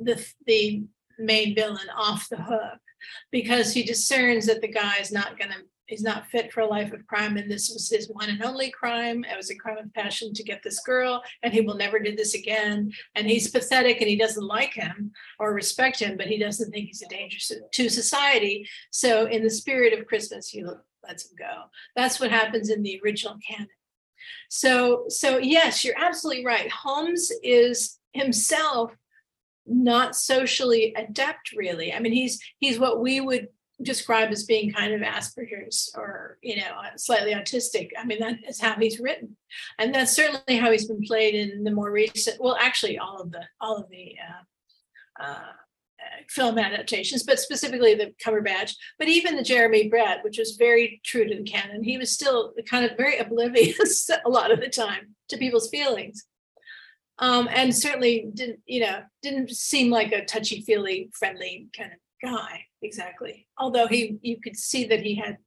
the 0.00 0.26
the 0.46 0.82
main 1.18 1.54
villain 1.54 1.88
off 1.96 2.28
the 2.28 2.42
hook 2.42 2.80
because 3.30 3.72
he 3.72 3.82
discerns 3.82 4.46
that 4.46 4.60
the 4.60 4.68
guy 4.68 4.96
is 4.98 5.12
not 5.12 5.38
going 5.38 5.50
to 5.50 5.58
he's 5.86 6.02
not 6.02 6.26
fit 6.26 6.52
for 6.52 6.60
a 6.60 6.66
life 6.66 6.92
of 6.92 7.06
crime 7.06 7.36
and 7.36 7.50
this 7.50 7.70
was 7.70 7.88
his 7.90 8.08
one 8.08 8.30
and 8.30 8.42
only 8.42 8.70
crime. 8.70 9.24
It 9.24 9.36
was 9.36 9.50
a 9.50 9.54
crime 9.54 9.78
of 9.78 9.92
passion 9.92 10.32
to 10.34 10.42
get 10.42 10.62
this 10.62 10.80
girl 10.80 11.22
and 11.42 11.52
he 11.52 11.60
will 11.60 11.76
never 11.76 11.98
do 11.98 12.16
this 12.16 12.34
again. 12.34 12.92
And 13.14 13.26
he's 13.26 13.50
pathetic 13.50 14.00
and 14.00 14.08
he 14.08 14.16
doesn't 14.16 14.46
like 14.46 14.72
him 14.72 15.12
or 15.38 15.52
respect 15.52 16.00
him 16.00 16.16
but 16.16 16.26
he 16.26 16.38
doesn't 16.38 16.70
think 16.70 16.86
he's 16.86 17.02
a 17.02 17.08
danger 17.08 17.38
to 17.72 17.88
society. 17.88 18.68
So 18.90 19.26
in 19.26 19.42
the 19.42 19.50
spirit 19.50 19.98
of 19.98 20.06
christmas 20.06 20.48
he 20.48 20.64
lets 21.06 21.26
him 21.26 21.36
go. 21.38 21.64
That's 21.96 22.18
what 22.18 22.30
happens 22.30 22.70
in 22.70 22.82
the 22.82 23.00
original 23.04 23.36
canon. 23.46 23.68
So 24.48 25.04
so 25.08 25.38
yes 25.38 25.84
you're 25.84 25.98
absolutely 25.98 26.46
right. 26.46 26.70
Holmes 26.70 27.30
is 27.42 27.98
himself 28.12 28.92
not 29.66 30.16
socially 30.16 30.94
adept 30.96 31.52
really. 31.56 31.92
I 31.92 32.00
mean 32.00 32.12
he's 32.12 32.40
he's 32.58 32.78
what 32.78 33.00
we 33.00 33.20
would 33.20 33.48
describe 33.82 34.30
as 34.30 34.44
being 34.44 34.72
kind 34.72 34.92
of 34.92 35.00
asperger's 35.00 35.92
or 35.96 36.38
you 36.42 36.56
know 36.56 36.72
slightly 36.96 37.34
autistic. 37.34 37.90
I 37.98 38.04
mean 38.04 38.20
that 38.20 38.38
is 38.48 38.60
how 38.60 38.76
he's 38.76 39.00
written. 39.00 39.36
And 39.78 39.94
that's 39.94 40.12
certainly 40.12 40.56
how 40.56 40.70
he's 40.70 40.88
been 40.88 41.02
played 41.02 41.34
in 41.34 41.64
the 41.64 41.70
more 41.70 41.90
recent 41.90 42.40
well 42.40 42.56
actually 42.60 42.98
all 42.98 43.20
of 43.20 43.32
the 43.32 43.42
all 43.60 43.76
of 43.76 43.88
the 43.90 44.16
uh, 45.20 45.24
uh, 45.24 45.52
film 46.28 46.58
adaptations, 46.58 47.22
but 47.22 47.38
specifically 47.38 47.94
the 47.94 48.12
Cumberbatch, 48.24 48.74
but 48.98 49.08
even 49.08 49.36
the 49.36 49.42
Jeremy 49.42 49.88
Brett, 49.88 50.22
which 50.22 50.38
was 50.38 50.56
very 50.56 51.00
true 51.04 51.26
to 51.26 51.36
the 51.36 51.42
canon, 51.42 51.82
he 51.82 51.98
was 51.98 52.12
still 52.12 52.52
kind 52.68 52.84
of 52.84 52.96
very 52.96 53.18
oblivious 53.18 54.08
a 54.24 54.28
lot 54.28 54.50
of 54.50 54.60
the 54.60 54.68
time 54.68 55.14
to 55.28 55.36
people's 55.36 55.68
feelings 55.68 56.24
um, 57.18 57.48
and 57.50 57.74
certainly 57.74 58.30
didn't 58.34 58.60
you 58.66 58.80
know 58.80 59.00
didn't 59.22 59.50
seem 59.50 59.90
like 59.90 60.12
a 60.12 60.24
touchy 60.24 60.62
feely 60.62 61.10
friendly 61.12 61.68
kind 61.76 61.92
of 61.92 61.98
guy 62.22 62.64
exactly. 62.82 63.46
Although 63.58 63.86
he 63.86 64.18
you 64.22 64.40
could 64.40 64.56
see 64.56 64.84
that 64.86 65.00
he 65.00 65.14
had 65.14 65.38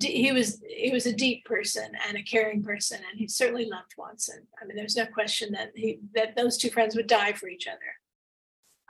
he 0.00 0.32
was 0.32 0.62
he 0.66 0.90
was 0.90 1.06
a 1.06 1.12
deep 1.12 1.44
person 1.44 1.92
and 2.08 2.16
a 2.16 2.22
caring 2.22 2.62
person 2.62 2.98
and 3.10 3.18
he 3.18 3.28
certainly 3.28 3.66
loved 3.66 3.92
watson. 3.96 4.46
I 4.60 4.64
mean 4.64 4.76
there's 4.76 4.96
no 4.96 5.06
question 5.06 5.52
that 5.52 5.70
he 5.74 6.00
that 6.14 6.34
those 6.36 6.56
two 6.56 6.70
friends 6.70 6.96
would 6.96 7.06
die 7.06 7.32
for 7.32 7.48
each 7.48 7.66
other. 7.66 7.78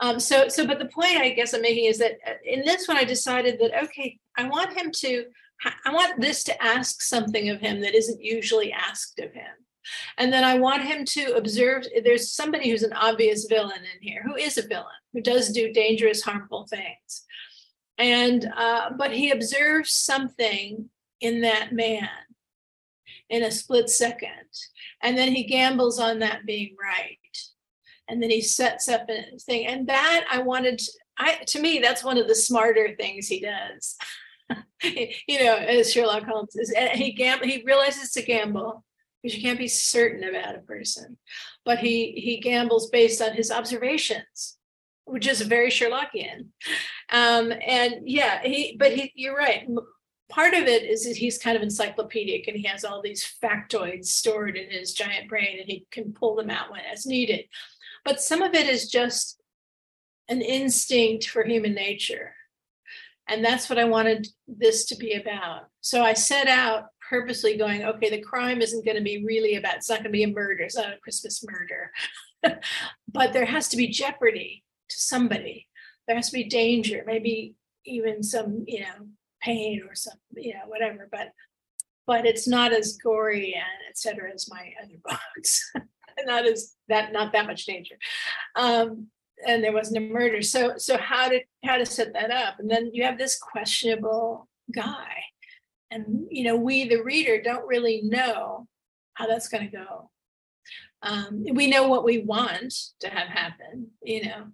Um, 0.01 0.19
so 0.19 0.49
so 0.49 0.67
but 0.67 0.79
the 0.79 0.87
point 0.87 1.19
i 1.19 1.31
guess 1.31 1.53
i'm 1.53 1.61
making 1.61 1.85
is 1.85 1.99
that 1.99 2.13
uh, 2.27 2.33
in 2.45 2.65
this 2.65 2.89
one 2.89 2.97
i 2.97 3.05
decided 3.05 3.61
that 3.61 3.85
okay 3.85 4.19
i 4.37 4.49
want 4.49 4.73
him 4.73 4.91
to 4.91 5.27
i 5.85 5.93
want 5.93 6.21
this 6.21 6.43
to 6.45 6.63
ask 6.63 7.03
something 7.03 7.51
of 7.51 7.61
him 7.61 7.81
that 7.83 7.95
isn't 7.95 8.21
usually 8.21 8.73
asked 8.73 9.21
of 9.21 9.33
him 9.33 9.53
and 10.19 10.33
then 10.33 10.45
I 10.45 10.59
want 10.59 10.85
him 10.85 11.05
to 11.05 11.35
observe 11.35 11.85
there's 12.05 12.33
somebody 12.33 12.71
who's 12.71 12.83
an 12.83 12.93
obvious 12.93 13.47
villain 13.47 13.81
in 13.81 14.01
here, 14.01 14.23
who 14.25 14.37
is 14.37 14.59
a 14.59 14.67
villain, 14.67 14.87
who 15.13 15.21
does 15.21 15.51
do 15.51 15.73
dangerous, 15.73 16.23
harmful 16.23 16.67
things. 16.69 17.25
And, 17.99 18.51
uh, 18.57 18.91
but 18.97 19.13
he 19.13 19.31
observes 19.31 19.93
something 19.93 20.89
in 21.21 21.41
that 21.43 21.73
man 21.73 22.09
in 23.29 23.43
a 23.43 23.51
split 23.51 23.89
second. 23.89 24.31
And 25.03 25.17
then 25.17 25.35
he 25.35 25.45
gambles 25.45 25.99
on 25.99 26.19
that 26.21 26.47
being 26.47 26.77
right. 26.83 27.19
And 28.09 28.23
then 28.23 28.31
he 28.31 28.41
sets 28.41 28.89
up 28.89 29.09
a 29.09 29.39
thing. 29.39 29.67
And 29.67 29.89
that 29.89 30.27
I 30.31 30.39
wanted, 30.39 30.81
I, 31.19 31.37
to 31.47 31.61
me, 31.61 31.79
that's 31.79 32.05
one 32.05 32.19
of 32.19 32.29
the 32.29 32.35
smarter 32.35 32.95
things 32.99 33.29
he 33.29 33.41
does. 33.41 33.97
you 34.83 35.45
know, 35.45 35.57
as 35.57 35.93
Sherlock 35.93 36.25
Holmes 36.25 36.55
is, 36.57 36.75
he 36.95 37.13
gamble, 37.13 37.47
he 37.47 37.63
realizes 37.65 38.05
it's 38.05 38.17
a 38.17 38.23
gamble 38.23 38.85
because 39.23 39.37
you 39.37 39.43
can't 39.43 39.59
be 39.59 39.69
certain 39.69 40.25
about 40.25 40.57
a 40.57 40.61
person. 40.61 41.17
But 41.65 41.79
he 41.79 42.13
he 42.13 42.41
gambles 42.41 42.91
based 42.91 43.23
on 43.23 43.33
his 43.33 43.51
observations, 43.51 44.59
which 45.05 45.27
is 45.27 45.41
very 45.43 45.71
Sherlockian. 45.71 46.49
Um, 47.11 47.53
and 47.67 48.03
yeah, 48.05 48.43
he 48.43 48.77
but 48.79 48.93
he 48.93 49.13
you're 49.15 49.37
right. 49.37 49.67
Part 50.29 50.55
of 50.55 50.63
it 50.65 50.85
is 50.85 51.05
that 51.05 51.17
he's 51.17 51.39
kind 51.39 51.57
of 51.57 51.63
encyclopedic 51.63 52.49
and 52.49 52.57
he 52.57 52.67
has 52.67 52.85
all 52.85 53.03
these 53.03 53.31
factoids 53.43 54.07
stored 54.07 54.57
in 54.57 54.71
his 54.71 54.95
giant 54.95 55.29
brain 55.29 55.59
and 55.61 55.69
he 55.69 55.87
can 55.91 56.15
pull 56.15 56.37
them 56.37 56.49
out 56.49 56.71
when 56.71 56.81
as 56.91 57.05
needed. 57.05 57.45
But 58.05 58.21
some 58.21 58.41
of 58.41 58.55
it 58.55 58.67
is 58.67 58.91
just 58.91 59.43
an 60.29 60.41
instinct 60.41 61.29
for 61.29 61.45
human 61.45 61.75
nature. 61.75 62.35
And 63.29 63.45
that's 63.45 63.69
what 63.69 63.79
I 63.79 63.85
wanted 63.85 64.27
this 64.49 64.87
to 64.87 64.97
be 64.97 65.13
about. 65.13 65.67
So 65.81 66.03
I 66.03 66.15
set 66.15 66.49
out 66.49 66.87
purposely 67.13 67.59
going, 67.59 67.85
okay, 67.85 68.09
the 68.09 68.23
crime 68.23 68.63
isn't 68.63 68.87
going 68.87 68.97
to 68.97 69.03
be 69.03 69.23
really 69.23 69.57
about, 69.57 69.77
it's 69.77 69.91
not 69.91 69.99
going 69.99 70.05
to 70.05 70.11
be 70.11 70.23
a 70.23 70.29
murder, 70.29 70.63
it's 70.63 70.77
not 70.77 70.95
a 70.95 71.01
Christmas 71.03 71.45
murder. 71.45 71.93
but 73.13 73.35
there 73.35 73.45
has 73.45 73.69
to 73.69 73.77
be 73.77 73.89
jeopardy 73.89 74.65
to 74.89 74.97
somebody. 74.97 75.69
There 76.09 76.17
has 76.17 76.31
to 76.31 76.33
be 76.33 76.45
danger, 76.45 77.05
maybe 77.07 77.55
even 77.85 78.23
some, 78.23 78.65
you 78.67 78.81
know, 78.81 79.09
pain 79.43 79.83
or 79.87 79.95
some, 79.95 80.17
you 80.35 80.55
know, 80.55 80.63
whatever. 80.67 81.07
But 81.13 81.29
but 82.07 82.27
it's 82.27 82.49
not 82.49 82.73
as 82.73 82.97
gory 82.97 83.55
and 83.55 83.91
etc. 83.91 84.33
as 84.33 84.49
my 84.51 84.73
other 84.83 84.97
books. 85.05 85.71
not 86.27 86.47
as 86.47 86.75
that 86.89 87.13
not 87.13 87.33
that 87.33 87.47
much 87.47 87.67
danger. 87.67 87.97
Um, 88.57 89.09
and 89.47 89.63
there 89.63 89.73
wasn't 89.73 89.99
a 89.99 90.13
murder. 90.13 90.41
So 90.41 90.75
so 90.79 90.97
how 90.97 91.29
to 91.29 91.41
how 91.63 91.77
to 91.77 91.85
set 91.85 92.15
that 92.15 92.31
up? 92.31 92.55
And 92.59 92.71
then 92.71 92.91
you 92.95 93.05
have 93.05 93.19
this 93.19 93.39
questionable 93.39 94.49
guy. 94.75 95.23
And 95.93 96.27
you 96.31 96.45
know, 96.45 96.57
we 96.57 96.89
the 96.89 97.03
reader 97.03 97.43
don't 97.43 97.67
really 97.67 98.03
know 98.03 98.67
how 99.15 99.27
that's 99.27 99.49
going 99.49 99.71
to 99.71 99.77
go. 99.77 100.11
Um, 101.03 101.45
we 101.53 101.67
know 101.67 101.89
what 101.89 102.05
we 102.05 102.19
want 102.23 102.73
to 103.01 103.09
have 103.09 103.29
happen, 103.29 103.89
you 104.03 104.25
know, 104.25 104.45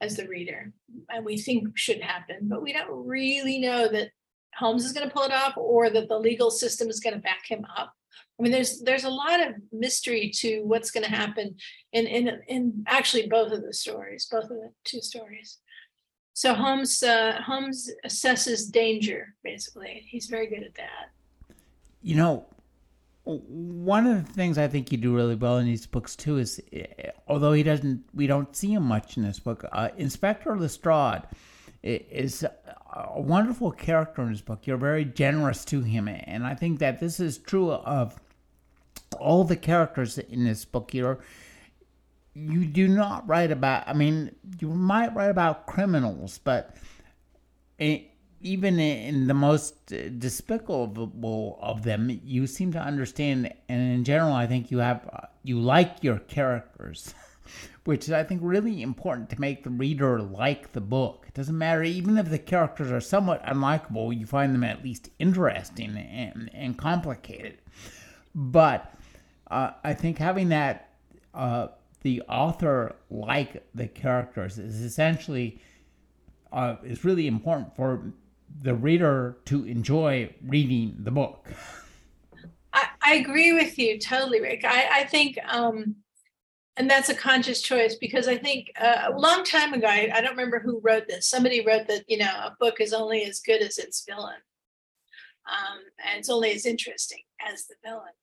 as 0.00 0.16
the 0.16 0.28
reader, 0.28 0.72
and 1.08 1.24
we 1.24 1.36
think 1.36 1.76
should 1.76 2.00
happen, 2.00 2.36
but 2.42 2.62
we 2.62 2.72
don't 2.72 3.06
really 3.06 3.58
know 3.58 3.88
that 3.88 4.10
Holmes 4.56 4.84
is 4.84 4.92
going 4.92 5.06
to 5.06 5.12
pull 5.12 5.24
it 5.24 5.32
off 5.32 5.56
or 5.56 5.90
that 5.90 6.08
the 6.08 6.18
legal 6.18 6.50
system 6.50 6.88
is 6.88 7.00
going 7.00 7.14
to 7.14 7.20
back 7.20 7.42
him 7.46 7.66
up. 7.76 7.92
I 8.38 8.42
mean, 8.42 8.52
there's 8.52 8.80
there's 8.82 9.04
a 9.04 9.10
lot 9.10 9.40
of 9.40 9.54
mystery 9.72 10.30
to 10.36 10.62
what's 10.62 10.90
going 10.90 11.04
to 11.04 11.10
happen 11.10 11.56
in 11.92 12.06
in 12.06 12.40
in 12.48 12.84
actually 12.86 13.26
both 13.28 13.52
of 13.52 13.62
the 13.62 13.72
stories, 13.72 14.28
both 14.30 14.44
of 14.44 14.50
the 14.50 14.70
two 14.84 15.00
stories. 15.00 15.58
So 16.36 16.52
Holmes 16.52 17.02
uh, 17.02 17.40
Holmes 17.40 17.90
assesses 18.04 18.70
danger 18.70 19.34
basically. 19.42 20.04
He's 20.06 20.26
very 20.26 20.46
good 20.46 20.62
at 20.64 20.74
that. 20.74 21.08
You 22.02 22.16
know, 22.16 22.44
one 23.24 24.06
of 24.06 24.26
the 24.26 24.32
things 24.34 24.58
I 24.58 24.68
think 24.68 24.92
you 24.92 24.98
do 24.98 25.16
really 25.16 25.34
well 25.34 25.56
in 25.56 25.64
these 25.64 25.86
books 25.86 26.14
too 26.14 26.36
is, 26.36 26.60
eh, 26.74 26.84
although 27.26 27.54
he 27.54 27.62
doesn't, 27.62 28.04
we 28.12 28.26
don't 28.26 28.54
see 28.54 28.74
him 28.74 28.82
much 28.82 29.16
in 29.16 29.22
this 29.22 29.38
book. 29.38 29.64
Uh, 29.72 29.88
Inspector 29.96 30.54
Lestrade 30.58 31.22
is 31.82 32.44
a 32.44 33.20
wonderful 33.20 33.72
character 33.72 34.20
in 34.20 34.28
his 34.28 34.42
book. 34.42 34.66
You're 34.66 34.76
very 34.76 35.06
generous 35.06 35.64
to 35.64 35.80
him, 35.80 36.06
and 36.06 36.46
I 36.46 36.54
think 36.54 36.80
that 36.80 37.00
this 37.00 37.18
is 37.18 37.38
true 37.38 37.72
of 37.72 38.20
all 39.18 39.44
the 39.44 39.56
characters 39.56 40.18
in 40.18 40.44
this 40.44 40.66
book. 40.66 40.92
You're 40.92 41.18
you 42.36 42.66
do 42.66 42.86
not 42.86 43.26
write 43.26 43.50
about. 43.50 43.88
I 43.88 43.94
mean, 43.94 44.34
you 44.60 44.68
might 44.68 45.14
write 45.14 45.30
about 45.30 45.66
criminals, 45.66 46.38
but 46.44 46.76
it, 47.78 48.10
even 48.42 48.78
in 48.78 49.26
the 49.26 49.34
most 49.34 49.86
despicable 50.18 51.58
of 51.62 51.82
them, 51.82 52.20
you 52.22 52.46
seem 52.46 52.72
to 52.72 52.78
understand. 52.78 53.52
And 53.70 53.94
in 53.94 54.04
general, 54.04 54.34
I 54.34 54.46
think 54.46 54.70
you 54.70 54.78
have 54.78 55.30
you 55.44 55.58
like 55.60 55.96
your 56.02 56.18
characters. 56.18 57.14
which 57.84 58.06
is, 58.08 58.12
I 58.12 58.24
think, 58.24 58.40
really 58.42 58.82
important 58.82 59.30
to 59.30 59.40
make 59.40 59.62
the 59.62 59.70
reader 59.70 60.20
like 60.20 60.72
the 60.72 60.80
book. 60.80 61.24
It 61.28 61.34
doesn't 61.34 61.56
matter, 61.56 61.84
even 61.84 62.18
if 62.18 62.28
the 62.28 62.38
characters 62.38 62.90
are 62.90 63.00
somewhat 63.00 63.44
unlikable, 63.46 64.18
you 64.18 64.26
find 64.26 64.52
them 64.52 64.64
at 64.64 64.82
least 64.82 65.10
interesting 65.20 65.96
and, 65.96 66.50
and 66.52 66.76
complicated. 66.76 67.58
But 68.34 68.92
uh, 69.48 69.70
I 69.84 69.94
think 69.94 70.18
having 70.18 70.48
that, 70.48 70.90
uh, 71.32 71.68
the 72.06 72.22
author 72.28 72.94
like 73.10 73.66
the 73.74 73.88
characters 73.88 74.60
is 74.60 74.80
essentially, 74.80 75.60
uh, 76.52 76.76
is 76.84 77.04
really 77.04 77.26
important 77.26 77.74
for 77.74 78.12
the 78.62 78.76
reader 78.76 79.38
to 79.44 79.64
enjoy 79.64 80.32
reading 80.46 80.94
the 81.00 81.10
book. 81.10 81.48
I, 82.72 82.86
I 83.02 83.14
agree 83.14 83.52
with 83.52 83.76
you 83.76 83.98
totally, 83.98 84.40
Rick. 84.40 84.64
I, 84.64 85.00
I 85.00 85.04
think 85.04 85.36
um, 85.48 85.96
and 86.76 86.88
that's 86.88 87.08
a 87.08 87.14
conscious 87.14 87.60
choice 87.60 87.96
because 87.96 88.28
I 88.28 88.36
think 88.36 88.70
uh, 88.80 89.10
a 89.12 89.18
long 89.18 89.42
time 89.42 89.74
ago, 89.74 89.88
I, 89.88 90.08
I, 90.14 90.20
don't 90.20 90.36
remember 90.36 90.60
who 90.60 90.80
wrote 90.84 91.08
this. 91.08 91.28
Somebody 91.28 91.66
wrote 91.66 91.88
that 91.88 92.04
you 92.06 92.18
know 92.18 92.30
a 92.30 92.56
book 92.60 92.80
is 92.80 92.92
only 92.92 93.24
as 93.24 93.40
good 93.40 93.62
as 93.62 93.78
its 93.78 94.04
villain, 94.08 94.42
um, 95.50 95.80
and 96.06 96.20
it's 96.20 96.30
only 96.30 96.52
as 96.52 96.66
interesting 96.66 97.22
as 97.44 97.66
the 97.66 97.74
villain 97.84 98.14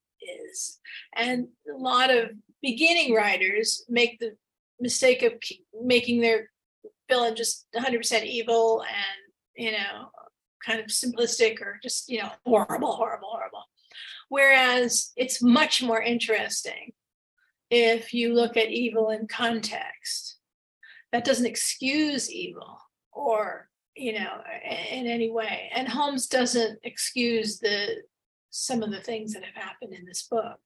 is. 0.48 0.80
And 1.16 1.48
a 1.74 1.78
lot 1.78 2.10
of 2.10 2.32
beginning 2.62 3.14
writers 3.14 3.84
make 3.90 4.20
the 4.20 4.36
mistake 4.80 5.24
of 5.24 5.34
making 5.82 6.22
their 6.22 6.50
villain 7.10 7.36
just 7.36 7.68
100% 7.76 8.24
evil 8.24 8.82
and 8.82 9.66
you 9.66 9.72
know 9.72 10.10
kind 10.66 10.80
of 10.80 10.88
simplistic 10.88 11.62
or 11.62 11.80
just 11.84 12.10
you 12.10 12.20
know 12.20 12.30
horrible, 12.46 12.94
horrible, 12.94 13.30
horrible. 13.30 13.64
Whereas 14.30 15.12
it's 15.16 15.42
much 15.42 15.84
more 15.84 16.02
interesting 16.02 16.94
if 17.70 18.14
you 18.14 18.34
look 18.34 18.58
at 18.58 18.70
evil 18.70 19.10
in 19.10 19.28
context. 19.28 20.38
That 21.12 21.26
doesn't 21.26 21.46
excuse 21.46 22.32
evil 22.32 22.80
or, 23.12 23.70
you 23.96 24.14
know, 24.14 24.42
in 24.90 25.06
any 25.06 25.30
way. 25.30 25.70
And 25.76 25.88
Holmes 25.88 26.28
doesn't 26.28 26.80
excuse 26.84 27.60
the 27.60 28.02
some 28.54 28.84
of 28.84 28.92
the 28.92 29.02
things 29.02 29.34
that 29.34 29.44
have 29.44 29.56
happened 29.56 29.94
in 29.94 30.06
this 30.06 30.24
book. 30.24 30.58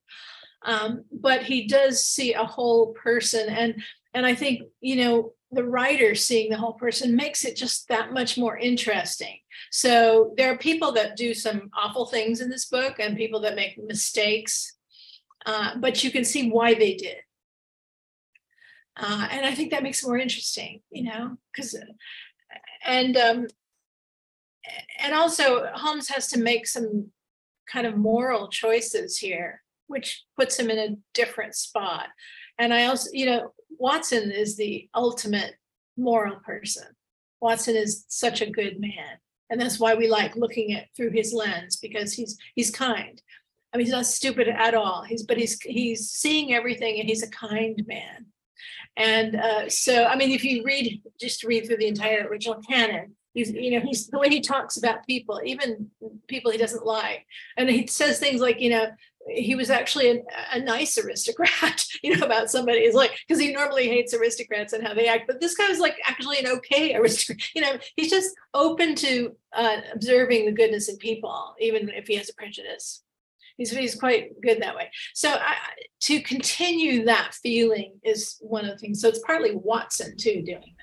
Um, 0.63 1.05
but 1.11 1.43
he 1.43 1.67
does 1.67 2.03
see 2.03 2.33
a 2.33 2.43
whole 2.43 2.93
person 2.93 3.49
and 3.49 3.81
and 4.13 4.25
I 4.25 4.33
think, 4.33 4.63
you 4.81 4.95
know, 4.95 5.33
the 5.51 5.63
writer 5.63 6.15
seeing 6.15 6.49
the 6.49 6.57
whole 6.57 6.73
person 6.73 7.15
makes 7.15 7.45
it 7.45 7.55
just 7.55 7.87
that 7.89 8.13
much 8.13 8.35
more 8.35 8.57
interesting. 8.57 9.39
So 9.69 10.33
there 10.37 10.51
are 10.51 10.57
people 10.57 10.91
that 10.93 11.15
do 11.15 11.35
some 11.35 11.69
awful 11.77 12.07
things 12.07 12.41
in 12.41 12.49
this 12.49 12.65
book 12.65 12.95
and 12.99 13.15
people 13.15 13.41
that 13.41 13.55
make 13.55 13.77
mistakes 13.77 14.77
uh, 15.47 15.77
but 15.77 16.03
you 16.03 16.11
can 16.11 16.25
see 16.25 16.51
why 16.51 16.73
they 16.73 16.93
did. 16.93 17.17
Uh, 18.97 19.27
and 19.31 19.45
I 19.45 19.55
think 19.55 19.71
that 19.71 19.81
makes 19.81 20.03
it 20.03 20.07
more 20.07 20.17
interesting, 20.17 20.81
you 20.91 21.03
know, 21.03 21.37
because, 21.51 21.73
and, 22.85 23.15
um, 23.15 23.47
and 24.99 25.13
also 25.13 25.67
Holmes 25.73 26.09
has 26.09 26.27
to 26.29 26.39
make 26.39 26.67
some 26.67 27.11
kind 27.71 27.87
of 27.87 27.97
moral 27.97 28.47
choices 28.49 29.17
here, 29.17 29.61
which 29.87 30.23
puts 30.37 30.59
him 30.59 30.69
in 30.69 30.77
a 30.77 30.97
different 31.13 31.55
spot. 31.55 32.07
And 32.59 32.73
I 32.73 32.85
also, 32.85 33.09
you 33.13 33.25
know, 33.25 33.53
Watson 33.77 34.31
is 34.31 34.57
the 34.57 34.89
ultimate 34.95 35.55
moral 35.95 36.37
person. 36.37 36.87
Watson 37.41 37.75
is 37.75 38.05
such 38.07 38.41
a 38.41 38.49
good 38.49 38.79
man. 38.79 39.19
And 39.49 39.61
that's 39.61 39.79
why 39.79 39.95
we 39.95 40.07
like 40.07 40.35
looking 40.35 40.73
at 40.73 40.87
through 40.95 41.11
his 41.11 41.33
lens 41.33 41.77
because 41.77 42.13
he's 42.13 42.37
he's 42.55 42.71
kind. 42.71 43.21
I 43.73 43.77
mean, 43.77 43.85
he's 43.85 43.93
not 43.93 44.05
stupid 44.05 44.47
at 44.47 44.73
all. 44.73 45.03
He's 45.03 45.23
but 45.23 45.37
he's 45.37 45.61
he's 45.61 46.09
seeing 46.09 46.53
everything, 46.53 46.99
and 46.99 47.07
he's 47.07 47.23
a 47.23 47.29
kind 47.29 47.81
man. 47.87 48.27
And 48.97 49.35
uh, 49.35 49.69
so, 49.69 50.05
I 50.05 50.15
mean, 50.15 50.31
if 50.31 50.43
you 50.43 50.63
read 50.63 51.01
just 51.19 51.43
read 51.43 51.65
through 51.65 51.77
the 51.77 51.87
entire 51.87 52.27
original 52.27 52.61
canon, 52.67 53.15
he's 53.37 53.51
you 53.51 53.71
know 53.71 53.85
he's 53.85 54.07
the 54.07 54.17
way 54.17 54.29
he 54.29 54.41
talks 54.41 54.77
about 54.77 55.05
people, 55.05 55.39
even 55.45 55.89
people 56.27 56.51
he 56.51 56.57
doesn't 56.57 56.85
like, 56.85 57.25
and 57.55 57.69
he 57.69 57.85
says 57.87 58.19
things 58.19 58.41
like 58.41 58.59
you 58.59 58.71
know 58.71 58.87
he 59.29 59.55
was 59.55 59.69
actually 59.69 60.23
a, 60.53 60.59
nice 60.59 60.97
aristocrat, 60.97 61.85
you 62.03 62.15
know, 62.15 62.25
about 62.25 62.49
somebody. 62.49 62.79
Is 62.79 62.95
like 62.95 63.17
because 63.27 63.41
he 63.41 63.53
normally 63.53 63.87
hates 63.87 64.13
aristocrats 64.13 64.73
and 64.73 64.85
how 64.85 64.93
they 64.93 65.07
act, 65.07 65.27
but 65.27 65.39
this 65.39 65.55
guy 65.55 65.69
was 65.69 65.79
like 65.79 65.97
actually 66.05 66.39
an 66.39 66.47
okay 66.47 66.95
aristocrat. 66.99 67.47
You 67.55 67.61
know, 67.61 67.77
he's 67.95 68.09
just 68.09 68.31
open 68.53 68.95
to 68.95 69.35
uh, 69.53 69.77
observing 69.93 70.45
the 70.45 70.51
goodness 70.51 70.89
in 70.89 70.97
people, 70.97 71.55
even 71.59 71.89
if 71.89 72.07
he 72.07 72.15
has 72.15 72.29
a 72.29 72.33
prejudice 72.33 73.03
he's 73.57 73.71
he's 73.71 73.95
quite 73.95 74.39
good 74.41 74.61
that 74.61 74.75
way. 74.75 74.89
So 75.13 75.29
I, 75.29 75.55
to 76.01 76.21
continue 76.21 77.05
that 77.05 77.33
feeling 77.33 77.99
is 78.03 78.37
one 78.39 78.65
of 78.65 78.71
the 78.71 78.77
things. 78.77 79.01
So 79.01 79.09
it's 79.09 79.21
partly 79.25 79.55
Watson 79.55 80.15
too 80.15 80.43
doing. 80.43 80.75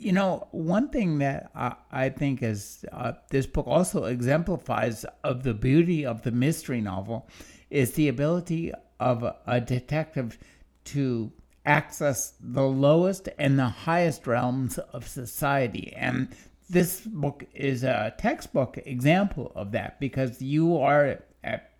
You 0.00 0.12
know, 0.12 0.48
one 0.50 0.88
thing 0.88 1.18
that 1.18 1.50
I, 1.54 1.74
I 1.92 2.08
think 2.08 2.42
is 2.42 2.86
uh, 2.90 3.12
this 3.28 3.46
book 3.46 3.66
also 3.66 4.04
exemplifies 4.04 5.04
of 5.22 5.42
the 5.42 5.52
beauty 5.52 6.06
of 6.06 6.22
the 6.22 6.30
mystery 6.30 6.80
novel 6.80 7.28
is 7.68 7.92
the 7.92 8.08
ability 8.08 8.72
of 8.98 9.22
a, 9.22 9.36
a 9.46 9.60
detective 9.60 10.38
to 10.84 11.30
access 11.66 12.32
the 12.40 12.62
lowest 12.62 13.28
and 13.38 13.58
the 13.58 13.68
highest 13.68 14.26
realms 14.26 14.78
of 14.78 15.06
society. 15.06 15.92
And 15.94 16.28
this 16.70 17.02
book 17.02 17.44
is 17.54 17.84
a 17.84 18.14
textbook 18.16 18.78
example 18.86 19.52
of 19.54 19.72
that 19.72 20.00
because 20.00 20.40
you 20.40 20.78
are 20.78 21.18
at 21.44 21.70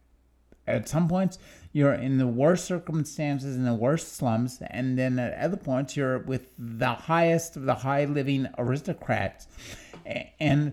at 0.66 0.88
some 0.88 1.08
points 1.08 1.38
you're 1.72 1.94
in 1.94 2.18
the 2.18 2.26
worst 2.26 2.64
circumstances 2.64 3.56
in 3.56 3.64
the 3.64 3.74
worst 3.74 4.16
slums 4.16 4.60
and 4.70 4.98
then 4.98 5.18
at 5.18 5.38
other 5.38 5.56
points 5.56 5.96
you're 5.96 6.18
with 6.18 6.48
the 6.58 6.94
highest 6.94 7.56
of 7.56 7.64
the 7.64 7.74
high 7.74 8.04
living 8.04 8.48
aristocrats 8.58 9.46
and 10.40 10.72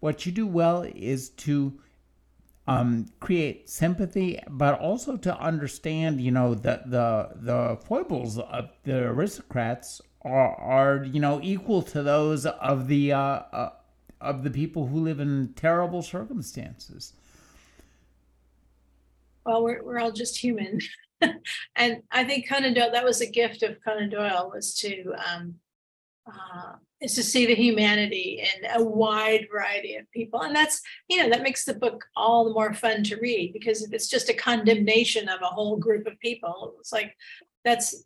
what 0.00 0.24
you 0.26 0.32
do 0.32 0.46
well 0.46 0.82
is 0.94 1.30
to 1.30 1.78
um, 2.68 3.06
create 3.18 3.68
sympathy, 3.68 4.38
but 4.48 4.78
also 4.78 5.16
to 5.16 5.36
understand, 5.40 6.20
you 6.20 6.30
know, 6.30 6.54
the 6.54 6.82
the 6.84 7.30
the 7.34 7.78
foibles 7.86 8.38
of 8.38 8.70
the 8.84 9.04
aristocrats 9.04 10.02
are 10.22 10.54
are 10.54 11.04
you 11.04 11.18
know 11.18 11.40
equal 11.42 11.82
to 11.82 12.02
those 12.02 12.44
of 12.44 12.86
the 12.86 13.12
uh, 13.12 13.18
uh, 13.18 13.70
of 14.20 14.44
the 14.44 14.50
people 14.50 14.86
who 14.86 15.00
live 15.00 15.18
in 15.18 15.54
terrible 15.56 16.02
circumstances. 16.02 17.14
Well, 19.48 19.64
we're 19.64 19.82
we're 19.82 19.98
all 19.98 20.12
just 20.12 20.38
human. 20.38 20.78
and 21.74 22.02
I 22.12 22.22
think 22.24 22.46
Conan 22.46 22.74
Doyle, 22.74 22.92
that 22.92 23.04
was 23.04 23.22
a 23.22 23.30
gift 23.30 23.62
of 23.62 23.78
Conan 23.82 24.10
Doyle, 24.10 24.50
was 24.54 24.74
to 24.74 25.14
um, 25.26 25.54
uh, 26.26 26.74
is 27.00 27.14
to 27.14 27.22
see 27.22 27.46
the 27.46 27.54
humanity 27.54 28.42
in 28.42 28.66
a 28.76 28.82
wide 28.84 29.46
variety 29.50 29.96
of 29.96 30.10
people, 30.12 30.42
and 30.42 30.54
that's 30.54 30.82
you 31.08 31.16
know 31.16 31.30
that 31.30 31.42
makes 31.42 31.64
the 31.64 31.72
book 31.72 32.04
all 32.14 32.44
the 32.44 32.52
more 32.52 32.74
fun 32.74 33.02
to 33.04 33.16
read 33.16 33.54
because 33.54 33.82
if 33.82 33.94
it's 33.94 34.08
just 34.08 34.28
a 34.28 34.34
condemnation 34.34 35.30
of 35.30 35.40
a 35.40 35.46
whole 35.46 35.78
group 35.78 36.06
of 36.06 36.20
people, 36.20 36.74
it's 36.78 36.92
like 36.92 37.16
that's 37.64 38.04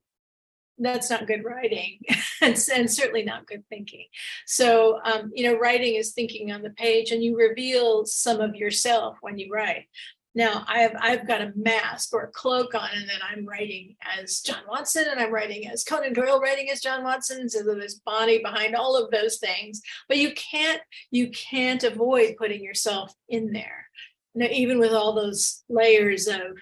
that's 0.78 1.11
not 1.11 1.26
good 1.26 1.45
writing 1.45 2.01
and, 2.40 2.57
and, 2.74 2.90
certainly 2.90 3.22
not 3.22 3.47
good 3.47 3.64
thinking. 3.68 4.07
So 4.47 5.01
um, 5.05 5.32
you 5.34 5.51
know 5.51 5.59
writing 5.59 5.97
is 5.97 6.12
thinking 6.12 6.53
on 6.53 6.62
the 6.62 6.70
page 6.70 7.11
and 7.11 7.22
you 7.22 7.36
reveal 7.36 8.07
some 8.07 8.40
of 8.40 8.55
yourself 8.55 9.16
when 9.22 9.38
you 9.38 9.53
write 9.53 9.86
now 10.34 10.64
I've 10.66 10.94
I've 10.98 11.26
got 11.26 11.42
a 11.42 11.52
mask 11.54 12.14
or 12.14 12.22
a 12.22 12.30
cloak 12.30 12.74
on, 12.74 12.88
and 12.94 13.08
then 13.08 13.18
I'm 13.22 13.46
writing 13.46 13.96
as 14.18 14.40
John 14.40 14.62
Watson, 14.66 15.04
and 15.10 15.20
I'm 15.20 15.32
writing 15.32 15.68
as 15.68 15.84
Conan 15.84 16.14
Doyle, 16.14 16.40
writing 16.40 16.70
as 16.70 16.80
John 16.80 17.04
Watson. 17.04 17.48
So 17.48 17.62
there's 17.62 17.96
Bonnie 17.96 18.42
behind 18.42 18.74
all 18.74 18.96
of 18.96 19.10
those 19.10 19.38
things, 19.38 19.82
but 20.08 20.16
you 20.16 20.32
can't 20.34 20.80
you 21.10 21.30
can't 21.30 21.84
avoid 21.84 22.36
putting 22.38 22.62
yourself 22.62 23.14
in 23.28 23.52
there. 23.52 23.86
You 24.34 24.42
know, 24.42 24.48
even 24.50 24.78
with 24.78 24.92
all 24.92 25.12
those 25.12 25.64
layers 25.68 26.26
of 26.26 26.56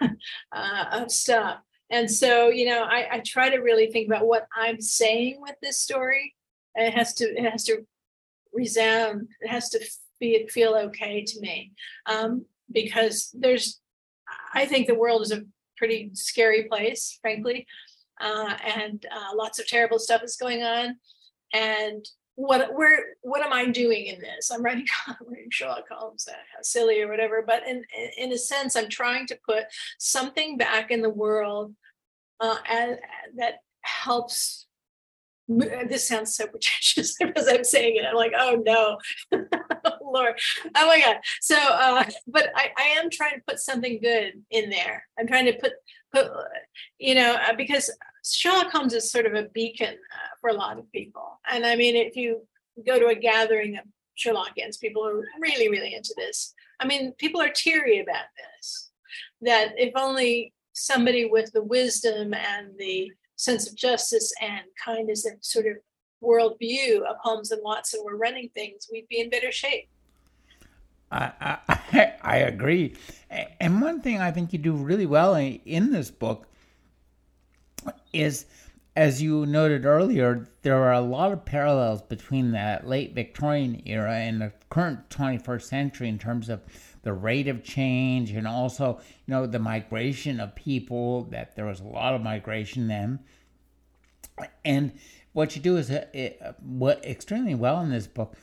uh, 0.52 0.84
of 0.92 1.10
stuff. 1.10 1.58
And 1.90 2.10
so, 2.10 2.48
you 2.48 2.66
know, 2.66 2.82
I, 2.82 3.06
I 3.12 3.22
try 3.24 3.48
to 3.48 3.58
really 3.58 3.92
think 3.92 4.08
about 4.08 4.26
what 4.26 4.46
I'm 4.56 4.80
saying 4.80 5.36
with 5.40 5.54
this 5.62 5.78
story. 5.78 6.34
It 6.74 6.92
has 6.94 7.14
to 7.14 7.24
it 7.24 7.50
has 7.50 7.64
to 7.64 7.86
resound. 8.52 9.28
It 9.40 9.48
has 9.48 9.68
to 9.70 9.80
be 10.20 10.46
feel 10.48 10.74
okay 10.74 11.24
to 11.24 11.40
me. 11.40 11.72
Um, 12.06 12.44
because 12.72 13.30
there's 13.34 13.80
i 14.54 14.64
think 14.66 14.86
the 14.86 14.94
world 14.94 15.22
is 15.22 15.32
a 15.32 15.42
pretty 15.76 16.10
scary 16.14 16.64
place 16.64 17.18
frankly. 17.20 17.66
Uh, 18.20 18.56
and 18.64 19.04
uh, 19.12 19.36
lots 19.36 19.58
of 19.58 19.66
terrible 19.66 19.98
stuff 19.98 20.22
is 20.22 20.36
going 20.36 20.62
on. 20.62 20.96
And 21.52 22.04
what 22.34 22.74
where 22.74 22.98
what 23.22 23.42
am 23.42 23.52
i 23.52 23.66
doing 23.66 24.06
in 24.06 24.20
this? 24.20 24.50
I'm 24.50 24.62
writing, 24.62 24.86
writing 25.26 25.50
sherlock 25.50 25.84
holmes 25.90 26.28
uh, 26.30 26.62
silly 26.62 27.00
or 27.00 27.08
whatever. 27.08 27.42
But 27.46 27.66
in 27.66 27.82
in 28.16 28.32
a 28.32 28.38
sense 28.38 28.76
i'm 28.76 28.88
trying 28.88 29.26
to 29.28 29.38
put 29.46 29.64
something 29.98 30.56
back 30.56 30.90
in 30.90 31.02
the 31.02 31.10
world 31.10 31.74
uh, 32.40 32.56
and, 32.70 32.98
that 33.36 33.60
helps 33.82 34.65
this 35.48 36.08
sounds 36.08 36.34
so 36.34 36.46
pretentious 36.46 37.16
because 37.20 37.48
I'm 37.48 37.64
saying 37.64 37.96
it. 37.96 38.04
I'm 38.04 38.16
like, 38.16 38.32
oh 38.36 38.62
no, 38.64 38.98
Lord, 40.02 40.34
oh 40.74 40.86
my 40.86 41.00
God. 41.00 41.16
So, 41.40 41.56
uh, 41.56 42.04
but 42.26 42.50
I, 42.54 42.70
I 42.76 42.82
am 42.98 43.10
trying 43.10 43.34
to 43.34 43.42
put 43.46 43.58
something 43.58 44.00
good 44.00 44.32
in 44.50 44.70
there. 44.70 45.04
I'm 45.18 45.26
trying 45.26 45.46
to 45.46 45.52
put, 45.54 45.72
put, 46.12 46.30
you 46.98 47.14
know, 47.14 47.34
uh, 47.34 47.54
because 47.54 47.90
Sherlock 48.24 48.72
Holmes 48.72 48.94
is 48.94 49.10
sort 49.10 49.26
of 49.26 49.34
a 49.34 49.48
beacon 49.50 49.94
uh, 49.94 50.28
for 50.40 50.50
a 50.50 50.54
lot 50.54 50.78
of 50.78 50.90
people. 50.92 51.40
And 51.50 51.64
I 51.64 51.76
mean, 51.76 51.96
if 51.96 52.16
you 52.16 52.46
go 52.84 52.98
to 52.98 53.06
a 53.06 53.14
gathering 53.14 53.76
of 53.76 53.84
Sherlockians, 54.18 54.80
people 54.80 55.06
are 55.06 55.22
really, 55.40 55.68
really 55.68 55.94
into 55.94 56.14
this. 56.16 56.54
I 56.80 56.86
mean, 56.86 57.12
people 57.18 57.40
are 57.40 57.50
teary 57.50 58.00
about 58.00 58.24
this. 58.36 58.90
That 59.42 59.74
if 59.76 59.92
only 59.94 60.52
somebody 60.72 61.24
with 61.26 61.52
the 61.52 61.62
wisdom 61.62 62.34
and 62.34 62.70
the 62.78 63.12
sense 63.36 63.68
of 63.70 63.76
justice 63.76 64.32
and 64.40 64.62
kindness 64.82 65.24
and 65.24 65.36
sort 65.44 65.66
of 65.66 65.76
worldview 66.22 67.02
of 67.02 67.16
Holmes 67.20 67.50
and 67.50 67.62
Watson 67.62 68.00
were 68.04 68.16
running 68.16 68.48
things, 68.54 68.88
we'd 68.90 69.08
be 69.08 69.20
in 69.20 69.30
better 69.30 69.52
shape. 69.52 69.88
I, 71.10 71.32
I, 71.40 72.12
I 72.22 72.36
agree. 72.52 72.96
And 73.60 73.80
one 73.80 74.00
thing 74.00 74.20
I 74.20 74.30
think 74.30 74.52
you 74.52 74.58
do 74.58 74.72
really 74.72 75.06
well 75.06 75.34
in 75.36 75.92
this 75.92 76.10
book 76.10 76.48
is, 78.12 78.46
as 78.96 79.22
you 79.22 79.46
noted 79.46 79.84
earlier, 79.84 80.48
there 80.62 80.82
are 80.82 80.94
a 80.94 81.00
lot 81.00 81.32
of 81.32 81.44
parallels 81.44 82.02
between 82.02 82.50
the 82.50 82.80
late 82.82 83.14
Victorian 83.14 83.82
era 83.84 84.14
and 84.14 84.40
the 84.40 84.52
current 84.70 85.08
21st 85.10 85.62
century 85.62 86.08
in 86.08 86.18
terms 86.18 86.48
of 86.48 86.62
the 87.06 87.12
rate 87.12 87.46
of 87.46 87.62
change 87.62 88.32
and 88.32 88.48
also, 88.48 88.98
you 89.26 89.32
know, 89.32 89.46
the 89.46 89.60
migration 89.60 90.40
of 90.40 90.56
people, 90.56 91.22
that 91.30 91.54
there 91.54 91.64
was 91.64 91.78
a 91.78 91.84
lot 91.84 92.14
of 92.14 92.20
migration 92.20 92.88
then. 92.88 93.20
And 94.64 94.90
what 95.32 95.54
you 95.54 95.62
do 95.62 95.76
is 95.76 95.88
uh, 95.88 96.04
uh, 96.44 96.52
what 96.60 97.04
extremely 97.04 97.54
well 97.54 97.80
in 97.80 97.90
this 97.90 98.08
book 98.08 98.34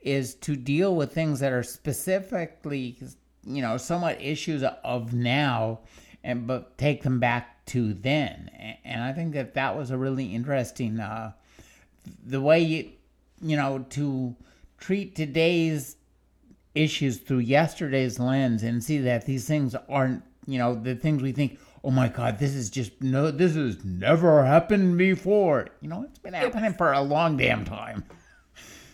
is 0.00 0.34
to 0.34 0.56
deal 0.56 0.96
with 0.96 1.12
things 1.12 1.38
that 1.38 1.52
are 1.52 1.62
specifically, 1.62 2.98
you 3.46 3.62
know, 3.62 3.76
somewhat 3.76 4.20
issues 4.20 4.64
of 4.82 5.14
now, 5.14 5.78
and 6.24 6.44
but 6.44 6.76
take 6.76 7.04
them 7.04 7.20
back 7.20 7.64
to 7.66 7.94
then. 7.94 8.50
And 8.84 9.00
I 9.00 9.12
think 9.12 9.32
that 9.34 9.54
that 9.54 9.76
was 9.78 9.92
a 9.92 9.96
really 9.96 10.34
interesting, 10.34 10.98
uh, 10.98 11.34
the 12.26 12.40
way 12.40 12.58
you, 12.62 12.90
you 13.40 13.56
know, 13.56 13.86
to 13.90 14.34
treat 14.76 15.14
today's 15.14 15.94
issues 16.74 17.18
through 17.18 17.38
yesterday's 17.38 18.18
lens 18.18 18.62
and 18.62 18.82
see 18.82 18.98
that 18.98 19.26
these 19.26 19.46
things 19.46 19.74
aren't, 19.88 20.22
you 20.46 20.58
know, 20.58 20.74
the 20.74 20.94
things 20.94 21.22
we 21.22 21.32
think, 21.32 21.58
oh 21.84 21.90
my 21.90 22.08
God, 22.08 22.38
this 22.38 22.54
is 22.54 22.70
just 22.70 23.00
no, 23.00 23.30
this 23.30 23.54
has 23.54 23.84
never 23.84 24.44
happened 24.44 24.98
before. 24.98 25.68
You 25.80 25.88
know, 25.88 26.02
it's 26.02 26.18
been 26.18 26.34
happening 26.34 26.74
for 26.74 26.92
a 26.92 27.00
long 27.00 27.36
damn 27.36 27.64
time. 27.64 28.04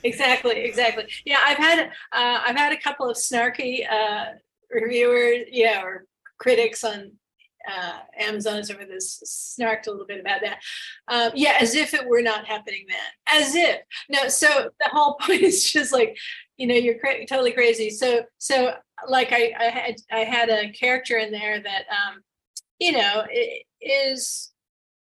Exactly, 0.02 0.60
exactly. 0.60 1.04
Yeah, 1.24 1.38
I've 1.44 1.56
had 1.56 1.86
uh, 2.12 2.42
I've 2.46 2.56
had 2.56 2.72
a 2.72 2.80
couple 2.80 3.08
of 3.08 3.16
snarky 3.16 3.90
uh, 3.90 4.26
reviewers, 4.70 5.46
yeah, 5.50 5.82
or 5.82 6.06
critics 6.38 6.84
on 6.84 7.12
uh, 7.70 7.98
Amazon 8.18 8.58
and 8.58 8.70
over 8.70 8.84
this 8.84 9.56
snarked 9.58 9.86
a 9.86 9.90
little 9.90 10.06
bit 10.06 10.20
about 10.20 10.40
that. 10.42 10.58
Um, 11.08 11.32
yeah, 11.34 11.56
as 11.60 11.74
if 11.74 11.94
it 11.94 12.06
were 12.06 12.22
not 12.22 12.44
happening 12.46 12.84
then. 12.88 13.40
As 13.40 13.54
if. 13.54 13.80
No, 14.08 14.28
so 14.28 14.70
the 14.80 14.90
whole 14.90 15.14
point 15.20 15.42
is 15.42 15.70
just 15.70 15.92
like, 15.92 16.16
you 16.56 16.66
know, 16.66 16.74
you're 16.74 16.98
cra- 16.98 17.26
totally 17.26 17.52
crazy. 17.52 17.90
So, 17.90 18.24
so 18.38 18.74
like 19.08 19.32
I, 19.32 19.52
I 19.58 19.64
had, 19.64 19.96
I 20.12 20.18
had 20.20 20.48
a 20.50 20.70
character 20.72 21.18
in 21.18 21.32
there 21.32 21.60
that, 21.60 21.84
um, 21.90 22.22
you 22.78 22.92
know, 22.92 23.24
is 23.80 24.50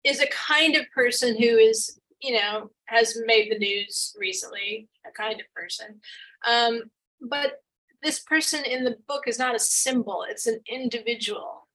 is 0.04 0.20
a 0.20 0.28
kind 0.28 0.76
of 0.76 0.86
person 0.94 1.36
who 1.36 1.56
is, 1.56 1.98
you 2.22 2.34
know, 2.34 2.70
has 2.86 3.16
made 3.26 3.50
the 3.50 3.58
news 3.58 4.14
recently. 4.18 4.88
A 5.06 5.10
kind 5.10 5.40
of 5.40 5.46
person, 5.54 6.00
um, 6.46 6.82
but 7.20 7.62
this 8.02 8.20
person 8.20 8.64
in 8.64 8.84
the 8.84 8.96
book 9.06 9.24
is 9.26 9.38
not 9.38 9.54
a 9.54 9.58
symbol; 9.58 10.24
it's 10.28 10.46
an 10.46 10.60
individual 10.70 11.68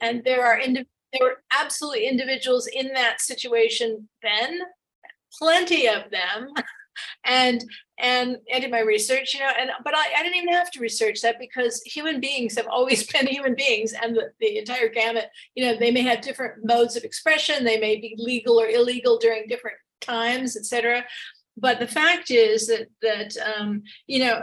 and 0.00 0.22
there 0.24 0.44
are 0.44 0.58
indi- 0.58 0.86
there 1.12 1.22
were 1.22 1.42
absolutely 1.52 2.06
individuals 2.06 2.66
in 2.66 2.88
that 2.94 3.20
situation 3.20 4.08
then 4.22 4.60
plenty 5.38 5.88
of 5.88 6.10
them 6.10 6.52
and 7.24 7.64
and 8.00 8.36
I 8.54 8.60
did 8.60 8.70
my 8.70 8.80
research, 8.80 9.34
you 9.34 9.40
know, 9.40 9.50
and 9.58 9.70
but 9.84 9.94
I, 9.94 10.06
I 10.18 10.22
didn't 10.22 10.36
even 10.36 10.54
have 10.54 10.70
to 10.72 10.80
research 10.80 11.20
that 11.22 11.38
because 11.38 11.82
human 11.82 12.20
beings 12.20 12.56
have 12.56 12.68
always 12.68 13.06
been 13.12 13.26
human 13.26 13.54
beings 13.54 13.92
and 13.92 14.16
the, 14.16 14.30
the 14.40 14.58
entire 14.58 14.88
gamut, 14.88 15.26
you 15.54 15.64
know, 15.64 15.78
they 15.78 15.90
may 15.90 16.02
have 16.02 16.20
different 16.20 16.64
modes 16.64 16.96
of 16.96 17.04
expression, 17.04 17.64
they 17.64 17.78
may 17.78 17.96
be 17.96 18.14
legal 18.18 18.60
or 18.60 18.68
illegal 18.68 19.18
during 19.18 19.46
different 19.48 19.76
times, 20.00 20.56
etc. 20.56 21.04
But 21.56 21.80
the 21.80 21.88
fact 21.88 22.30
is 22.30 22.68
that 22.68 22.88
that 23.02 23.36
um, 23.38 23.82
you 24.06 24.20
know, 24.20 24.40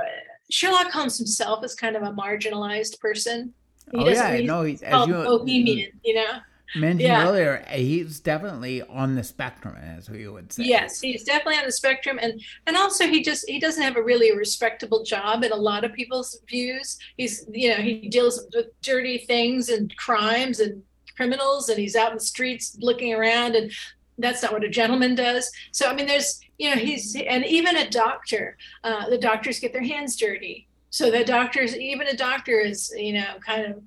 Sherlock 0.51 0.91
Holmes 0.91 1.17
himself 1.17 1.63
is 1.63 1.75
kind 1.75 1.95
of 1.95 2.03
a 2.03 2.11
marginalized 2.11 2.99
person. 2.99 3.53
He 3.91 3.99
oh 3.99 4.09
yeah, 4.09 4.39
no, 4.41 4.63
he's 4.63 4.81
as 4.81 5.07
you 5.07 5.13
bohemian, 5.13 5.91
you 6.03 6.15
know. 6.15 6.39
Mentioned 6.75 7.01
yeah. 7.01 7.27
earlier, 7.27 7.65
he's 7.69 8.19
definitely 8.19 8.81
on 8.81 9.15
the 9.15 9.23
spectrum, 9.23 9.75
as 9.75 10.09
we 10.09 10.27
would 10.27 10.51
say. 10.51 10.63
Yes, 10.63 10.99
he's 10.99 11.23
definitely 11.23 11.57
on 11.57 11.65
the 11.65 11.71
spectrum, 11.71 12.19
and 12.21 12.41
and 12.67 12.75
also 12.75 13.07
he 13.07 13.21
just 13.21 13.47
he 13.47 13.59
doesn't 13.59 13.81
have 13.81 13.97
a 13.97 14.03
really 14.03 14.35
respectable 14.35 15.03
job 15.03 15.43
in 15.43 15.51
a 15.51 15.55
lot 15.55 15.83
of 15.83 15.93
people's 15.93 16.39
views. 16.49 16.97
He's 17.17 17.45
you 17.51 17.69
know 17.69 17.77
he 17.77 18.09
deals 18.09 18.45
with 18.53 18.67
dirty 18.81 19.19
things 19.19 19.69
and 19.69 19.95
crimes 19.97 20.59
and 20.59 20.81
criminals, 21.15 21.69
and 21.69 21.79
he's 21.79 21.95
out 21.95 22.11
in 22.11 22.17
the 22.17 22.23
streets 22.23 22.77
looking 22.79 23.13
around, 23.13 23.55
and 23.55 23.71
that's 24.17 24.41
not 24.41 24.51
what 24.51 24.63
a 24.63 24.69
gentleman 24.69 25.15
does. 25.15 25.49
So 25.71 25.87
I 25.87 25.93
mean, 25.93 26.07
there's 26.07 26.41
you 26.57 26.69
know 26.69 26.77
he's 26.77 27.15
and 27.15 27.45
even 27.45 27.77
a 27.77 27.89
doctor, 27.89 28.57
uh, 28.83 29.09
the 29.09 29.17
doctors 29.17 29.59
get 29.59 29.71
their 29.71 29.83
hands 29.83 30.15
dirty 30.15 30.67
so 30.95 31.11
the 31.11 31.25
doctors 31.25 31.75
even 31.75 32.07
a 32.07 32.15
doctor 32.15 32.57
is 32.57 32.93
you 32.95 33.11
know 33.11 33.33
kind 33.45 33.65
of 33.65 33.83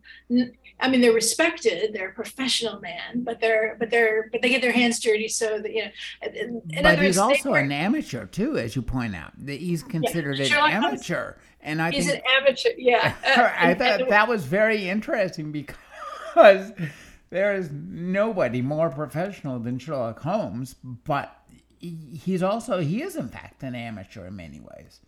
i 0.80 0.88
mean 0.88 1.00
they're 1.00 1.12
respected 1.12 1.92
they're 1.92 2.10
a 2.10 2.14
professional 2.14 2.80
man 2.80 3.22
but 3.22 3.40
they're 3.40 3.76
but 3.78 3.90
they're 3.90 4.28
but 4.32 4.42
they 4.42 4.48
get 4.48 4.62
their 4.62 4.72
hands 4.72 5.00
dirty 5.00 5.28
so 5.28 5.58
that 5.60 5.72
you 5.72 5.84
know 5.84 6.62
but 6.82 6.98
he's 6.98 7.18
also 7.18 7.54
an 7.54 7.72
amateur 7.72 8.26
too 8.26 8.56
as 8.58 8.76
you 8.76 8.82
point 8.82 9.14
out 9.14 9.32
That 9.38 9.60
he's 9.60 9.82
considered 9.82 10.38
yeah, 10.38 10.66
an 10.66 10.84
amateur 10.84 11.34
and 11.60 11.80
i 11.82 11.90
he's 11.90 12.10
think, 12.10 12.22
an 12.24 12.30
amateur 12.38 12.70
yeah. 12.76 13.14
Uh, 13.24 13.50
i 13.56 13.74
thought 13.74 14.08
that 14.08 14.28
was 14.28 14.44
very 14.44 14.88
interesting 14.88 15.52
because 15.52 16.72
there 17.30 17.54
is 17.54 17.70
nobody 17.72 18.62
more 18.62 18.90
professional 18.90 19.58
than 19.58 19.78
sherlock 19.78 20.20
holmes 20.20 20.76
but 20.82 21.34
he's 21.80 22.42
also 22.42 22.80
he 22.80 23.02
is 23.02 23.16
in 23.16 23.28
fact 23.28 23.62
an 23.62 23.74
amateur 23.74 24.26
in 24.26 24.36
many 24.36 24.60
ways 24.60 25.00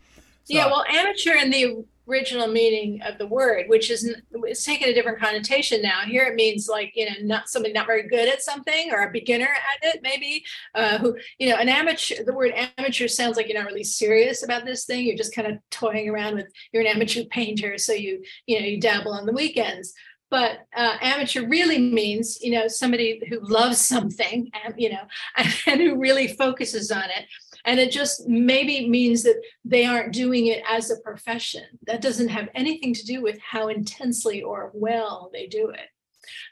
So, 0.45 0.57
yeah, 0.57 0.67
well, 0.67 0.85
amateur 0.89 1.35
in 1.35 1.51
the 1.51 1.85
original 2.11 2.49
meaning 2.49 3.01
of 3.03 3.19
the 3.19 3.27
word, 3.27 3.67
which 3.69 3.91
is 3.91 4.15
it's 4.33 4.65
taken 4.65 4.89
a 4.89 4.95
different 4.95 5.21
connotation 5.21 5.81
now. 5.81 6.01
Here 6.01 6.25
it 6.25 6.35
means 6.35 6.69
like 6.69 6.93
you 6.95 7.07
know 7.07 7.15
not 7.23 7.49
somebody 7.49 7.73
not 7.73 7.87
very 7.87 8.09
good 8.09 8.29
at 8.29 8.43
something 8.43 8.93
or 8.93 9.03
a 9.03 9.11
beginner 9.11 9.49
at 9.49 9.95
it, 9.95 10.01
maybe. 10.03 10.45
Uh, 10.75 10.99
who 10.99 11.17
you 11.39 11.49
know 11.49 11.57
an 11.57 11.69
amateur. 11.69 12.25
The 12.25 12.33
word 12.33 12.53
amateur 12.79 13.09
sounds 13.09 13.37
like 13.37 13.49
you're 13.49 13.59
not 13.59 13.69
really 13.69 13.85
serious 13.85 14.43
about 14.43 14.65
this 14.65 14.85
thing. 14.85 15.07
You're 15.07 15.17
just 15.17 15.35
kind 15.35 15.49
of 15.49 15.59
toying 15.71 16.09
around 16.09 16.35
with. 16.35 16.47
You're 16.73 16.83
an 16.83 16.89
amateur 16.89 17.25
painter, 17.25 17.79
so 17.79 17.93
you 17.93 18.23
you 18.47 18.59
know 18.59 18.67
you 18.67 18.81
dabble 18.81 19.13
on 19.13 19.27
the 19.27 19.33
weekends. 19.33 19.95
But 20.31 20.61
uh, 20.77 20.97
amateur 21.01 21.47
really 21.49 21.79
means 21.79 22.41
you 22.41 22.53
know 22.53 22.69
somebody 22.69 23.23
who 23.29 23.41
loves 23.41 23.79
something, 23.79 24.51
and 24.65 24.75
you 24.79 24.91
know, 24.91 25.03
and 25.37 25.81
who 25.81 25.99
really 25.99 26.29
focuses 26.29 26.91
on 26.91 27.05
it 27.05 27.27
and 27.65 27.81
it 27.81 27.91
just 27.91 28.27
maybe 28.29 28.89
means 28.89 29.23
that 29.23 29.41
they 29.65 29.85
aren't 29.85 30.13
doing 30.13 30.47
it 30.47 30.63
as 30.69 30.91
a 30.91 31.01
profession. 31.01 31.65
That 31.87 32.03
doesn't 32.03 32.29
have 32.29 32.49
anything 32.55 32.95
to 32.95 33.05
do 33.05 33.23
with 33.23 33.39
how 33.41 33.69
intensely 33.69 34.43
or 34.43 34.71
well 34.75 35.31
they 35.33 35.47
do 35.47 35.71
it. 35.71 35.89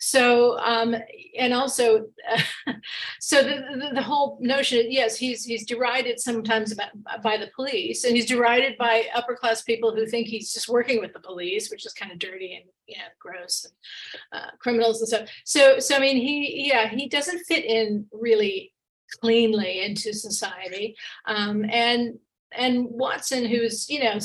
So, 0.01 0.59
um, 0.59 0.97
and 1.39 1.53
also, 1.53 2.07
uh, 2.31 2.43
so 3.21 3.43
the, 3.43 3.65
the, 3.77 3.95
the, 3.95 4.03
whole 4.03 4.39
notion, 4.41 4.91
yes, 4.91 5.17
he's 5.17 5.45
he's 5.45 5.67
derided 5.67 6.21
sometimes 6.21 6.75
by, 6.75 6.89
by 7.23 7.37
the 7.37 7.51
police, 7.55 8.05
and 8.05 8.17
he's 8.17 8.27
derided 8.27 8.79
by 8.79 9.07
upper 9.15 9.35
class 9.35 9.63
people 9.63 9.95
who 9.95 10.07
think 10.07 10.27
he's 10.27 10.53
just 10.53 10.69
working 10.69 11.01
with 11.01 11.13
the 11.13 11.21
police, 11.21 11.71
which 11.71 11.87
is 11.87 11.93
kind 11.93 12.13
of 12.13 12.19
dirty 12.19 12.55
and 12.55 12.65
you 12.87 12.97
know 12.97 13.05
gross 13.19 13.67
and 13.67 14.41
uh, 14.41 14.51
criminals 14.59 15.01
and 15.01 15.09
stuff. 15.09 15.29
So, 15.45 15.79
so 15.79 15.97
I 15.97 16.01
mean, 16.01 16.17
he 16.17 16.69
yeah, 16.69 16.89
he 16.89 17.09
doesn't 17.09 17.45
fit 17.47 17.65
in 17.65 18.07
really 18.13 18.73
cleanly 19.21 19.83
into 19.83 20.13
society. 20.13 20.97
Um, 21.27 21.65
and 21.71 22.19
and 22.53 22.87
Watson, 22.91 23.47
who's 23.47 23.89
you 23.89 24.05
know 24.05 24.19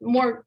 more 0.00 0.44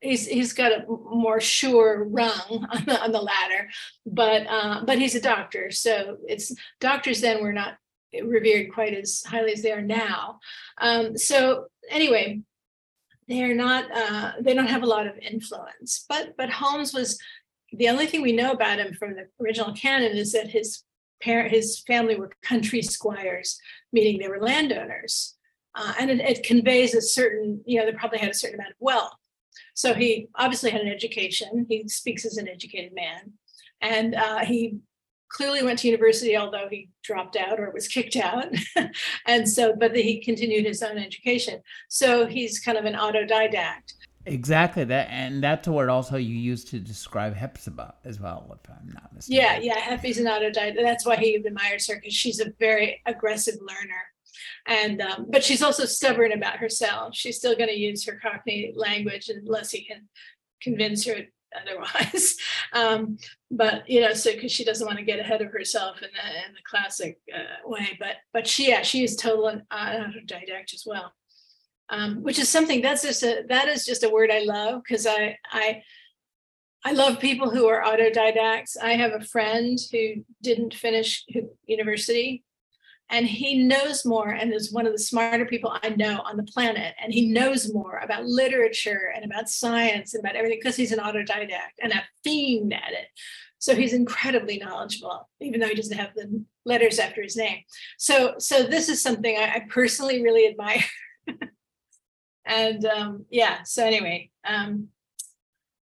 he's 0.00 0.26
he's 0.26 0.52
got 0.52 0.72
a 0.72 0.84
more 0.88 1.40
sure 1.40 2.04
rung 2.04 2.66
on 2.70 2.84
the, 2.84 3.02
on 3.02 3.12
the 3.12 3.20
ladder, 3.20 3.68
but 4.06 4.46
uh, 4.48 4.84
but 4.84 4.98
he's 4.98 5.14
a 5.14 5.20
doctor, 5.20 5.70
so 5.70 6.18
it's 6.26 6.54
doctors 6.80 7.20
then 7.20 7.42
were 7.42 7.52
not 7.52 7.76
revered 8.22 8.72
quite 8.72 8.94
as 8.94 9.22
highly 9.26 9.52
as 9.52 9.62
they 9.62 9.72
are 9.72 9.82
now. 9.82 10.38
Um, 10.78 11.16
so 11.16 11.66
anyway, 11.90 12.42
they're 13.28 13.54
not 13.54 13.86
uh, 13.92 14.32
they 14.40 14.54
don't 14.54 14.68
have 14.68 14.82
a 14.82 14.86
lot 14.86 15.06
of 15.06 15.18
influence. 15.18 16.04
But 16.08 16.34
but 16.36 16.50
Holmes 16.50 16.92
was 16.92 17.18
the 17.72 17.88
only 17.88 18.06
thing 18.06 18.22
we 18.22 18.32
know 18.32 18.52
about 18.52 18.78
him 18.78 18.94
from 18.94 19.14
the 19.14 19.26
original 19.42 19.74
canon 19.74 20.16
is 20.16 20.32
that 20.32 20.48
his 20.48 20.82
parent, 21.24 21.50
his 21.50 21.80
family 21.80 22.16
were 22.16 22.30
country 22.42 22.82
squires, 22.82 23.58
meaning 23.92 24.18
they 24.18 24.28
were 24.28 24.40
landowners. 24.40 25.34
Uh, 25.74 25.92
and 25.98 26.10
it, 26.10 26.20
it, 26.20 26.44
conveys 26.44 26.94
a 26.94 27.02
certain, 27.02 27.60
you 27.66 27.78
know, 27.78 27.86
they 27.86 27.92
probably 27.92 28.18
had 28.18 28.30
a 28.30 28.34
certain 28.34 28.60
amount 28.60 28.70
of 28.70 28.76
wealth. 28.78 29.14
So 29.74 29.92
he 29.92 30.28
obviously 30.36 30.70
had 30.70 30.82
an 30.82 30.88
education. 30.88 31.66
He 31.68 31.88
speaks 31.88 32.24
as 32.24 32.36
an 32.36 32.48
educated 32.48 32.92
man. 32.94 33.32
And 33.80 34.14
uh, 34.14 34.44
he 34.44 34.78
clearly 35.28 35.64
went 35.64 35.80
to 35.80 35.88
university, 35.88 36.36
although 36.36 36.68
he 36.70 36.90
dropped 37.02 37.36
out 37.36 37.58
or 37.58 37.70
was 37.70 37.88
kicked 37.96 38.16
out. 38.16 38.46
and 39.26 39.48
so, 39.48 39.74
but 39.74 39.96
he 39.96 40.22
continued 40.22 40.64
his 40.64 40.82
own 40.82 40.98
education. 40.98 41.60
So 41.88 42.26
he's 42.26 42.60
kind 42.60 42.78
of 42.78 42.84
an 42.84 42.94
autodidact. 42.94 43.94
Exactly 44.26 44.84
that, 44.84 45.08
and 45.10 45.42
that's 45.42 45.68
a 45.68 45.72
word 45.72 45.90
also 45.90 46.16
you 46.16 46.34
use 46.34 46.64
to 46.64 46.80
describe 46.80 47.34
Hepzibah 47.34 47.94
as 48.04 48.20
well, 48.20 48.58
if 48.58 48.70
I'm 48.70 48.90
not 48.94 49.12
mistaken. 49.14 49.44
Yeah, 49.44 49.58
yeah, 49.58 49.80
Hepzy's 49.80 50.18
an 50.18 50.24
autodidact. 50.24 50.76
That's 50.80 51.04
why 51.04 51.16
he 51.16 51.36
admires 51.36 51.86
her 51.88 51.96
because 51.96 52.14
she's 52.14 52.40
a 52.40 52.52
very 52.58 53.02
aggressive 53.04 53.56
learner, 53.60 54.02
and 54.66 55.02
um, 55.02 55.26
but 55.28 55.44
she's 55.44 55.62
also 55.62 55.84
stubborn 55.84 56.32
about 56.32 56.56
herself. 56.56 57.14
She's 57.14 57.36
still 57.36 57.54
going 57.54 57.68
to 57.68 57.78
use 57.78 58.06
her 58.06 58.18
Cockney 58.22 58.72
language 58.74 59.28
unless 59.28 59.70
he 59.70 59.84
can 59.84 60.08
convince 60.62 61.04
her 61.04 61.16
otherwise. 61.54 62.36
Um, 62.72 63.18
but 63.52 63.88
you 63.88 64.00
know, 64.00 64.14
so 64.14 64.32
because 64.32 64.50
she 64.50 64.64
doesn't 64.64 64.84
want 64.84 64.98
to 64.98 65.04
get 65.04 65.20
ahead 65.20 65.42
of 65.42 65.52
herself 65.52 66.02
in 66.02 66.08
the 66.12 66.48
in 66.48 66.54
the 66.54 66.60
classic 66.68 67.20
uh, 67.32 67.68
way. 67.68 67.96
But 68.00 68.16
but 68.32 68.48
she 68.48 68.68
yeah, 68.68 68.82
she 68.82 69.04
is 69.04 69.14
total 69.14 69.46
uh, 69.70 69.76
autodidact 69.86 70.74
as 70.74 70.82
well 70.84 71.12
um, 71.90 72.22
which 72.22 72.38
is 72.38 72.48
something 72.48 72.80
that's 72.80 73.02
just 73.02 73.22
a 73.22 73.44
that 73.48 73.68
is 73.68 73.84
just 73.84 74.04
a 74.04 74.10
word 74.10 74.30
I 74.30 74.40
love 74.40 74.82
because 74.82 75.06
I 75.06 75.38
I 75.50 75.82
I 76.84 76.92
love 76.92 77.18
people 77.18 77.50
who 77.50 77.66
are 77.66 77.82
autodidacts. 77.82 78.76
I 78.80 78.92
have 78.94 79.12
a 79.12 79.24
friend 79.24 79.78
who 79.90 80.24
didn't 80.42 80.74
finish 80.74 81.24
university 81.66 82.44
and 83.10 83.26
he 83.26 83.62
knows 83.62 84.04
more 84.04 84.30
and 84.30 84.52
is 84.52 84.72
one 84.72 84.86
of 84.86 84.92
the 84.92 84.98
smarter 84.98 85.44
people 85.44 85.76
I 85.82 85.90
know 85.90 86.20
on 86.24 86.36
the 86.36 86.42
planet. 86.42 86.94
And 87.00 87.12
he 87.12 87.28
knows 87.28 87.72
more 87.72 87.98
about 87.98 88.24
literature 88.24 89.12
and 89.14 89.24
about 89.24 89.48
science 89.48 90.14
and 90.14 90.24
about 90.24 90.36
everything 90.36 90.58
because 90.60 90.76
he's 90.76 90.92
an 90.92 90.98
autodidact 90.98 91.76
and 91.82 91.92
a 91.92 92.02
fiend 92.22 92.72
at 92.72 92.92
it. 92.92 93.08
So 93.58 93.74
he's 93.74 93.92
incredibly 93.92 94.58
knowledgeable, 94.58 95.28
even 95.40 95.60
though 95.60 95.68
he 95.68 95.74
doesn't 95.74 95.96
have 95.96 96.14
the 96.14 96.44
letters 96.64 96.98
after 96.98 97.22
his 97.22 97.36
name. 97.36 97.60
So, 97.98 98.34
so 98.38 98.62
this 98.62 98.88
is 98.88 99.02
something 99.02 99.36
I, 99.36 99.54
I 99.54 99.66
personally 99.70 100.22
really 100.22 100.46
admire. 100.48 100.82
And 102.46 102.84
um, 102.86 103.24
yeah 103.30 103.62
so 103.62 103.84
anyway 103.84 104.30
um, 104.46 104.88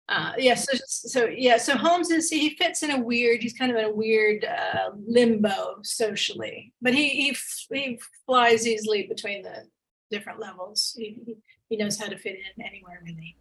uh, 0.10 0.34
yeah 0.38 0.56
so, 0.56 0.78
so 0.88 1.26
yeah 1.26 1.58
so 1.58 1.76
holmes 1.78 2.12
is 2.12 2.30
he 2.30 2.56
fits 2.58 2.84
in 2.84 2.92
a 2.92 3.02
weird 3.02 3.42
he's 3.42 3.54
kind 3.54 3.72
of 3.72 3.78
in 3.78 3.86
a 3.86 3.92
weird 3.92 4.46
uh, 4.46 4.92
limbo 5.08 5.78
socially 5.82 6.74
but 6.82 6.94
he, 6.94 7.10
he 7.10 7.38
he 7.74 8.00
flies 8.26 8.68
easily 8.68 9.08
between 9.08 9.42
the 9.42 9.66
different 10.14 10.40
levels. 10.40 10.96
He, 10.98 11.38
he 11.70 11.76
knows 11.76 11.98
how 11.98 12.08
to 12.08 12.18
fit 12.18 12.36
in 12.36 12.64
anywhere 12.64 13.02
really. 13.04 13.36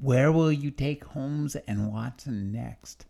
Where 0.00 0.32
will 0.32 0.52
you 0.52 0.70
take 0.70 1.04
holmes 1.04 1.56
and 1.66 1.92
watson 1.92 2.52
next? 2.52 3.04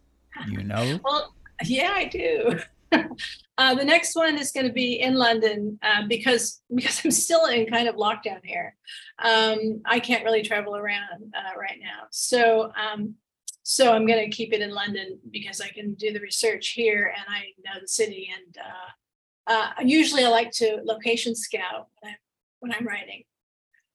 You 0.48 0.64
know? 0.64 0.98
Well 1.04 1.34
yeah 1.64 1.92
i 1.94 2.06
do 2.06 2.58
uh, 3.59 3.74
the 3.74 3.84
next 3.84 4.14
one 4.14 4.36
is 4.36 4.53
going 4.53 4.66
to 4.66 4.72
be 4.72 5.01
in 5.01 5.14
London 5.14 5.78
uh, 5.82 6.03
because 6.09 6.62
because 6.74 7.05
I'm 7.05 7.11
still 7.11 7.47
in 7.47 7.66
kind 7.66 7.88
of 7.88 7.97
lockdown 7.97 8.40
here. 8.45 8.76
Um, 9.18 9.82
I 9.84 10.01
can't 10.01 10.24
really 10.24 10.43
travel 10.43 10.76
around 10.76 11.32
uh, 11.34 11.59
right 11.59 11.78
now, 11.80 12.07
so 12.11 12.72
um, 12.74 13.14
so 13.62 13.93
I'm 13.93 14.07
going 14.07 14.28
to 14.28 14.36
keep 14.36 14.53
it 14.53 14.61
in 14.61 14.70
London 14.70 15.18
because 15.30 15.61
I 15.61 15.68
can 15.68 15.95
do 15.95 16.12
the 16.12 16.20
research 16.20 16.70
here 16.70 17.14
and 17.16 17.24
I 17.28 17.53
know 17.64 17.80
the 17.80 17.88
city. 17.88 18.28
And 18.34 18.57
uh, 18.59 19.53
uh, 19.53 19.70
usually 19.84 20.24
I 20.24 20.28
like 20.28 20.51
to 20.53 20.80
location 20.84 21.34
scout 21.34 21.88
when 22.01 22.12
I'm, 22.12 22.18
when 22.61 22.72
I'm 22.72 22.86
writing. 22.86 23.22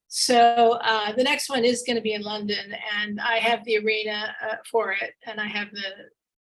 So 0.08 0.80
uh, 0.82 1.12
the 1.14 1.24
next 1.24 1.50
one 1.50 1.66
is 1.66 1.84
going 1.86 1.98
to 1.98 2.02
be 2.02 2.14
in 2.14 2.22
London, 2.22 2.74
and 2.98 3.20
I 3.20 3.40
have 3.40 3.66
the 3.66 3.78
arena 3.78 4.34
for 4.72 4.94
it, 4.94 5.16
and 5.26 5.40
I 5.40 5.48
have 5.48 5.70
the, 5.72 5.90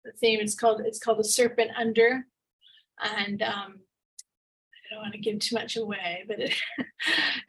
the 0.05 0.13
theme. 0.13 0.39
It's 0.41 0.55
called 0.55 0.83
it's 0.85 0.99
called 0.99 1.19
the 1.19 1.25
Serpent 1.25 1.71
Under 1.75 2.27
and 3.03 3.43
um, 3.43 3.79
I 3.79 4.95
don't 4.95 5.03
want 5.03 5.13
to 5.13 5.19
give 5.19 5.39
too 5.39 5.57
much 5.57 5.77
away, 5.77 6.25
but 6.27 6.41
it, 6.41 6.55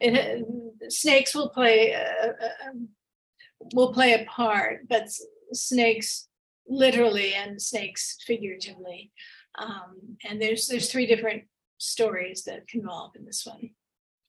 it 0.00 0.92
snakes 0.92 1.34
will 1.34 1.50
play 1.50 1.90
a, 1.90 2.30
a, 2.30 2.72
will 3.74 3.92
play 3.92 4.14
a 4.14 4.24
part, 4.26 4.88
but 4.88 5.08
snakes 5.52 6.28
literally 6.68 7.34
and 7.34 7.60
snakes 7.60 8.16
figuratively. 8.26 9.12
Um, 9.58 10.18
and 10.28 10.40
there's 10.40 10.66
there's 10.66 10.90
three 10.90 11.06
different 11.06 11.44
stories 11.78 12.44
that 12.44 12.64
involve 12.72 13.12
in 13.16 13.24
this 13.24 13.44
one. 13.46 13.70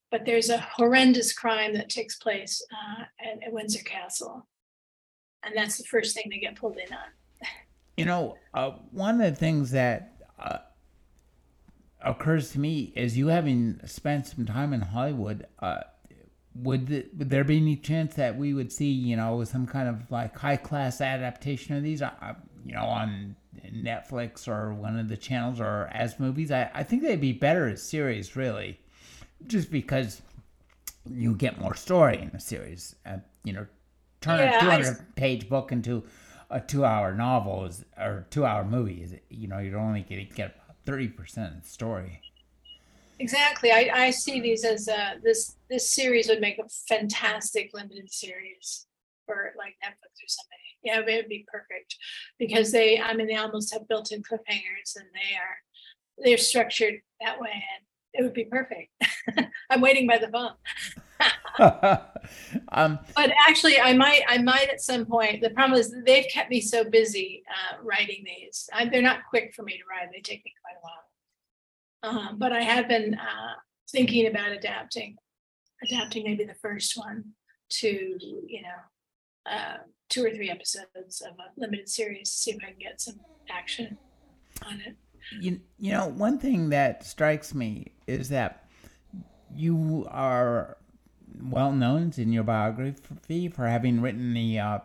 But 0.10 0.26
there's 0.26 0.50
a 0.50 0.60
horrendous 0.60 1.34
crime 1.34 1.74
that 1.74 1.90
takes 1.90 2.16
place 2.16 2.66
uh, 2.72 3.04
at, 3.20 3.48
at 3.48 3.52
Windsor 3.52 3.84
Castle, 3.84 4.48
and 5.44 5.54
that's 5.56 5.78
the 5.78 5.84
first 5.84 6.16
thing 6.16 6.30
they 6.30 6.40
get 6.40 6.56
pulled 6.56 6.78
in 6.78 6.94
on. 6.94 7.48
You 7.98 8.06
know, 8.06 8.38
uh, 8.54 8.72
one 8.92 9.20
of 9.20 9.30
the 9.32 9.36
things 9.36 9.72
that 9.72 10.14
uh, 10.40 10.60
occurs 12.02 12.52
to 12.52 12.60
me 12.60 12.94
is 12.96 13.18
you 13.18 13.28
having 13.28 13.80
spent 13.86 14.28
some 14.28 14.46
time 14.46 14.74
in 14.74 14.82
Hollywood. 14.82 15.48
Uh, 15.60 15.82
would, 16.56 16.88
the, 16.88 17.06
would 17.18 17.30
there 17.30 17.44
be 17.44 17.58
any 17.58 17.76
chance 17.76 18.16
that 18.16 18.38
we 18.38 18.54
would 18.54 18.72
see, 18.72 18.90
you 18.90 19.16
know, 19.16 19.44
some 19.44 19.68
kind 19.68 19.88
of 19.88 20.10
like 20.12 20.38
high 20.38 20.58
class 20.58 21.02
adaptation 21.02 21.76
of 21.76 21.84
these, 21.84 22.02
uh, 22.02 22.34
you 22.66 22.74
know, 22.74 22.86
on 22.86 23.36
Netflix 23.66 24.48
or 24.48 24.74
one 24.74 24.98
of 24.98 25.08
the 25.08 25.18
channels 25.18 25.60
or 25.60 25.90
as 25.94 26.20
movies? 26.20 26.52
I, 26.52 26.70
I 26.74 26.84
think 26.84 27.04
they'd 27.04 27.22
be 27.22 27.34
better 27.34 27.68
as 27.68 27.82
series, 27.82 28.36
really, 28.36 28.80
just 29.46 29.70
because 29.70 30.22
you 31.10 31.36
get 31.36 31.60
more 31.60 31.76
story 31.76 32.18
in 32.20 32.30
a 32.30 32.40
series. 32.40 32.96
Uh, 33.06 33.18
you 33.44 33.54
know, 33.54 33.68
turn 34.22 34.40
yeah, 34.40 34.58
a 34.58 34.62
200 34.62 35.16
page 35.16 35.50
book 35.50 35.72
into 35.72 36.04
a 36.50 36.60
two 36.60 36.86
hour 36.86 37.14
novel 37.14 37.66
is, 37.66 37.86
or 37.98 38.26
two 38.30 38.46
hour 38.46 38.64
movie 38.64 39.04
is, 39.04 39.14
you 39.30 39.48
know, 39.48 39.60
you'd 39.60 39.76
only 39.76 40.02
get, 40.02 40.34
get 40.34 40.56
30% 40.88 41.66
story. 41.66 42.22
Exactly. 43.20 43.72
I, 43.72 43.90
I 43.94 44.10
see 44.12 44.40
these 44.40 44.64
as 44.64 44.88
uh, 44.88 45.16
this 45.24 45.56
this 45.70 45.90
series 45.90 46.28
would 46.28 46.40
make 46.40 46.60
a 46.60 46.70
fantastic 46.88 47.72
limited 47.74 48.12
series 48.12 48.86
for 49.26 49.54
like 49.58 49.76
Netflix 49.84 50.14
or 50.24 50.28
something. 50.28 50.58
Yeah, 50.84 51.00
it 51.00 51.22
would 51.22 51.30
be 51.30 51.46
perfect 51.52 51.96
because 52.38 52.72
they 52.72 53.00
I 53.00 53.14
mean 53.16 53.28
they 53.28 53.36
almost 53.36 53.74
have 53.74 53.88
built-in 53.88 54.22
cliffhangers 54.22 54.96
and 54.96 55.08
they 55.14 55.36
are 55.36 55.58
they're 56.24 56.38
structured 56.38 56.96
that 57.22 57.40
way 57.40 57.52
and 57.52 57.87
it 58.18 58.24
would 58.24 58.34
be 58.34 58.46
perfect. 58.46 58.92
I'm 59.70 59.82
waiting 59.82 60.08
by 60.08 60.18
the 60.18 60.28
phone. 60.30 60.52
um, 62.72 63.00
but 63.16 63.32
actually, 63.48 63.80
I 63.80 63.94
might, 63.94 64.22
I 64.28 64.40
might 64.40 64.70
at 64.70 64.82
some 64.82 65.06
point. 65.06 65.42
The 65.42 65.52
problem 65.52 65.80
is 65.80 65.94
they've 66.06 66.28
kept 66.32 66.50
me 66.50 66.62
so 66.62 66.84
busy 66.84 67.44
uh, 67.50 67.78
writing 67.84 68.26
these. 68.26 68.70
I, 68.74 68.90
they're 68.90 69.02
not 69.02 69.20
quick 69.30 69.54
for 69.56 69.64
me 69.64 69.74
to 69.74 69.84
write. 69.90 70.10
They 70.12 70.22
take 70.22 70.44
me 70.44 70.54
quite 70.62 70.78
a 70.78 70.82
while. 70.82 72.30
Um, 72.30 72.38
but 72.38 72.52
I 72.52 72.62
have 72.62 72.88
been 72.88 73.16
uh, 73.16 73.54
thinking 73.92 74.28
about 74.28 74.52
adapting, 74.52 75.16
adapting 75.84 76.24
maybe 76.24 76.44
the 76.44 76.56
first 76.56 76.98
one 76.98 77.24
to, 77.70 77.88
you 77.88 78.62
know, 78.62 79.52
uh, 79.52 79.78
two 80.10 80.24
or 80.24 80.32
three 80.32 80.50
episodes 80.50 81.22
of 81.22 81.34
a 81.34 81.60
limited 81.60 81.90
series. 81.90 82.32
See 82.32 82.52
if 82.52 82.58
I 82.64 82.72
can 82.72 82.80
get 82.80 83.02
some 83.02 83.20
action 83.50 83.98
on 84.66 84.82
it. 84.82 84.96
You, 85.32 85.60
you 85.78 85.92
know, 85.92 86.08
one 86.08 86.40
thing 86.40 86.70
that 86.70 87.06
strikes 87.06 87.54
me 87.54 87.94
is 88.08 88.30
that 88.30 88.68
you 89.54 90.08
are 90.10 90.78
well 91.44 91.72
known 91.72 92.14
in 92.18 92.32
your 92.32 92.44
biography 92.44 93.48
for 93.48 93.68
having 93.68 94.02
written 94.02 94.34
the 94.34 94.60
uh, 94.60 94.80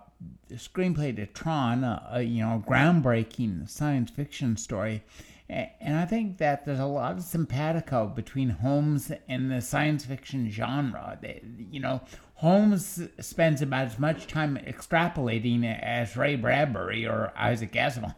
screenplay 0.52 1.14
to 1.16 1.26
Tron, 1.26 1.84
a, 1.84 2.08
a, 2.12 2.22
you 2.22 2.42
know 2.42 2.62
groundbreaking 2.66 3.68
science 3.68 4.10
fiction 4.10 4.56
story. 4.56 5.02
And 5.48 5.98
I 5.98 6.06
think 6.06 6.38
that 6.38 6.64
there's 6.64 6.78
a 6.78 6.86
lot 6.86 7.12
of 7.12 7.22
simpatico 7.22 8.06
between 8.06 8.48
Holmes 8.48 9.12
and 9.28 9.50
the 9.50 9.60
science 9.60 10.02
fiction 10.02 10.48
genre. 10.48 11.18
They, 11.20 11.42
you 11.70 11.78
know, 11.78 12.00
Holmes 12.36 13.02
spends 13.20 13.60
about 13.60 13.88
as 13.88 13.98
much 13.98 14.26
time 14.26 14.58
extrapolating 14.66 15.62
as 15.82 16.16
Ray 16.16 16.36
Bradbury 16.36 17.06
or 17.06 17.34
Isaac 17.36 17.72
Asimov. 17.72 18.14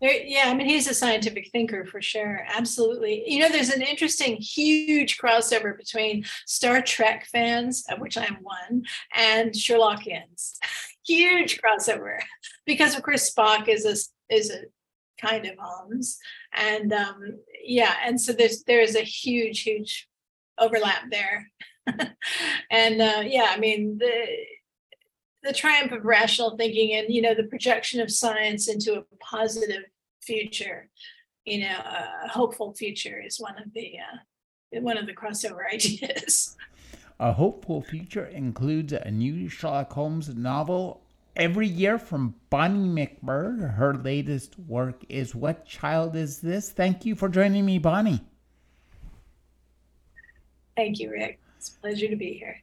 There, 0.00 0.12
yeah, 0.12 0.44
I 0.46 0.54
mean, 0.54 0.66
he's 0.66 0.88
a 0.88 0.94
scientific 0.94 1.50
thinker 1.50 1.84
for 1.84 2.00
sure. 2.00 2.46
Absolutely. 2.56 3.22
You 3.26 3.40
know, 3.40 3.50
there's 3.50 3.68
an 3.68 3.82
interesting, 3.82 4.36
huge 4.36 5.18
crossover 5.18 5.76
between 5.76 6.24
Star 6.46 6.80
Trek 6.80 7.26
fans, 7.26 7.84
of 7.90 7.98
which 7.98 8.16
I'm 8.16 8.38
one, 8.42 8.84
and 9.14 9.52
Sherlockians. 9.52 10.58
huge 11.06 11.60
crossover, 11.60 12.18
because 12.66 12.96
of 12.96 13.02
course 13.02 13.32
Spock 13.32 13.68
is 13.68 13.84
a 13.84 14.34
is 14.34 14.50
a 14.50 14.62
kind 15.20 15.46
of 15.46 15.54
Holmes, 15.58 16.18
and 16.52 16.92
um, 16.92 17.38
yeah, 17.64 17.94
and 18.04 18.20
so 18.20 18.32
there's 18.32 18.62
there 18.64 18.80
is 18.80 18.96
a 18.96 19.02
huge, 19.02 19.62
huge 19.62 20.08
overlap 20.58 21.10
there, 21.10 21.50
and 22.70 23.00
uh, 23.00 23.22
yeah, 23.24 23.48
I 23.50 23.58
mean 23.58 23.98
the 23.98 24.26
the 25.42 25.52
triumph 25.52 25.92
of 25.92 26.04
rational 26.04 26.56
thinking 26.56 26.94
and 26.94 27.12
you 27.12 27.22
know 27.22 27.34
the 27.34 27.44
projection 27.44 28.00
of 28.00 28.10
science 28.10 28.68
into 28.68 28.94
a 28.94 29.02
positive 29.20 29.84
future 30.20 30.88
you 31.44 31.60
know 31.60 31.76
a 32.24 32.28
hopeful 32.28 32.74
future 32.74 33.20
is 33.24 33.40
one 33.40 33.56
of 33.58 33.72
the 33.74 33.94
uh, 33.98 34.80
one 34.80 34.98
of 34.98 35.06
the 35.06 35.14
crossover 35.14 35.62
ideas. 35.72 36.56
A 37.18 37.32
hopeful 37.32 37.82
future 37.82 38.26
includes 38.26 38.92
a 38.92 39.10
new 39.10 39.48
sherlock 39.48 39.92
holmes 39.92 40.34
novel 40.34 41.02
every 41.36 41.66
year 41.66 41.98
from 41.98 42.34
bonnie 42.50 42.88
MacBird 42.88 43.76
her 43.76 43.94
latest 43.94 44.58
work 44.58 45.04
is 45.08 45.34
what 45.34 45.66
child 45.66 46.16
is 46.16 46.40
this? 46.40 46.70
Thank 46.70 47.04
you 47.04 47.14
for 47.14 47.28
joining 47.28 47.64
me 47.64 47.78
bonnie. 47.78 48.20
Thank 50.76 50.98
you 50.98 51.10
rick. 51.10 51.38
It's 51.56 51.68
a 51.68 51.80
pleasure 51.80 52.08
to 52.08 52.16
be 52.16 52.34
here 52.34 52.62